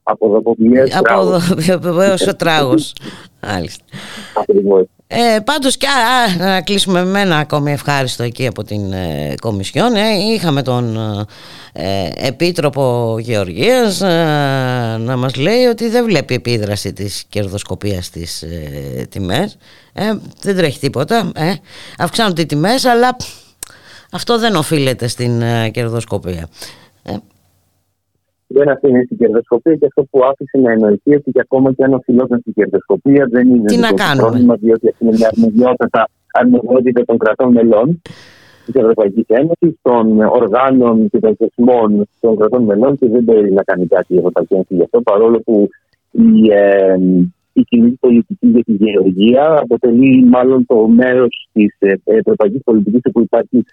[0.02, 0.90] Αποδοτοποιημένη
[2.28, 2.92] ο τράγος.
[3.40, 3.84] Μάλιστα.
[4.34, 4.86] Ακριβώς.
[5.08, 9.94] Ε, πάντως και α, να κλείσουμε με ένα ακόμη ευχάριστο εκεί από την ε, Κομισιόν
[9.94, 10.96] ε, είχαμε τον
[11.72, 14.06] ε, Επίτροπο Γεωργίας ε,
[14.98, 19.58] να μας λέει ότι δεν βλέπει επίδραση της κερδοσκοπίας στις ε, τιμές
[20.40, 21.32] δεν τρέχει τίποτα
[21.98, 23.16] αυξάνονται οι τιμές αλλά
[24.12, 26.48] αυτό δεν οφείλεται στην κερδοσκοπία
[28.46, 31.92] δεν αφήνει στην κερδοσκοπία και αυτό που άφησε να εννοηθεί ότι και ακόμα και αν
[31.92, 37.04] οφειλόταν στην κερδοσκοπία δεν είναι Τι να κάνουμε; πρόβλημα, διότι αυτή είναι μια αρμοδιότητα, αρμοδιότητα
[37.04, 38.02] των κρατών μελών
[38.64, 43.62] της Ευρωπαϊκής Ένωσης, των οργάνων και των θεσμών των κρατών μελών και δεν μπορεί να
[43.62, 45.68] κάνει κάτι η Ευρωπαϊκή Ένωση γι' αυτό, παρόλο που
[46.10, 46.96] η, ε,
[47.52, 49.58] η κοινή πολιτική για τη γεωργία.
[49.62, 53.64] Αποτελεί μάλλον το μέρος της ε, ευρωπαϊκής πολιτικής όπου υπάρχει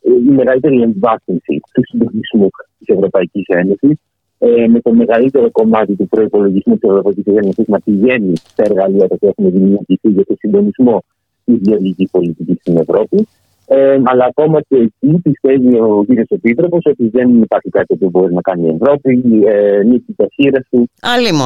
[0.00, 2.48] ε, η μεγαλύτερη εμβάθυνση του συντονισμού
[2.78, 3.98] της Ευρωπαϊκής Ένωσης.
[4.38, 9.18] Ε, με το μεγαλύτερο κομμάτι του προπολογισμού της Ευρωπαϊκής Ένωσης να πηγαίνει στα εργαλεία που
[9.20, 11.02] έχουμε δημιουργηθεί για το συντονισμό
[11.44, 13.26] της γεωργικής πολιτικής στην Ευρώπη.
[13.70, 16.32] Ε, αλλά ακόμα και εκεί πιστεύει ο κ.
[16.32, 19.22] Επίτροπος ότι δεν υπάρχει κάτι που μπορεί να κάνει η Ευρώπη.
[19.46, 20.90] Ε, νίκη τα χείρα του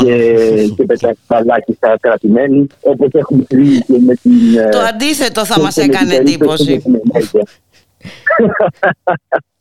[0.05, 4.33] και, και πετάει μπαλάκι στα κράτη-μέλη, όπως έχουμε δει και με την.
[4.71, 6.83] Το αντίθετο θα μας έκανε εντύπωση.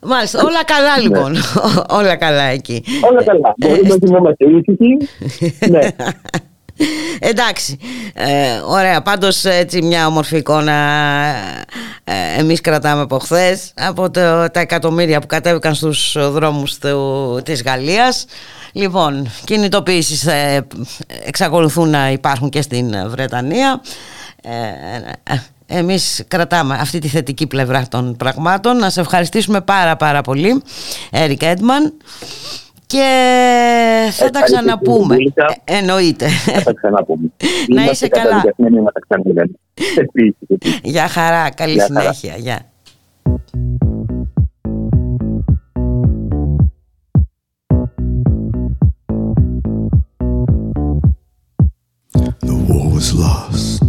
[0.00, 1.02] Μάλιστα, όλα καλά ναι.
[1.02, 1.36] λοιπόν.
[1.98, 2.84] όλα καλά εκεί.
[3.10, 3.54] Όλα καλά.
[3.56, 5.08] Μπορούμε να θυμόμαστε ήσυχοι.
[5.70, 5.88] Ναι.
[7.30, 7.78] Εντάξει,
[8.14, 10.72] ε, ωραία, πάντως έτσι μια όμορφη εικόνα
[12.04, 14.20] ε, εμείς κρατάμε από χθες από το,
[14.50, 18.26] τα εκατομμύρια που κατέβηκαν στους δρόμους του, της Γαλλίας
[18.72, 20.66] λοιπόν, κινητοποιήσεις ε,
[21.24, 23.82] εξακολουθούν να υπάρχουν και στην Βρετανία
[24.42, 30.20] ε, ε, εμείς κρατάμε αυτή τη θετική πλευρά των πραγμάτων να σε ευχαριστήσουμε πάρα πάρα
[30.22, 30.62] πολύ
[31.10, 31.92] Έρικ Έντμαν
[32.86, 35.16] και θα τα ξαναπούμε.
[35.64, 36.28] Ε, εννοείται.
[36.28, 37.30] Θα τα ξαναπούμε.
[37.68, 38.34] να είσαι καλά.
[38.34, 38.42] Να
[38.92, 39.44] τα ξαναπούμε.
[40.82, 41.50] Γεια χαρά.
[41.50, 42.34] Καλή συνέχεια.
[42.36, 42.66] Γεια.
[52.48, 53.86] The war was lost,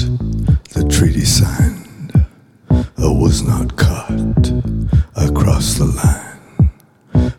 [0.76, 1.53] the treaty signed, I
[3.34, 4.51] was not caught
[5.15, 6.69] across the line.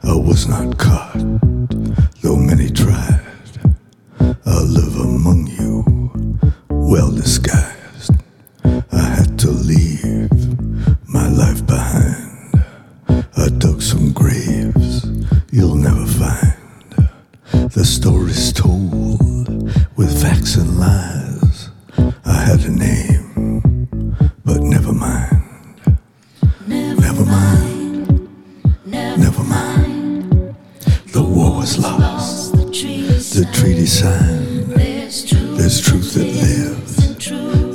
[0.02, 1.20] I was not caught,
[2.20, 3.20] though many tried.
[4.20, 8.10] I live among you, well disguised.
[8.64, 10.32] I had to leave
[11.08, 12.64] my life behind.
[13.36, 15.06] I dug some graves
[15.52, 17.70] you'll never find.
[17.70, 19.22] The story's told
[19.96, 21.70] with facts and lies.
[22.24, 23.86] I had a name,
[24.44, 25.33] but never mind.
[31.64, 32.52] Was lost.
[32.52, 34.72] The treaty signed.
[34.72, 37.06] There's truth that lives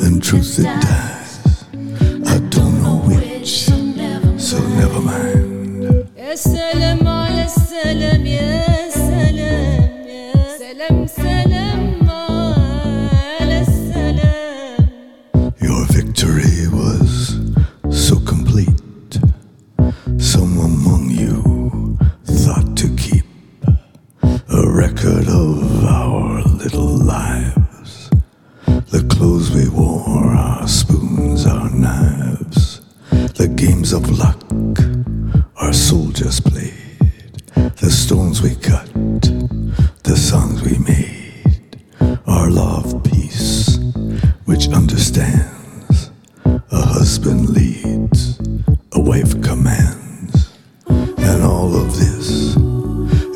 [0.04, 1.66] and truth that dies.
[2.28, 3.66] I don't know which,
[4.40, 6.08] so never mind.
[31.20, 32.82] Spoons, our knives,
[33.36, 34.42] the games of luck
[35.58, 37.42] our soldiers played,
[37.78, 38.88] the stones we cut,
[40.04, 41.82] the songs we made,
[42.26, 43.78] our love peace,
[44.46, 46.12] which understands.
[46.46, 48.40] A husband leads,
[48.94, 50.56] a wife commands,
[50.88, 52.56] and all of this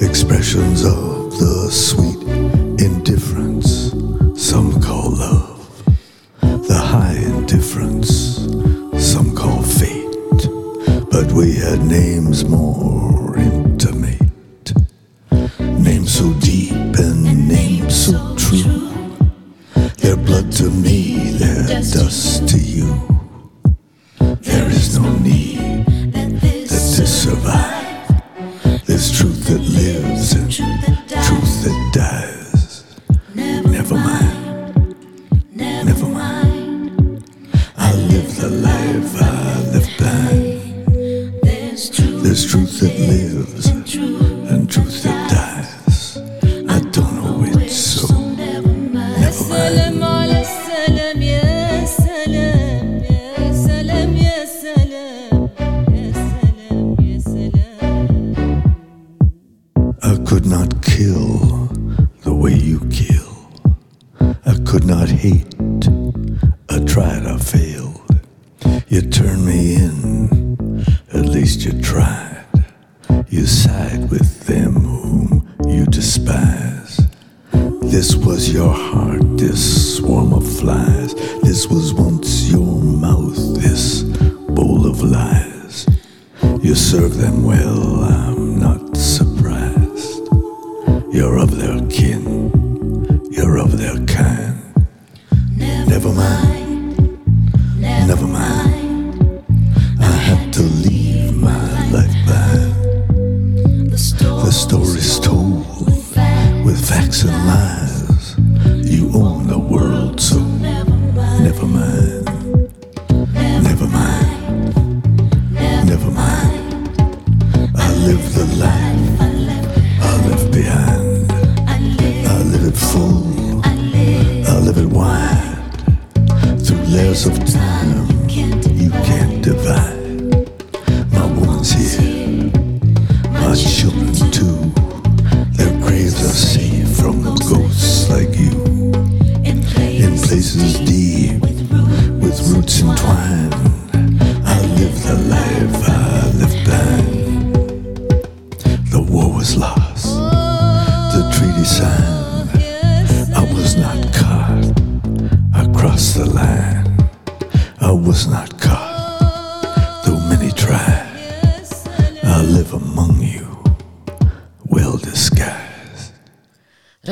[0.02, 2.22] expressions of the sweet
[2.80, 3.43] indifference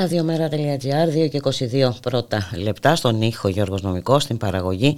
[0.01, 1.41] Ραδιομέρα.gr 2 και
[1.89, 4.95] 22 πρώτα λεπτά στον ήχο Γιώργος Νομικός στην παραγωγή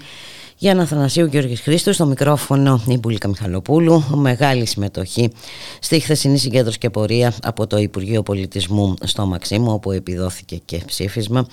[0.57, 4.03] Γιάννα Θανασίου Γιώργης Χρήστος στο μικρόφωνο η Μπουλίκα Μιχαλοπούλου.
[4.15, 5.31] Μεγάλη συμμετοχή
[5.83, 11.47] στη χθεσινή συγκέντρωση και πορεία από το Υπουργείο Πολιτισμού στο Μαξίμου όπου επιδόθηκε και ψήφισμα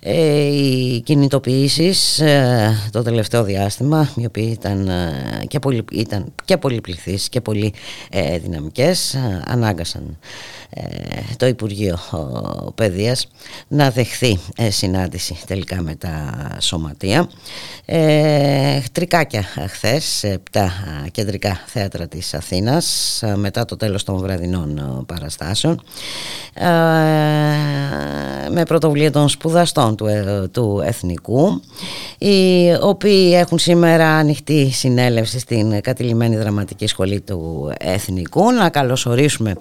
[0.00, 6.56] ε, οι κινητοποιήσεις ε, το τελευταίο διάστημα οι οποίοι ήταν, ε, και, πολύ, ήταν και
[6.56, 7.72] πολυπληθείς και πολύ
[8.10, 10.18] ε, δυναμικές ε, ανάγκασαν
[10.70, 10.82] ε,
[11.36, 11.98] το Υπουργείο
[12.74, 13.28] Παιδείας
[13.68, 14.38] να δεχθεί
[14.68, 17.30] συνάντηση τελικά με τα σωματεία.
[17.84, 20.60] Ε, τρικάκια χθες σε 7
[21.10, 25.80] κεντρικά θέατρα της Αθήνας μετά το τέλος των βραδινών παραστάσεων.
[26.54, 26.64] Ε,
[28.50, 31.60] με πρωτοβουλία των σπουδαστών του, ε, του Εθνικού
[32.18, 38.52] οι οποίοι έχουν σήμερα ανοιχτή συνέλευση στην κατηλημένη δραματική σχολή του Εθνικού.
[38.52, 39.54] Να καλωσορίσουμε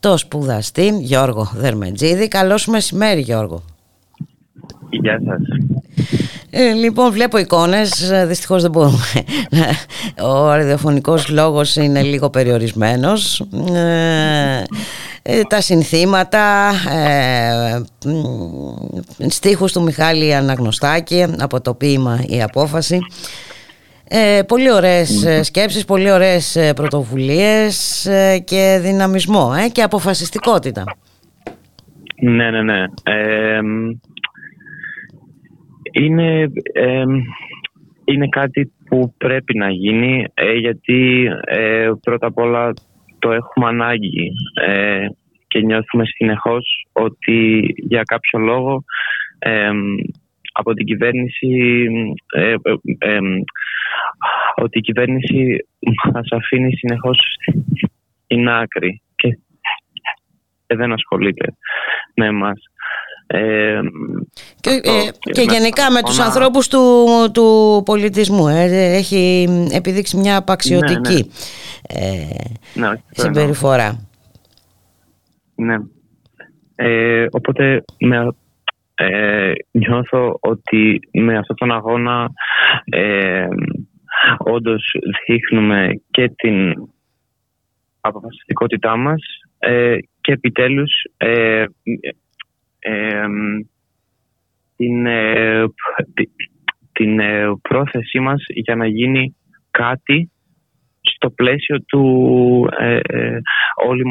[0.00, 2.28] το σπουδαστή Γιώργο Δερμετζίδη.
[2.28, 3.62] Καλώς μεσημέρι Γιώργο.
[4.90, 5.40] Γεια σας
[6.50, 9.24] ε, λοιπόν, βλέπω εικόνες, δυστυχώς δεν μπορούμε.
[10.32, 13.40] Ο ραδιοφωνικός λόγος είναι λίγο περιορισμένος.
[13.74, 14.62] Ε,
[15.28, 17.80] ε, τα συνθήματα, ε,
[19.28, 22.98] στίχους του Μιχάλη Αναγνωστάκη από το ποίημα «Η Απόφαση».
[24.08, 28.08] Ε, πολύ ωραίες σκέψεις, πολύ ωραίες πρωτοβουλίες
[28.44, 30.84] και δυναμισμό ε, και αποφασιστικότητα.
[32.20, 32.84] Ναι, ναι, ναι.
[35.96, 36.52] Ε, είναι,
[38.04, 42.72] είναι κάτι που πρέπει να γίνει ε, γιατί ε, πρώτα απ' όλα
[43.18, 44.30] το έχουμε ανάγκη
[44.66, 45.06] ε,
[45.46, 48.84] και νιώθουμε συνεχώς ότι για κάποιο λόγο
[50.52, 51.86] από την κυβέρνηση
[54.54, 55.66] ότι η κυβέρνηση
[56.12, 57.18] μας αφήνει συνεχώς
[58.24, 59.38] στην άκρη και
[60.66, 61.54] δεν ασχολείται
[62.14, 62.60] με εμάς.
[63.26, 63.80] Ε,
[64.60, 71.30] και, ε, και γενικά με τους ανθρώπους του, του πολιτισμού ε, έχει επιδείξει μια απαξιωτική
[72.74, 72.88] ναι, ναι.
[72.88, 74.08] Ε, συμπεριφορά.
[75.54, 75.76] Ναι.
[77.30, 78.32] Οπότε με,
[79.70, 82.30] νιώθω ότι με αυτόν τον αγώνα
[82.84, 83.46] ε,
[84.38, 84.82] όντως
[85.26, 86.72] δείχνουμε και την
[88.00, 89.22] αποφασιστικότητά μας
[90.20, 90.90] και επιτέλους
[94.76, 95.64] την, ε,
[96.92, 99.36] την ε, πρόθεσή μας για να γίνει
[99.70, 100.30] κάτι
[101.00, 102.04] στο πλαίσιο του
[102.78, 103.00] ε,
[103.86, 104.04] όλοι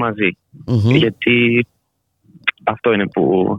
[0.98, 1.68] Γιατί
[2.64, 3.58] αυτό είναι που,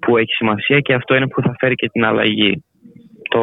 [0.00, 2.64] που έχει σημασία και αυτό είναι που θα φέρει και την αλλαγή.
[3.28, 3.40] Το,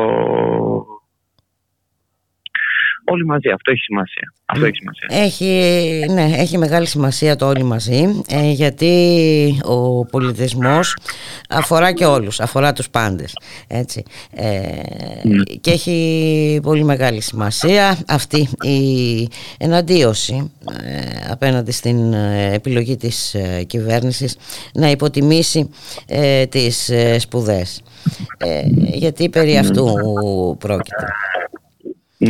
[3.06, 3.50] όλοι μαζί.
[3.50, 4.34] Αυτό έχει σημασία.
[4.46, 5.24] Αυτό έχει, σημασία.
[5.24, 10.98] Έχει, ναι, έχει μεγάλη σημασία το όλοι μαζί ε, γιατί ο πολιτισμός
[11.50, 13.38] αφορά και όλους, αφορά τους πάντες.
[13.68, 14.04] Έτσι.
[14.36, 14.50] Ε,
[15.24, 15.44] ναι.
[15.44, 20.52] Και έχει πολύ μεγάλη σημασία αυτή η εναντίωση
[20.84, 22.14] ε, απέναντι στην
[22.54, 23.36] επιλογή της
[23.68, 24.38] κυβέρνησης
[24.74, 25.70] να υποτιμήσει
[26.50, 27.82] τις σπουδές.
[28.94, 29.86] γιατί περί αυτού
[30.60, 31.06] πρόκειται.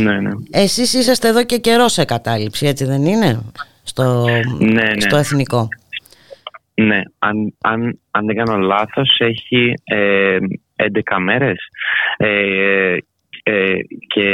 [0.00, 0.30] Ναι, ναι.
[0.50, 3.42] Εσείς είσαστε εδώ και καιρός σε κατάληψη, έτσι δεν είναι,
[3.82, 4.24] στο,
[4.58, 5.00] ναι, ναι.
[5.00, 5.68] στο εθνικό.
[6.74, 10.36] Ναι, αν, αν, αν δεν κάνω λάθος έχει ε,
[10.76, 11.58] 11 μέρες
[12.16, 12.96] ε,
[13.42, 13.74] ε,
[14.06, 14.28] και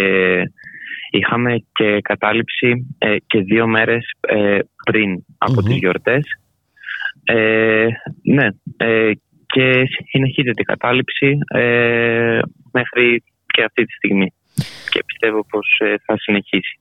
[1.11, 6.25] είχαμε και κατάληψη ε, και δύο μέρες ε, πριν από mm τις γιορτές.
[8.23, 8.49] ναι,
[9.47, 11.39] και συνεχίζεται η κατάληψη
[12.73, 14.33] μέχρι και αυτή τη στιγμή
[14.91, 16.81] και πιστεύω πως ε, θα συνεχίσει.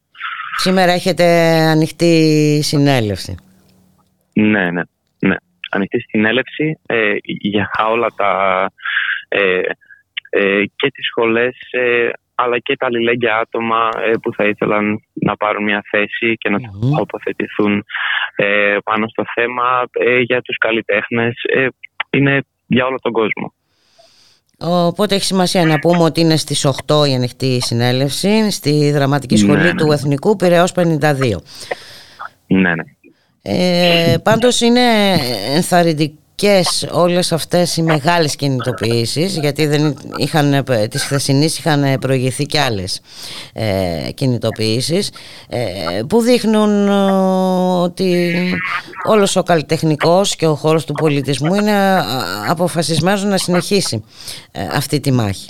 [0.57, 1.23] Σήμερα έχετε
[1.73, 3.35] ανοιχτή συνέλευση.
[4.33, 4.81] Ναι, ναι,
[5.19, 5.35] ναι.
[5.71, 8.31] Ανοιχτή συνέλευση ε, για όλα τα,
[9.27, 9.61] ε,
[10.75, 11.57] και τις σχολές
[12.35, 13.89] αλλά και τα αλληλέγγυα άτομα
[14.21, 16.57] που θα ήθελαν να πάρουν μια θέση και να
[16.97, 17.83] τοποθετηθούν
[18.83, 19.83] πάνω στο θέμα
[20.23, 21.33] για τους καλλιτέχνες.
[22.09, 23.53] Είναι για όλο τον κόσμο.
[24.59, 29.61] Οπότε έχει σημασία να πούμε ότι είναι στις 8 η ανοιχτή συνέλευση στη Δραματική Σχολή
[29.61, 29.73] ναι, ναι.
[29.73, 31.35] του Εθνικού Πυραιός 52.
[32.47, 32.83] Ναι, ναι.
[33.41, 34.81] Ε, πάντως είναι
[36.43, 43.01] ενθαρρυντικές όλες αυτές οι μεγάλες κινητοποιήσεις γιατί δεν είχαν, τις χθεσινής είχαν προηγηθεί και άλλες
[43.53, 45.11] ε, κινητοποιήσεις
[45.49, 46.89] ε, που δείχνουν
[47.83, 48.33] ότι
[49.07, 52.01] όλος ο καλλιτεχνικός και ο χώρος του πολιτισμού είναι
[52.49, 54.03] αποφασισμένος να συνεχίσει
[54.51, 55.49] ε, αυτή τη μάχη.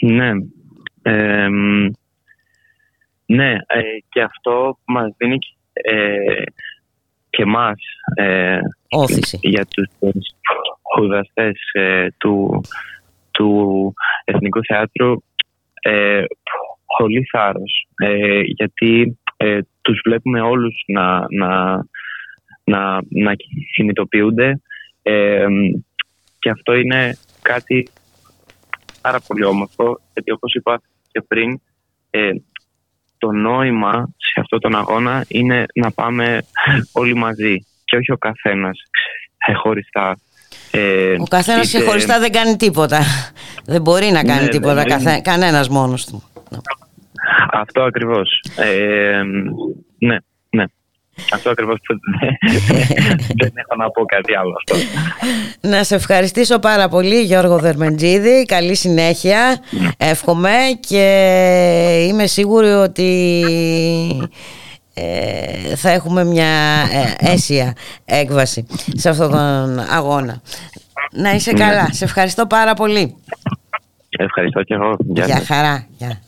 [0.00, 0.32] Ναι.
[3.26, 5.38] ναι, ε, και αυτό μας δίνει
[5.72, 6.42] ε,
[7.36, 7.78] και μας
[8.14, 8.58] ε,
[8.88, 9.38] Όθηση.
[9.42, 9.86] για τους
[10.78, 12.60] σπουδαστές ε, του,
[13.30, 13.94] του
[14.24, 15.12] Εθνικού Θεάτρου
[15.80, 16.24] ε,
[16.98, 21.74] πολύ θάρρος ε, γιατί ε, τους βλέπουμε όλους να, να,
[22.64, 23.34] να, να
[23.74, 24.60] κινητοποιούνται
[26.38, 27.88] και αυτό είναι κάτι
[29.00, 31.60] πάρα πολύ όμορφο γιατί όπως είπα και πριν
[33.24, 36.44] το νόημα σε αυτόν τον αγώνα είναι να πάμε
[36.92, 38.80] όλοι μαζί και όχι ο καθένας
[39.62, 40.18] χωριστά.
[40.70, 41.84] Ε, ο καθένας είτε...
[41.84, 43.00] χωριστά δεν κάνει τίποτα.
[43.64, 45.20] Δεν μπορεί να κάνει ναι, τίποτα ναι, καθέ...
[45.20, 46.22] κανένας μόνος του.
[47.52, 48.44] Αυτό ακριβώς.
[48.56, 49.22] Ε,
[49.98, 50.16] ναι,
[50.50, 50.64] ναι.
[51.32, 51.94] Αυτό ακριβώς που
[53.42, 54.76] δεν έχω να πω κάτι άλλο αυτό.
[55.60, 59.58] Να σε ευχαριστήσω πάρα πολύ Γιώργο Δερμεντζίδη Καλή συνέχεια
[59.96, 63.32] Εύχομαι και είμαι σίγουρη ότι
[64.94, 66.46] ε, θα έχουμε μια
[66.92, 67.74] ε, αίσια
[68.04, 70.40] έκβαση σε αυτόν τον αγώνα.
[71.12, 71.58] Να είσαι ναι.
[71.58, 71.88] καλά.
[71.92, 73.16] Σε ευχαριστώ πάρα πολύ.
[74.08, 74.96] Ευχαριστώ και εγώ.
[74.98, 75.86] Γεια χαρά.
[75.96, 76.20] Γεια.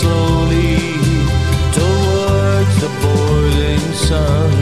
[0.00, 0.78] slowly
[1.78, 4.52] towards the boiling sun.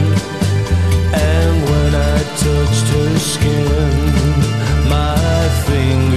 [1.13, 3.91] And when I touched her skin,
[4.89, 5.15] my
[5.65, 6.08] fingers.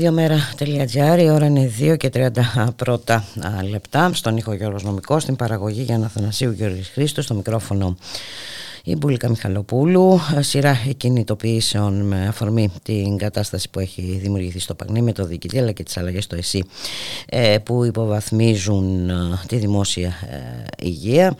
[0.00, 2.28] Ραδιομέρα.gr Η ώρα είναι 2 και 30
[2.76, 3.24] πρώτα
[3.70, 4.10] λεπτά.
[4.14, 7.96] Στον ήχο Γιώργος Νομικός Στην παραγωγή για Αθανασίου Γιώργης Χρήστος Στο μικρόφωνο
[8.84, 15.12] η Μπουλίκα Μιχαλοπούλου, σειρά κινητοποιήσεων με αφορμή την κατάσταση που έχει δημιουργηθεί στο Παγνί με
[15.12, 16.64] το διοικητή αλλά και τις αλλαγές στο ΕΣΥ
[17.28, 19.14] ε, που υποβαθμίζουν ε,
[19.46, 21.36] τη δημόσια ε, υγεία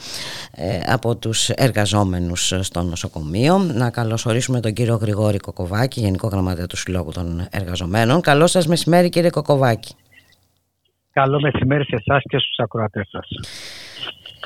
[0.86, 3.58] από τους εργαζόμενους στο νοσοκομείο.
[3.58, 8.20] Να καλωσορίσουμε τον κύριο Γρηγόρη Κοκοβάκη, Γενικό Γραμματέα του Συλλόγου των Εργαζομένων.
[8.20, 9.94] Καλό σας μεσημέρι κύριε Κοκοβάκη.
[11.12, 13.28] Καλό μεσημέρι σε εσάς και στους ακροατές σας.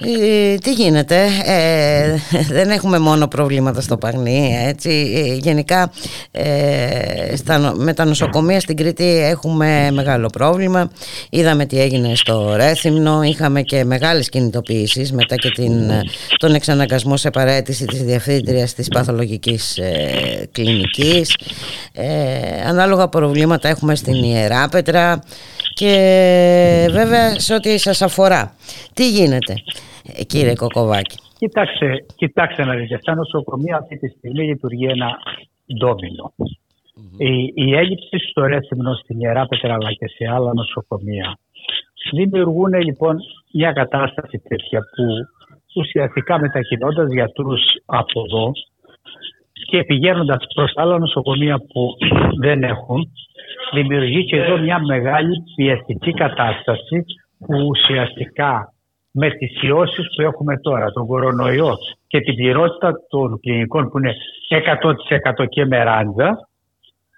[0.03, 2.17] Ε, τι γίνεται, ε,
[2.49, 5.13] δεν έχουμε μόνο προβλήματα στο Παγνί, έτσι.
[5.17, 5.93] Ε, γενικά
[6.31, 10.91] ε, στα, με τα νοσοκομεία στην Κρήτη έχουμε μεγάλο πρόβλημα.
[11.31, 15.91] Είδαμε τι έγινε στο Ρέθυμνο, είχαμε και μεγάλες κινητοποιήσεις μετά και την,
[16.37, 21.37] τον εξαναγκασμό σε παρέτηση της διευθύντριας της παθολογικής ε, κλινικής.
[22.67, 25.23] ανάλογα προβλήματα έχουμε στην Ιεράπετρα
[25.75, 28.55] και βέβαια σε ό,τι σας αφορά.
[28.95, 29.55] Τι γίνεται
[30.27, 35.19] κύριε Κοκοβάκη; Κοιτάξτε, κοιτάξτε να δείτε, στα νοσοκομεία αυτή τη στιγμή λειτουργεί ένα
[35.79, 36.33] ντόμινο.
[37.17, 41.39] Η, η έλλειψη στο Ρέθυμνο, στην Ιερά Πέτρα αλλά και σε άλλα νοσοκομεία
[42.13, 43.17] δημιουργούν λοιπόν
[43.53, 45.05] μια κατάσταση τέτοια που
[45.81, 48.53] ουσιαστικά μετακινώντας γιατρούς από εδώ
[49.67, 51.97] και πηγαίνοντας προς άλλα νοσοκομεία που
[52.41, 53.11] δεν έχουν
[53.73, 57.05] δημιουργεί και εδώ μια μεγάλη πιεστική κατάσταση
[57.39, 58.73] που ουσιαστικά
[59.11, 61.77] με τις ιώσεις που έχουμε τώρα, τον κορονοϊό
[62.07, 64.15] και την πληρότητα των κλινικών που είναι
[65.43, 66.49] 100% και με ράντζα,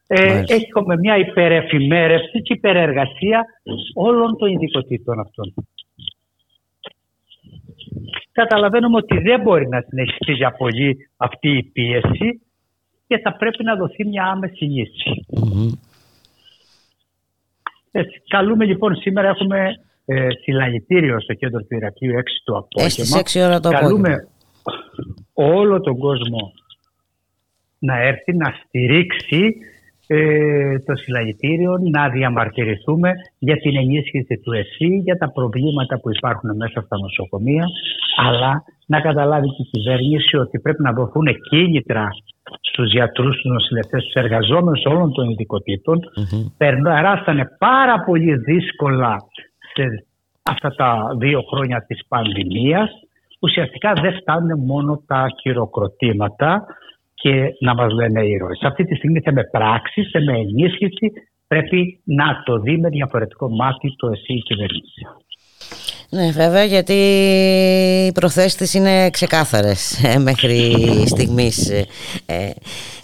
[0.06, 3.44] ε, έχουμε μια υπερεφημέρευση και υπερεργασία
[3.94, 5.54] όλων των ειδικοτήτων αυτών.
[8.40, 12.28] Καταλαβαίνουμε ότι δεν μπορεί να συνεχιστεί για πολύ αυτή η πίεση
[13.06, 14.66] και θα πρέπει να δοθεί μια άμεση
[17.90, 23.20] Έτσι, καλούμε λοιπόν σήμερα έχουμε ε, συλλαγητήριο στο κέντρο του Ηρακλείου 6 το απόγευμα.
[23.20, 24.28] 6 ώρα το Καλούμε
[25.32, 26.52] όλο τον κόσμο
[27.78, 29.56] να έρθει να στηρίξει
[30.06, 36.56] ε, το συλλαγητήριο, να διαμαρτυρηθούμε για την ενίσχυση του ΕΣΥ, για τα προβλήματα που υπάρχουν
[36.56, 37.64] μέσα στα νοσοκομεία,
[38.16, 42.08] αλλά να καταλάβει και η κυβέρνηση ότι πρέπει να δοθούν κίνητρα
[42.60, 45.98] στους γιατρούς, στους νοσηλευτές, στους εργαζόμενους όλων των ειδικοτήτων.
[45.98, 46.52] Mm-hmm.
[46.56, 49.16] Περνάρασαν πάρα πολύ δύσκολα
[49.74, 50.06] σε
[50.42, 52.90] αυτά τα δύο χρόνια της πανδημίας
[53.40, 56.66] ουσιαστικά δεν φτάνουν μόνο τα χειροκροτήματα
[57.26, 58.58] και να μας λένε ήρωες.
[58.62, 61.12] Αυτή τη στιγμή με πράξεις, με ενίσχυση
[61.46, 65.06] πρέπει να το δει με διαφορετικό μάτι το εσύ η κυβέρνηση.
[66.10, 66.92] Ναι βέβαια γιατί
[68.06, 70.74] οι προθέσεις είναι ξεκάθαρες ε, μέχρι
[71.06, 71.86] στιγμής ε,
[72.26, 72.50] ε,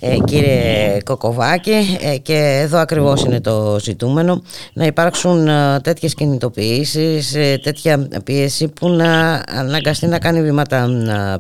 [0.01, 4.43] ε κύριε Κοκοβάκη και εδώ ακριβώς είναι το ζητούμενο
[4.73, 5.49] να υπάρξουν
[5.83, 10.89] τέτοιες κινητοποιήσεις, τέτοια πίεση που να αναγκαστεί να κάνει βήματα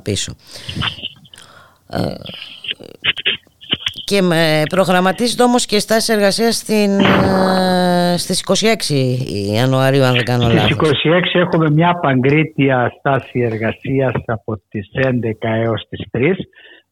[0.02, 0.32] πίσω
[4.04, 4.22] και
[4.68, 9.18] προγραμματίζεται όμως και στάση εργασίας στην, ε, στις 26
[9.54, 10.60] Ιανουαρίου αν δεν κάνω λάθος.
[10.60, 16.36] Στις 26 έχουμε μια παγκρίτια στάση εργασίας από τις 11 έως τις 3.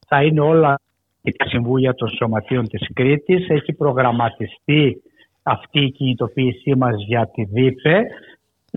[0.09, 0.81] Θα είναι όλα
[1.23, 3.49] η συμβούλια των σωματείων της Κρήτης.
[3.49, 5.03] Έχει προγραμματιστεί
[5.43, 8.03] αυτή η κινητοποίησή μας για τη ΔΥΠΕ.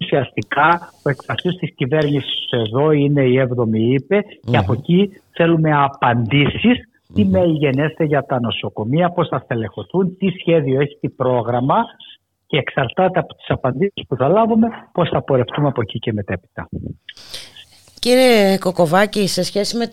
[0.01, 6.77] Ουσιαστικά ο εκπροσωπής της κυβέρνησης εδώ είναι η 7η ΥΠΕ και από εκεί θέλουμε απαντήσεις
[7.13, 11.75] τι μεγενέστε για τα νοσοκομεία, πώς θα στελεχωθούν, τι σχέδιο έχει, τι πρόγραμμα
[12.45, 16.69] και εξαρτάται από τις απαντήσεις που θα λάβουμε πώς θα πορευτούμε από εκεί και μετέπειτα.
[17.99, 19.89] Κύριε Κοκοβάκη, σε σχέση με,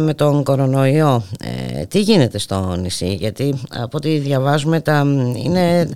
[0.00, 5.04] με τον κορονοϊό, ε, τι γίνεται στο νησί, γιατί από ό,τι διαβάζουμε τα,
[5.44, 5.88] είναι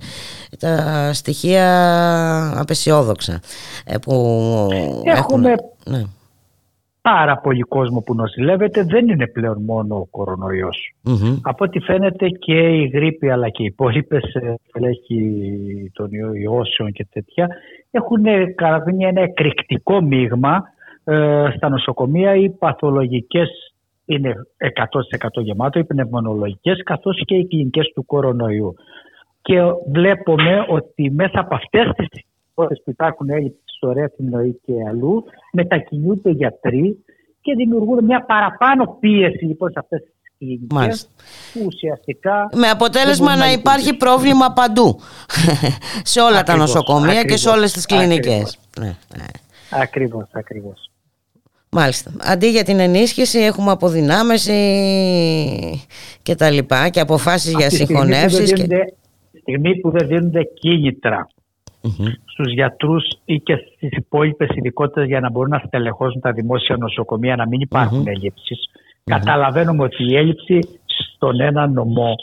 [0.59, 3.41] τα στοιχεία απεσιόδοξα
[3.85, 4.13] ε, που
[5.05, 5.55] έχουμε...
[5.85, 6.03] Ναι
[7.03, 10.95] πάρα πολύ κόσμο που νοσηλεύεται δεν είναι πλέον μόνο ο κορονοϊός.
[11.43, 14.25] Από ό,τι φαίνεται και η γρήπη αλλά και οι υπόλοιπες
[14.73, 16.09] φλέχοι των
[16.43, 17.49] ιώσεων και τέτοια
[17.91, 18.23] έχουν
[18.55, 20.63] κάνει ένα εκρηκτικό μείγμα
[21.05, 22.35] ε, στα νοσοκομεία.
[22.35, 23.49] Οι παθολογικές
[24.05, 24.35] είναι
[25.39, 28.75] 100% γεμάτο, οι πνευμονολογικές καθώς και οι κλινικές του κορονοϊού.
[29.43, 29.61] Και
[29.93, 32.25] βλέπουμε ότι μέσα από αυτές τις
[32.55, 37.05] χώρες που υπάρχουν έλλειψης στο Ρέθυμνο ή και αλλού, μετακινούνται γιατροί
[37.41, 41.09] και δημιουργούν μια παραπάνω πίεση λοιπόν σε αυτές τις κλινικές
[41.53, 42.49] που ουσιαστικά...
[42.55, 45.01] Με αποτέλεσμα να, υπάρχει πρόβλημα παντού,
[46.13, 48.59] σε όλα τα νοσοκομεία και σε όλες τις κλινικές.
[48.81, 49.27] Ναι, ναι.
[49.71, 50.91] Ακριβώς, ακριβώς.
[51.71, 52.13] Μάλιστα.
[52.21, 54.59] Αντί για την ενίσχυση έχουμε αποδυνάμεση
[56.23, 58.53] και τα λοιπά και αποφάσεις για συγχωνεύσεις.
[58.53, 58.67] Και...
[59.41, 61.29] Στιγμή που δεν δίνονται κίνητρα
[61.83, 62.13] mm-hmm.
[62.25, 67.37] στους γιατρούς ή και στις υπόλοιπες ειδικότητες για να μπορούν να στελεχώσουν τα δημόσια νοσοκομεία,
[67.37, 68.15] να μην υπάρχουν mm-hmm.
[68.17, 68.71] έλλειψεις.
[69.05, 72.15] Καταλαβαίνουμε ότι η έλλειψη στον ένα νομό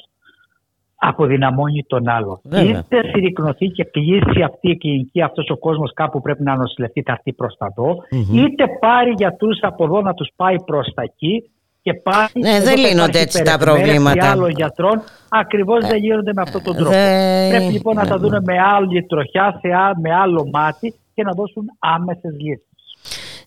[0.95, 2.41] αποδυναμώνει τον άλλο.
[2.43, 2.69] Βέβαια.
[2.69, 7.11] Είτε συρρυκνωθεί και κλείσει αυτή η κλινική, αυτός ο κόσμος κάπου πρέπει να νοσηλευτεί, θα
[7.11, 11.49] έρθει προς τα δω, είτε πάρει γιατρούς από εδώ να τους πάει προς τα εκεί
[11.87, 12.25] και πάει.
[12.33, 14.19] Ναι, εδώ δεν θα λύνονται υπάρχει έτσι τα υπερεπιμέρεια προβλήματα.
[14.19, 16.89] και άλλων γιατρών ακριβώς δεν λύνονται με αυτόν τον τρόπο.
[16.91, 21.23] δεν- Πρέπει λοιπόν να τα δουν με άλλη τροχιά, σε α- με άλλο μάτι και
[21.23, 22.65] να δώσουν άμεσες λύσεις.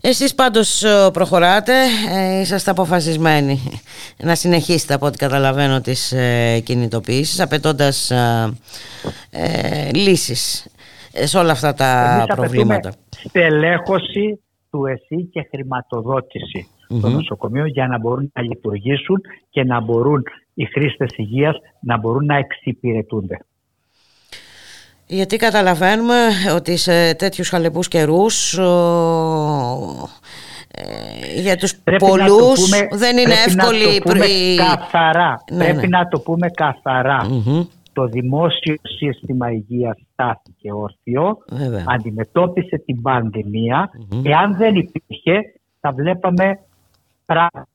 [0.03, 1.73] Εσείς πάντως ε, προχωράτε,
[2.15, 3.61] ε, είσαστε αποφασισμένοι
[4.17, 8.53] να συνεχίσετε από ό,τι καταλαβαίνω τις ε, κινητοποιήσεις απαιτώντας ε,
[9.31, 10.67] ε, λύσεις
[11.13, 12.89] ε, σε όλα αυτά τα Εμείς προβλήματα.
[12.89, 14.41] απαιτούμε στελέχωση
[14.71, 16.69] του ΕΣΥ και χρηματοδότηση
[17.01, 20.23] των νοσοκομείων για να μπορούν να λειτουργήσουν και να μπορούν
[20.55, 23.39] οι χρήστες υγείας να μπορούν να εξυπηρετούνται.
[25.07, 26.15] Γιατί καταλαβαίνουμε
[26.55, 28.69] ότι σε τέτοιους χαλεπούς καιρούς ο,
[30.71, 34.25] ε, για τους Πρέπει να το πολλούς πούμε- δεν είναι πρέπει να εύκολη το πούμε
[34.27, 35.45] η- καθαρά.
[35.53, 35.99] Ναι, πρέπει ναι.
[35.99, 37.25] να το πούμε καθαρά.
[37.25, 37.63] Μμμ.
[37.93, 41.85] Το δημόσιο σύστημα υγείας στάθηκε όρθιο, Βέβαια.
[41.89, 43.91] αντιμετώπισε την πανδημία.
[44.23, 45.41] Εάν δεν υπήρχε,
[45.81, 46.59] θα βλέπαμε
[47.35, 47.69] πράγματα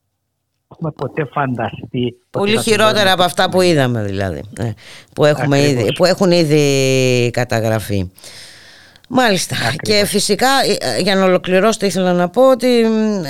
[0.68, 2.06] που έχουμε ποτέ φανταστεί.
[2.06, 3.12] ότι Πολύ θα χειρότερα συμβαίνουν.
[3.14, 4.72] από αυτά που είδαμε δηλαδή, ε,
[5.14, 5.82] που, έχουμε Ακριβώς.
[5.82, 8.12] ήδη, που έχουν ήδη καταγραφεί.
[9.10, 9.56] Μάλιστα.
[9.82, 10.48] Και φυσικά,
[10.98, 12.80] ε, για να ολοκληρώσω, ήθελα να πω ότι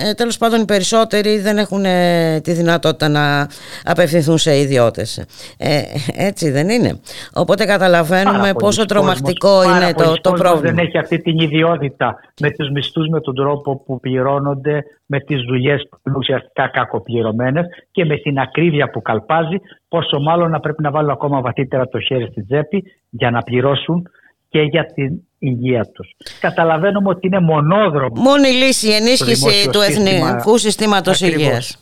[0.09, 3.47] ε, τέλος πάντων οι περισσότεροι δεν έχουν ε, τη δυνατότητα να
[3.83, 5.25] απευθυνθούν σε ιδιώτες.
[5.57, 5.81] Ε,
[6.15, 6.99] έτσι δεν είναι.
[7.33, 10.75] Οπότε καταλαβαίνουμε Πάρα πόσο πολλοί τρομακτικό κόσμος- πάρα είναι το, πολλοί το κόσμος πρόβλημα.
[10.75, 15.41] Δεν έχει αυτή την ιδιότητα με τους μισθούς, με τον τρόπο που πληρώνονται, με τις
[15.41, 19.57] δουλειές που είναι ουσιαστικά κακοπληρωμένες και με την ακρίβεια που καλπάζει,
[19.87, 24.07] πόσο μάλλον να πρέπει να βάλουν ακόμα βαθύτερα το χέρι στην τσέπη για να πληρώσουν
[24.55, 26.15] και για την υγεία τους.
[26.39, 28.21] Καταλαβαίνουμε ότι είναι μονόδρομο.
[28.21, 30.27] Μόνη λύση η ενίσχυση δημόσιο του σύστημα.
[30.29, 31.41] Εθνικού Συστήματος Ακριβώς.
[31.43, 31.77] Υγείας.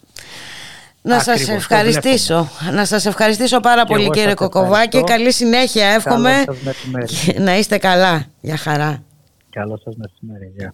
[1.01, 2.49] Να σας Ακριβώς, το ευχαριστήσω.
[2.71, 4.97] Να σας ευχαριστήσω πάρα Και πολύ εγώ κύριε σας Κοκοβάκη.
[4.97, 5.03] ευχαριστώ.
[5.13, 6.31] Καλή συνέχεια εύχομαι.
[6.45, 7.05] Καλό σας μεσημέρι.
[7.05, 8.25] Και να είστε καλά.
[8.41, 9.03] Για χαρά.
[9.49, 10.53] Καλό σας μεσημέρι.
[10.57, 10.73] Γεια.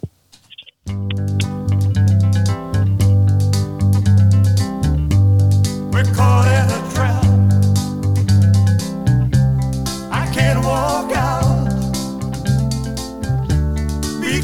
[5.93, 7.23] We're caught in a trap.
[10.21, 11.18] I can't walk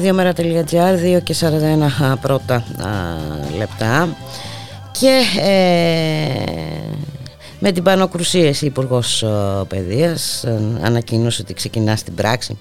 [0.00, 2.64] Ραδιομέρα.gr 2 και 41 πρώτα
[3.56, 4.16] λεπτά.
[4.90, 6.89] Και ε,
[7.62, 9.28] με την Πάνο Κρουσίεση, Υπουργός ε,
[9.68, 12.58] Παιδείας, ε, ανακοίνωσε ότι ξεκινά στην πράξη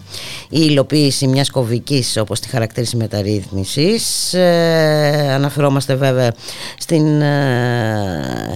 [0.49, 3.89] η υλοποίηση μιας κομβικής, όπως τη χαρακτήρισε μεταρρύθμιση.
[4.31, 6.31] Ε, αναφερόμαστε βέβαια
[6.77, 7.21] στην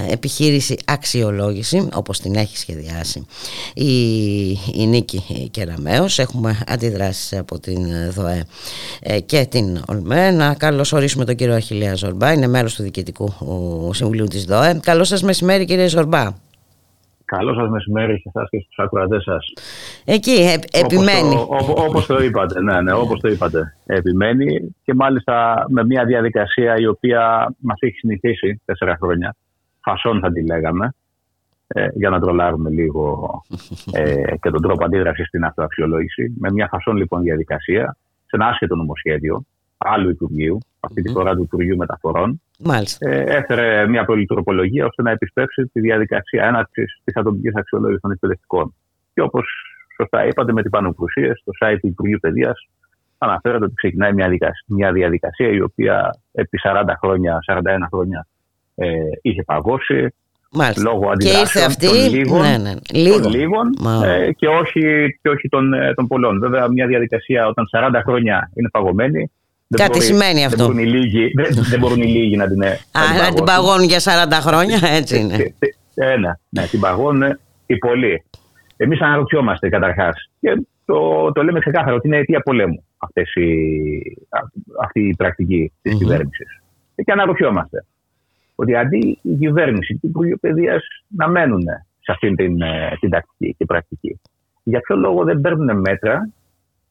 [0.09, 3.25] επιχείρηση αξιολόγηση, όπως την έχει σχεδιάσει
[3.73, 6.19] η, η Νίκη Κεραμέως.
[6.19, 8.43] Έχουμε αντιδράσεις από την ΔΟΕ
[9.25, 10.31] και την ΟΛΜΕ.
[10.31, 13.33] Να καλωσορίσουμε τον κύριο Αχιλέα Ζορμπά, είναι μέρο του Διοικητικού
[13.93, 14.79] Συμβουλίου της ΔΟΕ.
[14.83, 16.32] Καλό σας μεσημέρι, κύριε Ζορμπά.
[17.25, 19.53] Καλό σας μεσημέρι σε εσάς και στους ακροατές σας.
[20.05, 21.35] Εκεί, ε, επιμένει.
[21.35, 23.75] Όπως το, όπως το είπατε, ναι, ναι, όπως το είπατε.
[23.85, 29.35] Επιμένει και μάλιστα με μια διαδικασία η οποία μας έχει συνηθίσει τέσσερα χρόνια.
[29.81, 30.93] Φασόν θα τη λέγαμε,
[31.67, 33.31] ε, για να τρολάρουμε λίγο
[33.91, 36.33] ε, και τον τρόπο αντίδρασης στην αυτοαξιολόγηση.
[36.39, 39.45] Με μια φασόν λοιπόν διαδικασία, σε ένα άσχετο νομοσχέδιο
[39.77, 43.09] άλλου Υπουργείου, αυτή τη φορά του Υπουργείου Μεταφορών, Μάλιστα.
[43.09, 48.75] ε, έφερε μια πολυτροπολογία ώστε να επισπεύσει τη διαδικασία έναρξης της ατομικής αξιολόγησης των εκπαιδευτικών.
[49.13, 49.45] Και όπως
[49.97, 52.67] σωστά είπατε, με την πανοκρουσία στο site του Υπουργείου Παιδείας
[53.17, 57.59] αναφέρεται ότι ξεκινάει μια διαδικασία, μια διαδικασία η οποία επί 40 χρόνια, 41
[57.91, 58.27] χρόνια
[58.75, 58.87] ε,
[59.21, 60.13] είχε παγώσει.
[60.55, 60.81] Μάλιστα.
[60.81, 63.19] Λόγω και ήρθε αντιδράσεων αυτή; των λίγων, ναι, ναι, λίγο.
[63.19, 64.81] των λίγων Μα- ε, και όχι,
[65.21, 66.39] και όχι των, ε, των πολλών.
[66.39, 69.31] Βέβαια, μια διαδικασία όταν 40 χρόνια είναι παγωμένη.
[69.77, 70.63] Δεν Κάτι σημαίνει δεν αυτό.
[70.63, 73.45] Μπορούν οι λίγοι, δεν, δεν μπορούν οι λίγοι να την, ε, Α, να την παγώσουν.
[73.45, 75.35] παγώνουν για 40 χρόνια, έτσι είναι.
[75.95, 78.23] Ε, ε, ναι, ναι, την παγώνουν οι πολλοί.
[78.77, 80.29] Εμείς αναρωτιόμαστε καταρχάς.
[80.39, 83.47] Και το, το λέμε ξεκάθαρα ότι είναι αιτία πολέμου αυτές οι,
[84.29, 85.99] α- αυτή η πρακτική της Μμμ.
[85.99, 86.61] κυβέρνησης.
[86.95, 87.85] Και αναρωτιόμαστε
[88.55, 91.63] ότι αντί η κυβέρνηση και το Υπουργείο Παιδείας να μένουν
[91.99, 94.19] σε αυτή την, ε, την τακτική και πρακτική,
[94.63, 96.29] για ποιο λόγο δεν παίρνουν μέτρα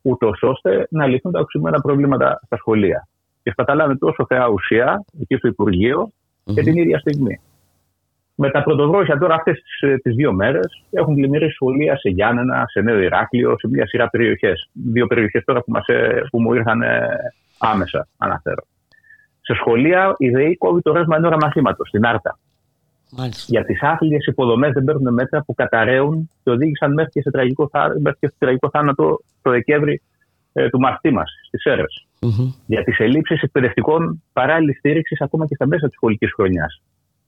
[0.03, 3.09] ούτως ώστε να λυθούν τα οξυμένα προβλήματα στα σχολεία.
[3.43, 6.13] Και αυτά τα λέμε τόσο θεά ουσία εκεί στο Υπουργείο
[6.45, 7.41] και την ίδια στιγμή.
[8.35, 12.65] Με τα πρωτοδρόσια τώρα αυτές τις, ε, τις δύο μέρες έχουν πλημμυρίσει σχολεία σε Γιάννενα,
[12.67, 14.71] σε Νέο Ηράκλειο, σε μια σειρά περιοχές.
[14.73, 17.09] Δύο περιοχές τώρα που, μας, ε, που μου ήρθαν ε,
[17.59, 18.65] άμεσα, αναφέρω.
[19.41, 22.39] Σε σχολεία η ΔΕΗ κόβει το ρεύμα ενόρα μαθήματος, στην Άρτα.
[23.17, 23.45] Μάλιστα.
[23.49, 27.69] Για τις άθλιες υποδομές δεν παίρνουν μέτρα που καταραίουν και οδήγησαν μέχρι και σε τραγικό,
[27.69, 30.03] θά- μέχρι και σε τραγικό θάνατο το Δεκέμβρη
[30.53, 31.85] ε, του μαθητή μας στι αίρε.
[32.21, 32.53] Μμμ.
[32.67, 36.83] Για τις ελλείψεις εκπαιδευτικών παράλληλη στήριξη ακόμα και στα μέσα της σχολικής χρονιάς.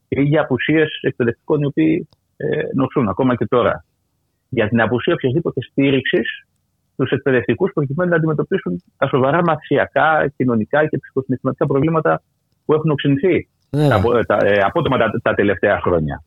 [0.08, 3.84] Ή για απουσίες εκπαιδευτικών οι οποίοι ε, νοσούν ακόμα και τώρα.
[4.48, 6.46] Για την απουσία οποιασδήποτε στήριξης
[6.92, 12.22] στου εκπαιδευτικούς προκειμένου να αντιμετωπίσουν τα σοβαρά μαθησιακά, κοινωνικά και ψυχοσυναισθηματικά προβλήματα
[12.64, 14.00] που έχουν οξυνθεί Βέβαια.
[14.00, 16.22] τα, τα, ε, απότομα τα, τα τελευταία χρόνια.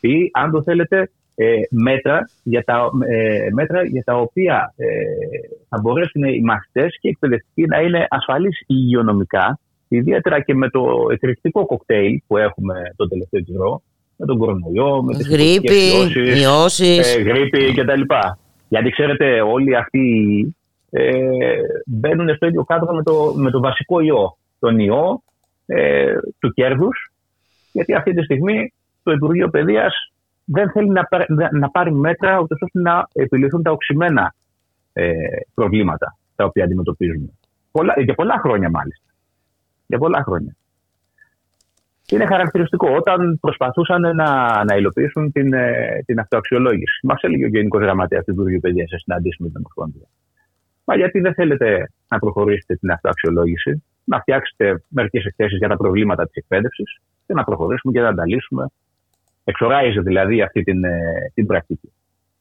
[0.00, 4.86] Ή, αν το θέλετε, ε, μέτρα, για τα, ε, μέτρα για τα οποία ε,
[5.68, 9.58] θα μπορέσουν οι μαθητές και οι εκπαιδευτικοί να είναι ασφαλείς υγειονομικά,
[9.88, 10.82] ιδιαίτερα και με το
[11.12, 13.82] εκρηκτικό κοκτέιλ που έχουμε τον τελευταίο καιρό,
[14.16, 17.16] με τον κορονοϊό, με τις Γρήπη, υποτικές ιώσεις, ιώσεις.
[17.16, 18.00] ε, γρήπη κτλ.
[18.68, 20.06] Γιατί ξέρετε, όλοι αυτοί
[20.90, 21.12] ε,
[21.86, 24.36] μπαίνουν στο ίδιο κάδρο με το, με το βασικό ιό.
[24.58, 25.22] Τον ιό
[25.70, 27.12] ε, του κέρδους,
[27.72, 28.72] γιατί αυτή τη στιγμή
[29.02, 29.94] το Υπουργείο Παιδείας
[30.44, 34.34] δεν θέλει να, πάρει- να πάρει μέτρα ούτως ώστε να επιληθούν τα οξυμένα
[34.92, 35.12] ε,
[35.54, 37.30] προβλήματα τα οποία αντιμετωπίζουμε.
[37.70, 39.08] Πολλά, για πολλά χρόνια μάλιστα.
[39.86, 40.56] Για πολλά χρόνια.
[42.02, 47.06] Και είναι χαρακτηριστικό όταν προσπαθούσαν να, να υλοποιήσουν την, ε, την αυτοαξιολόγηση.
[47.06, 50.08] Μας έλεγε ο Γενικός Γραμματέας του Υπουργείου Παιδείας σε συναντήσει με την Ομοσπονδία.
[50.84, 56.24] Μα γιατί δεν θέλετε να προχωρήσετε την αυτοαξιολόγηση, να φτιάξετε μερικές εκθέσεις για τα προβλήματα
[56.24, 58.66] της εκπαίδευσης και να προχωρήσουμε και να τα λύσουμε.
[59.44, 61.00] Εξοράιζε δηλαδή αυτή την, ε,
[61.34, 61.92] την πρακτική.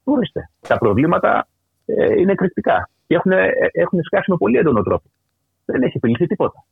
[0.04, 0.50] Ορίστε.
[0.68, 1.48] Τα προβλήματα
[1.86, 5.10] ε, είναι εκρηκτικά και έχουν, ε, έχουν σκάσει με πολύ έντονο τρόπο.
[5.66, 6.64] Δεν έχει επιληθεί τίποτα.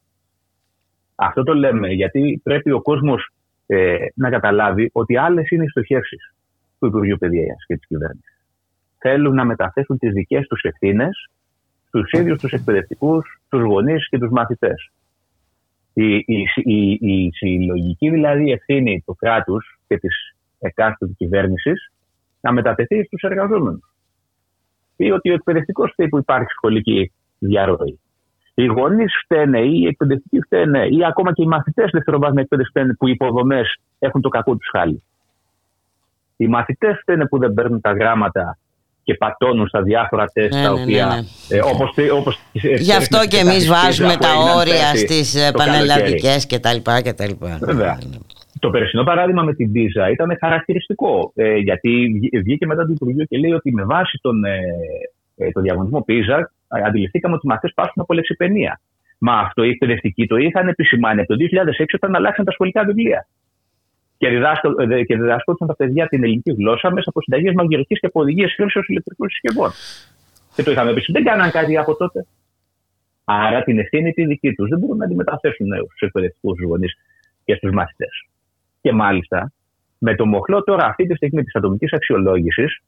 [1.16, 3.30] Αυτό το λέμε γιατί πρέπει ο κόσμος
[3.66, 6.34] ε, να καταλάβει ότι άλλες είναι οι στοχεύσεις
[6.80, 8.38] του Υπουργείου Παιδείας και της κυβέρνησης.
[8.98, 11.30] Θέλουν να μεταθέσουν τις δικές τους ευθύνες
[11.88, 14.92] στους ίδιους τους εκπαιδευτικούς, τους γονείς και τους μαθητές.
[15.94, 21.92] Η, η, η, η συλλογική δηλαδή ευθύνη του κράτους και της εκάστοτε κυβέρνησης
[22.42, 23.94] να μετατεθεί στους εργαζόμενους.
[24.96, 28.00] Ή ότι ο εκπαιδευτικός φταίει που υπάρχει σχολική διαρροή.
[28.54, 32.94] Οι γονείς φταίνε ή οι εκπαιδευτικοί φταίνε ή ακόμα και οι μαθητές δευτεροβάθμια εκπαίδευση φταίνε
[32.94, 35.04] που οι υποδομές έχουν το κακό τους χάλι.
[36.38, 38.58] Οι μαθητές φταίνε που δεν παίρνουν τα γράμματα
[39.08, 41.06] και πατώνουν στα διάφορα τεστ Ναι, τα ναι, ναι, οποία.
[41.06, 41.58] ναι.
[41.58, 42.40] Ε, όπως, όπως,
[42.88, 44.30] Γι' αυτό και εμείς βάζουμε τα
[44.60, 45.88] όρια στις ε, το καλοκαίρι.
[45.88, 47.58] πανελλαδικές και τα λοιπά και τα λοιπά.
[47.62, 47.98] Βέβαια.
[48.60, 51.32] Το περσινό παράδειγμα με την Πίζα ήταν χαρακτηριστικό.
[51.36, 51.90] Ε, γιατί
[52.20, 54.60] βγή- βγήκε μετά το Υπουργείο και λέει ότι με βάση τον, ε,
[55.38, 58.80] ε, το διαγωνισμό Πίζα αντιληφθήκαμε ότι οι μαθητές πάσχουν από λεξιπενία.
[59.20, 63.28] Μα αυτό οι εκπαιδευτικοί το είχαν επισημάνει από το 2006 όταν αλλάξαν τα σχολικά βιβλία.
[64.18, 68.20] Και, διδάσκονταν και διδάσκονταν τα παιδιά την ελληνική γλώσσα μέσα από συνταγές μαγειρικής και από
[68.22, 69.72] οδηγίες χρήσεω ηλεκτρικών συσκευών.
[70.56, 71.12] Και το είχαμε πει.
[71.12, 72.26] Δεν κάναν κάτι από τότε.
[73.24, 76.94] Άρα την ευθύνη τη δική τους δεν μπορούν να τη μεταθέσουν στους εκπαιδευτικούς γονείς
[77.46, 78.28] και στους μαθητές.
[78.82, 79.52] Και μάλιστα
[79.98, 82.82] με το μοχλό τώρα αυτή τη στιγμή της ατομικής αξιολόγησης,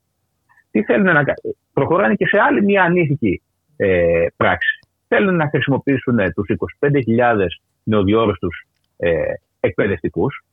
[0.71, 1.55] τι θέλουν να κάνουν.
[1.73, 3.41] Προχωράνε και σε άλλη μια ανήθικη
[3.77, 4.79] ε, πράξη.
[5.07, 6.47] Θέλουν να χρησιμοποιήσουν τους
[6.79, 6.91] 25.000
[7.83, 8.47] νεοδιόρωστου
[8.97, 9.11] ε,
[9.59, 10.45] εκπαιδευτικούς,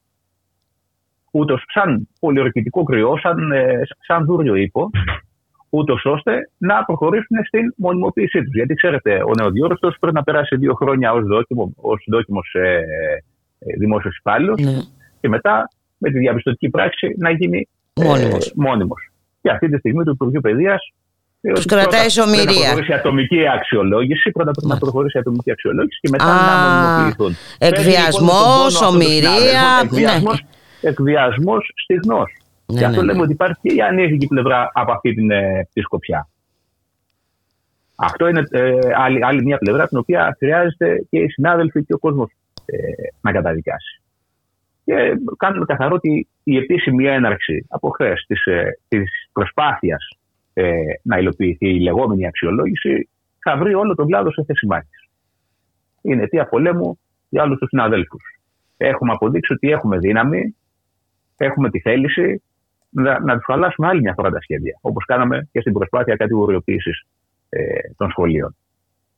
[1.39, 4.91] ούτως σαν πολιορκητικό κρυό, σαν, ε, σαν δούριο ύπο,
[5.71, 8.55] ούτως ώστε να προχωρήσουν στην μονιμοποίησή τους.
[8.55, 12.81] Γιατί ξέρετε, ο νεοδιόρωστο πρέπει να περάσει δύο χρόνια ως δόκιμο, ως δόκιμος ε,
[13.59, 14.79] ε, δημόσιος υπάλληλος Ναι.
[15.21, 15.69] και μετά
[15.99, 17.69] με τη διαπιστωτική πράξη να γίνει
[18.01, 18.47] Μόνιμος.
[18.47, 19.11] Ε, μόνιμος.
[19.43, 20.93] Και αυτή τη στιγμή το Υπουργείο Παιδείας.
[21.55, 22.45] Τους κρατάει σωμηρία.
[22.45, 24.31] Πρέπει να προχωρήσει ατομική αξιολόγηση.
[24.31, 27.33] Πρώτα πρέπει να προχωρήσει ατομική αξιολόγηση και μετά Α, να μονιμοποιηθούν.
[27.59, 29.67] εκβιασμός, ομοιρία,
[30.89, 32.37] Εκβιασμός εκβιασμός στιγνός.
[32.67, 33.13] Ναι, και αυτό ναι, ναι.
[33.13, 36.29] λέμε ότι υπάρχει και η ανήθικη πλευρά από αυτή την ε, τη σκοπιά.
[37.97, 41.99] Αυτό είναι ε, άλλη, άλλη μια πλευρά την οποία χρειάζεται και οι συνάδελφοι και ο
[41.99, 42.31] κόσμος
[42.65, 42.77] ε,
[43.21, 44.03] να καταδικάσει.
[44.85, 44.95] Και
[45.37, 50.19] κάνουμε καθαρό ότι η επίσημη έναρξη από χθες της, ε, της προσπάθειας
[50.53, 50.73] ε,
[51.03, 53.09] να υλοποιηθεί η λεγόμενη αξιολόγηση
[53.39, 55.09] θα βρει όλο τον κλάδο σε θέση μάχης.
[56.03, 56.99] Είναι αιτία πολέμου
[57.29, 58.23] για όλους τους συναδέλφους.
[58.77, 60.57] Έχουμε αποδείξει ότι έχουμε δύναμη,
[61.45, 62.43] έχουμε τη θέληση
[62.91, 64.79] να, να τους χαλάσουμε άλλη μια φορά τα σχέδια.
[64.81, 66.91] Όπως κάναμε και στην προσπάθεια κατηγοριοποίηση
[67.49, 67.61] ε,
[67.97, 68.57] των σχολείων.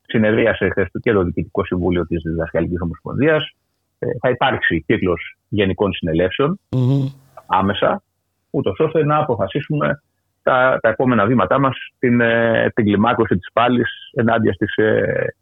[0.07, 3.51] Συνεδρίασε χθες και το Διοικητικό Συμβούλιο της Διδασκαλικής Ομοσπονδίας.
[3.99, 7.07] Ε, θα υπάρξει κύκλος γενικών συνελεύσεων Μμμ.
[7.47, 8.03] άμεσα,
[8.51, 10.03] ούτως ώστε να αποφασίσουμε
[10.43, 15.35] τα, τα επόμενα βήματά μας την, ε, την κλιμάκωση της πάλης ενάντια, στις, ε,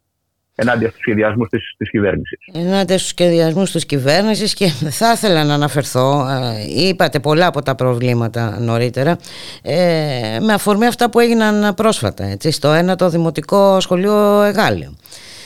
[0.59, 2.39] ενάντια στους σχεδιασμούς της, της κυβέρνησης.
[2.53, 7.75] Ενάντια στους σχεδιασμούς της κυβέρνησης και θα ήθελα να αναφερθώ, ε, είπατε πολλά από τα
[7.75, 9.17] προβλήματα νωρίτερα,
[9.61, 14.95] ε, με αφορμή αυτά που έγιναν πρόσφατα, έτσι, στο ένα το Δημοτικό Σχολείο Εγάλιο.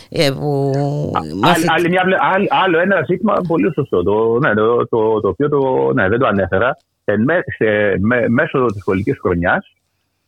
[0.10, 0.72] Ε, που
[1.42, 5.28] Άλλη, άλλη μια, πλε- άλλη- άλλο ένα ζήτημα πολύ σωστό, το, ναι, το, το, το
[5.28, 6.78] οποίο το, ναι, δεν το ανέφερα.
[7.06, 9.74] Ε, με, σε, με, μέσω της σχολικής χρονιάς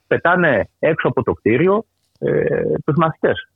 [0.07, 1.85] πετάνε έξω από το κτίριο
[2.19, 2.45] ε,
[2.85, 3.47] τους μαθητές.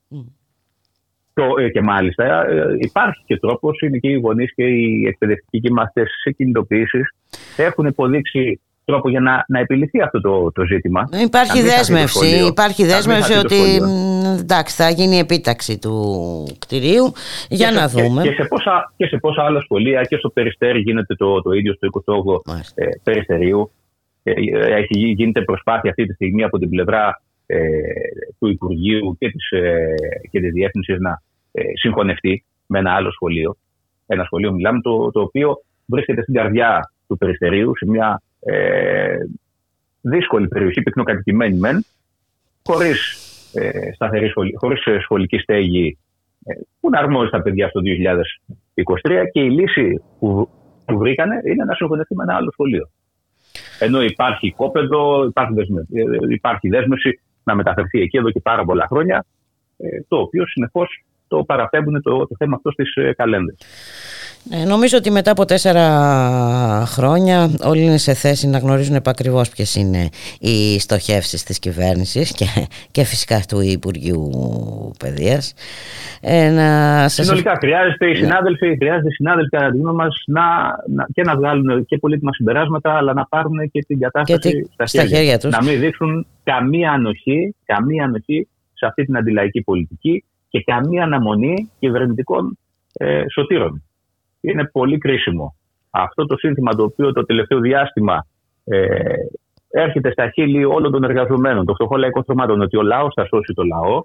[1.38, 5.60] Το, ε, και μάλιστα ε, υπάρχει και τρόπος, είναι και οι γονείς και οι εκπαιδευτικοί
[5.60, 7.14] και οι μαθητές σε κινητοποιήσεις
[7.58, 11.10] έχουν υποδείξει τρόπο για να, να επιληθεί αυτό το, το ζήτημα.
[11.24, 12.48] Υπάρχει Να μην χαθεί το δέσμευση, σχολείο.
[12.48, 13.88] υπάρχει Να μην δέσμευση χαθεί το ότι σχολείο.
[14.36, 15.96] μ, εντάξει, θα γίνει η επίταξη του
[16.60, 17.14] κτηρίου
[17.50, 18.22] για Και να σε- δούμε.
[18.22, 21.52] Και, και, σε πόσα, και σε πόσα άλλα σχολεία και στο Περιστέρι γίνεται το, το
[21.52, 21.88] ίδιο στο
[22.46, 23.72] 28ο ε, Περιστερίου.
[24.24, 27.27] Ε, ε, έχει, γι- γίνεται προσπάθεια αυτή τη στιγμή από την πλευρά ε,
[28.40, 29.96] του Υπουργείου και της, ε,
[30.32, 31.22] και της Διεύθυνσης να
[31.52, 33.58] ε, συγχωνευτεί με ένα άλλο σχολείο.
[34.08, 39.18] Ένα σχολείο μιλάμε το, το οποίο βρίσκεται στην καρδιά του Περιστερίου σε μια ε,
[40.02, 41.86] δύσκολη περιοχή, πυκνοκατοικημένη μεν,
[42.64, 43.00] χωρίς,
[43.54, 45.98] ε, σταθερή σχολη, χωρίς ε, σχολική στέγη
[46.46, 47.82] ε, που να αρμόζει τα παιδιά στο
[49.04, 50.50] 2023 και η λύση που,
[50.86, 52.90] που βρήκανε είναι να συγχωνευτεί με ένα άλλο σχολείο.
[53.80, 58.86] Ενώ υπάρχει κόπεδο, υπάρχει, δέσμε, ε, υπάρχει δέσμευση να μεταφερθεί εκεί εδώ και πάρα πολλά
[58.90, 59.26] χρόνια,
[59.78, 63.58] ε, το οποίο συνεχώς το παραπέμπουν το, το θέμα αυτό στις ε, καλένδες.
[64.52, 65.86] Ε, νομίζω ότι μετά από τέσσερα
[66.86, 70.10] χρόνια όλοι είναι σε θέση να γνωρίζουν επακριβώς ποιες είναι
[70.40, 72.46] οι στοχεύσεις της κυβέρνησης και,
[72.92, 74.32] και φυσικά του Υπουργείου
[75.00, 75.54] Παιδείας.
[76.22, 77.26] Ε, να σας...
[77.26, 80.42] Συνολικά χρειάζεται οι συνάδελφοι, χρειάζεται οι συνάδελφοι κατά τη γνώμη μας να,
[80.88, 84.74] να, και να βγάλουν και πολύτιμα συμπεράσματα, αλλά να πάρουν και την κατάσταση Και τη-
[84.74, 85.52] στα, στα χέρια τους.
[85.52, 91.72] Να μην δείξουν καμία ανοχή, καμία ανοχή σε αυτή την αντιλαϊκή πολιτική και καμία αναμονή
[91.80, 92.58] κυβερνητικών
[92.94, 93.82] ε, σωτήρων.
[94.52, 95.56] Είναι πολύ κρίσιμο.
[95.90, 98.26] Αυτό το σύνθημα το οποίο το τελευταίο διάστημα
[98.64, 98.88] ε,
[99.70, 103.54] έρχεται στα χείλη όλων των εργαζομένων, των φτωχών λαϊκών στρωμάτων, ότι ο λαός θα σώσει
[103.54, 104.04] το λαό,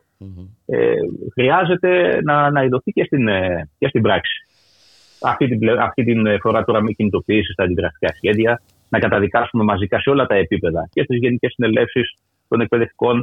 [0.67, 0.95] ε,
[1.33, 4.47] χρειάζεται να, να ειδωθεί και στην, ε, και στην πράξη.
[5.23, 10.01] Αυτή την, πλε- αυτή την φορά τώρα με κινητοποίησης στα αντιδραστικά σχέδια, να καταδικάσουμε μαζικά
[10.01, 12.15] σε όλα τα επίπεδα και στις γενικές συνελεύσεις
[12.49, 13.21] των εκπαιδευτικών,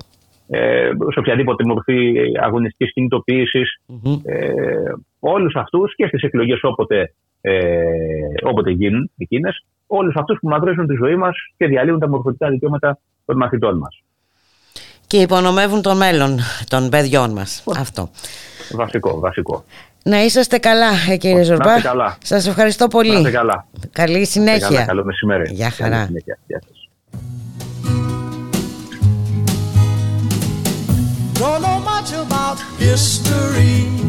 [0.49, 3.81] ε, σε οποιαδήποτε μορφή αγωνιστικής κινητοποίησης,
[4.23, 7.81] ε, όλους αυτούς και στις εκλογές όποτε, ε,
[8.43, 12.99] όποτε γίνουν εκείνες, όλους αυτούς που μαυρίζουν τη ζωή μας και διαλύουν τα μορφωτικά δικαιώματα
[13.25, 14.01] των μαθητών μας.
[15.07, 16.39] Και υπονομεύουν το μέλλον
[16.69, 17.63] των παιδιών μας.
[17.77, 18.09] Αυτό.
[18.73, 19.63] Βασικό, βασικό.
[20.03, 21.81] Να είσαστε καλά ε, κύριε Να είστε Ζορμπά.
[21.81, 22.17] καλά.
[22.23, 23.11] Σας ευχαριστώ πολύ.
[23.11, 23.67] Να είστε καλά.
[23.91, 24.67] Καλή Να είστε συνέχεια.
[24.67, 24.85] καλά.
[24.85, 25.49] Καλό μεσημέρι.
[25.53, 26.05] Γεια Καλή χαρά.
[26.05, 26.37] συνέχεια.
[26.47, 26.89] Γεια σας.
[31.41, 34.08] Don't know much about history.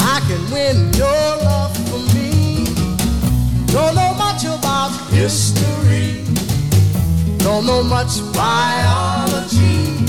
[0.00, 2.64] I can win your love for me.
[3.66, 6.24] Don't know much about history.
[7.38, 10.04] Don't know much biology.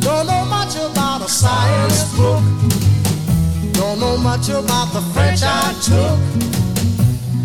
[0.00, 2.42] Don't know much about a science book.
[3.72, 6.18] Don't know much about the French I took.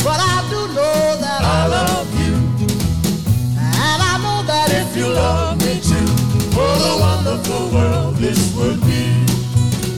[0.04, 2.34] But I do know that I love you.
[3.58, 6.08] And I know that if you love me too,
[6.56, 9.43] what a wonderful world this would be.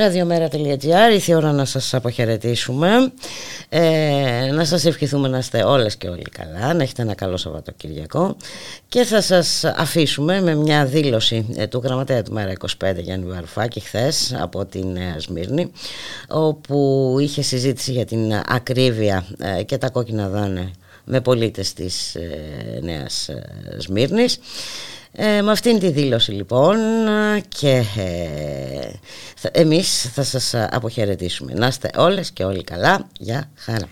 [0.00, 3.12] Ραδιομέρα.gr, ήρθε η ώρα να σας αποχαιρετήσουμε.
[3.68, 8.36] Ε, Να σας ευχηθούμε να είστε όλες και όλοι καλά Να έχετε ένα καλό Σαββατοκυριακό.
[8.88, 12.52] Και θα σας αφήσουμε με μια δήλωση ε, του γραμματέα του Μέρα
[12.84, 15.70] 25 Γιάννη Βαρουφάκη χθες από την Νέα Σμύρνη
[16.28, 20.70] Όπου είχε συζήτηση για την ακρίβεια ε, και τα κόκκινα δάνεια
[21.04, 23.42] με πολίτες της ε, Νέας ε,
[23.78, 24.38] Σμύρνης
[25.12, 26.76] ε, με αυτήν τη δήλωση λοιπόν
[27.48, 28.90] και ε,
[29.36, 31.52] θα, εμείς θα σας αποχαιρετήσουμε.
[31.52, 33.06] Να είστε όλες και όλοι καλά.
[33.18, 33.88] Γεια χαρά.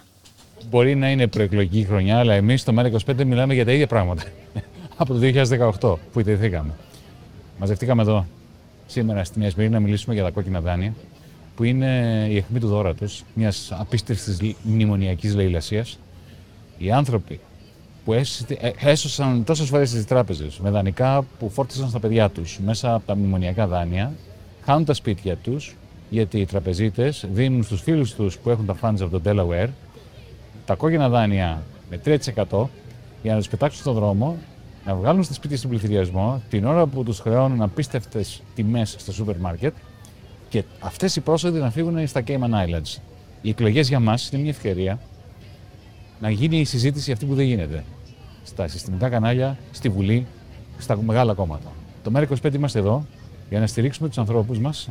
[0.70, 4.22] Μπορεί να είναι προεκλογική χρονιά, αλλά εμείς στο ΜΕΡΑ25 μιλάμε για τα ίδια πράγματα.
[4.96, 5.20] Από το
[5.80, 6.74] 2018 που ιδρυθήκαμε.
[7.58, 8.26] Μαζευτήκαμε εδώ
[8.86, 10.94] σήμερα στη Νέα Σμύρνη να μιλήσουμε για τα κόκκινα δάνεια,
[11.56, 15.98] που είναι η αιχμή του δόρατος, μιας απίστευτης μνημονιακής λαιλασίας.
[16.78, 17.40] Οι άνθρωποι
[18.08, 22.58] που έσυ- ε, έσωσαν τόσες φορές τι τράπεζες με δανεικά που φόρτισαν στα παιδιά τους
[22.64, 24.12] μέσα από τα μνημονιακά δάνεια,
[24.64, 25.76] χάνουν τα σπίτια τους
[26.10, 29.68] γιατί οι τραπεζίτες δίνουν στους φίλους τους που έχουν τα funds από το Delaware
[30.66, 32.68] τα κόκκινα δάνεια με 3%
[33.22, 34.36] για να τους πετάξουν στον δρόμο,
[34.86, 39.36] να βγάλουν στα σπίτια στον πληθυριασμό την ώρα που τους χρεώνουν απίστευτες τιμές στο σούπερ
[39.36, 39.74] μάρκετ
[40.48, 43.00] και αυτές οι πρόσοδοι να φύγουν στα Cayman Islands.
[43.42, 44.98] Οι εκλογές για μας είναι μια ευκαιρία
[46.20, 47.84] να γίνει η συζήτηση αυτή που δεν γίνεται.
[48.48, 50.26] Στα συστημικά κανάλια, στη Βουλή,
[50.78, 51.68] στα μεγάλα κόμματα.
[52.02, 53.04] Το ΜΕΡΑ25 είμαστε εδώ
[53.50, 54.88] για να στηρίξουμε τους ανθρώπους μας,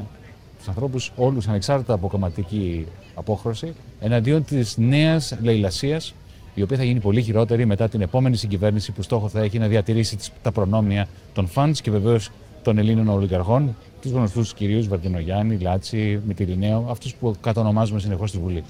[0.58, 2.86] τους ανθρώπους όλους ανεξάρτητα από κομματική
[3.16, 6.14] απόχρωση, εναντίον της νέας λαιλασίας,
[6.54, 9.68] η οποία θα γίνει πολύ χειρότερη μετά την επόμενη συγκυβέρνηση που στόχο θα έχει να
[9.68, 12.30] διατηρήσει τις- τα προνόμια των funds και βεβαίως
[12.64, 18.64] των Ελλήνων ολιγαρχών, τους γνωστούς κυρίου Βαρδινογιάννη, Λάτσι, Μητυρινέο, αυτούς που κατονομάζουμε συνεχώς στη Βουλή.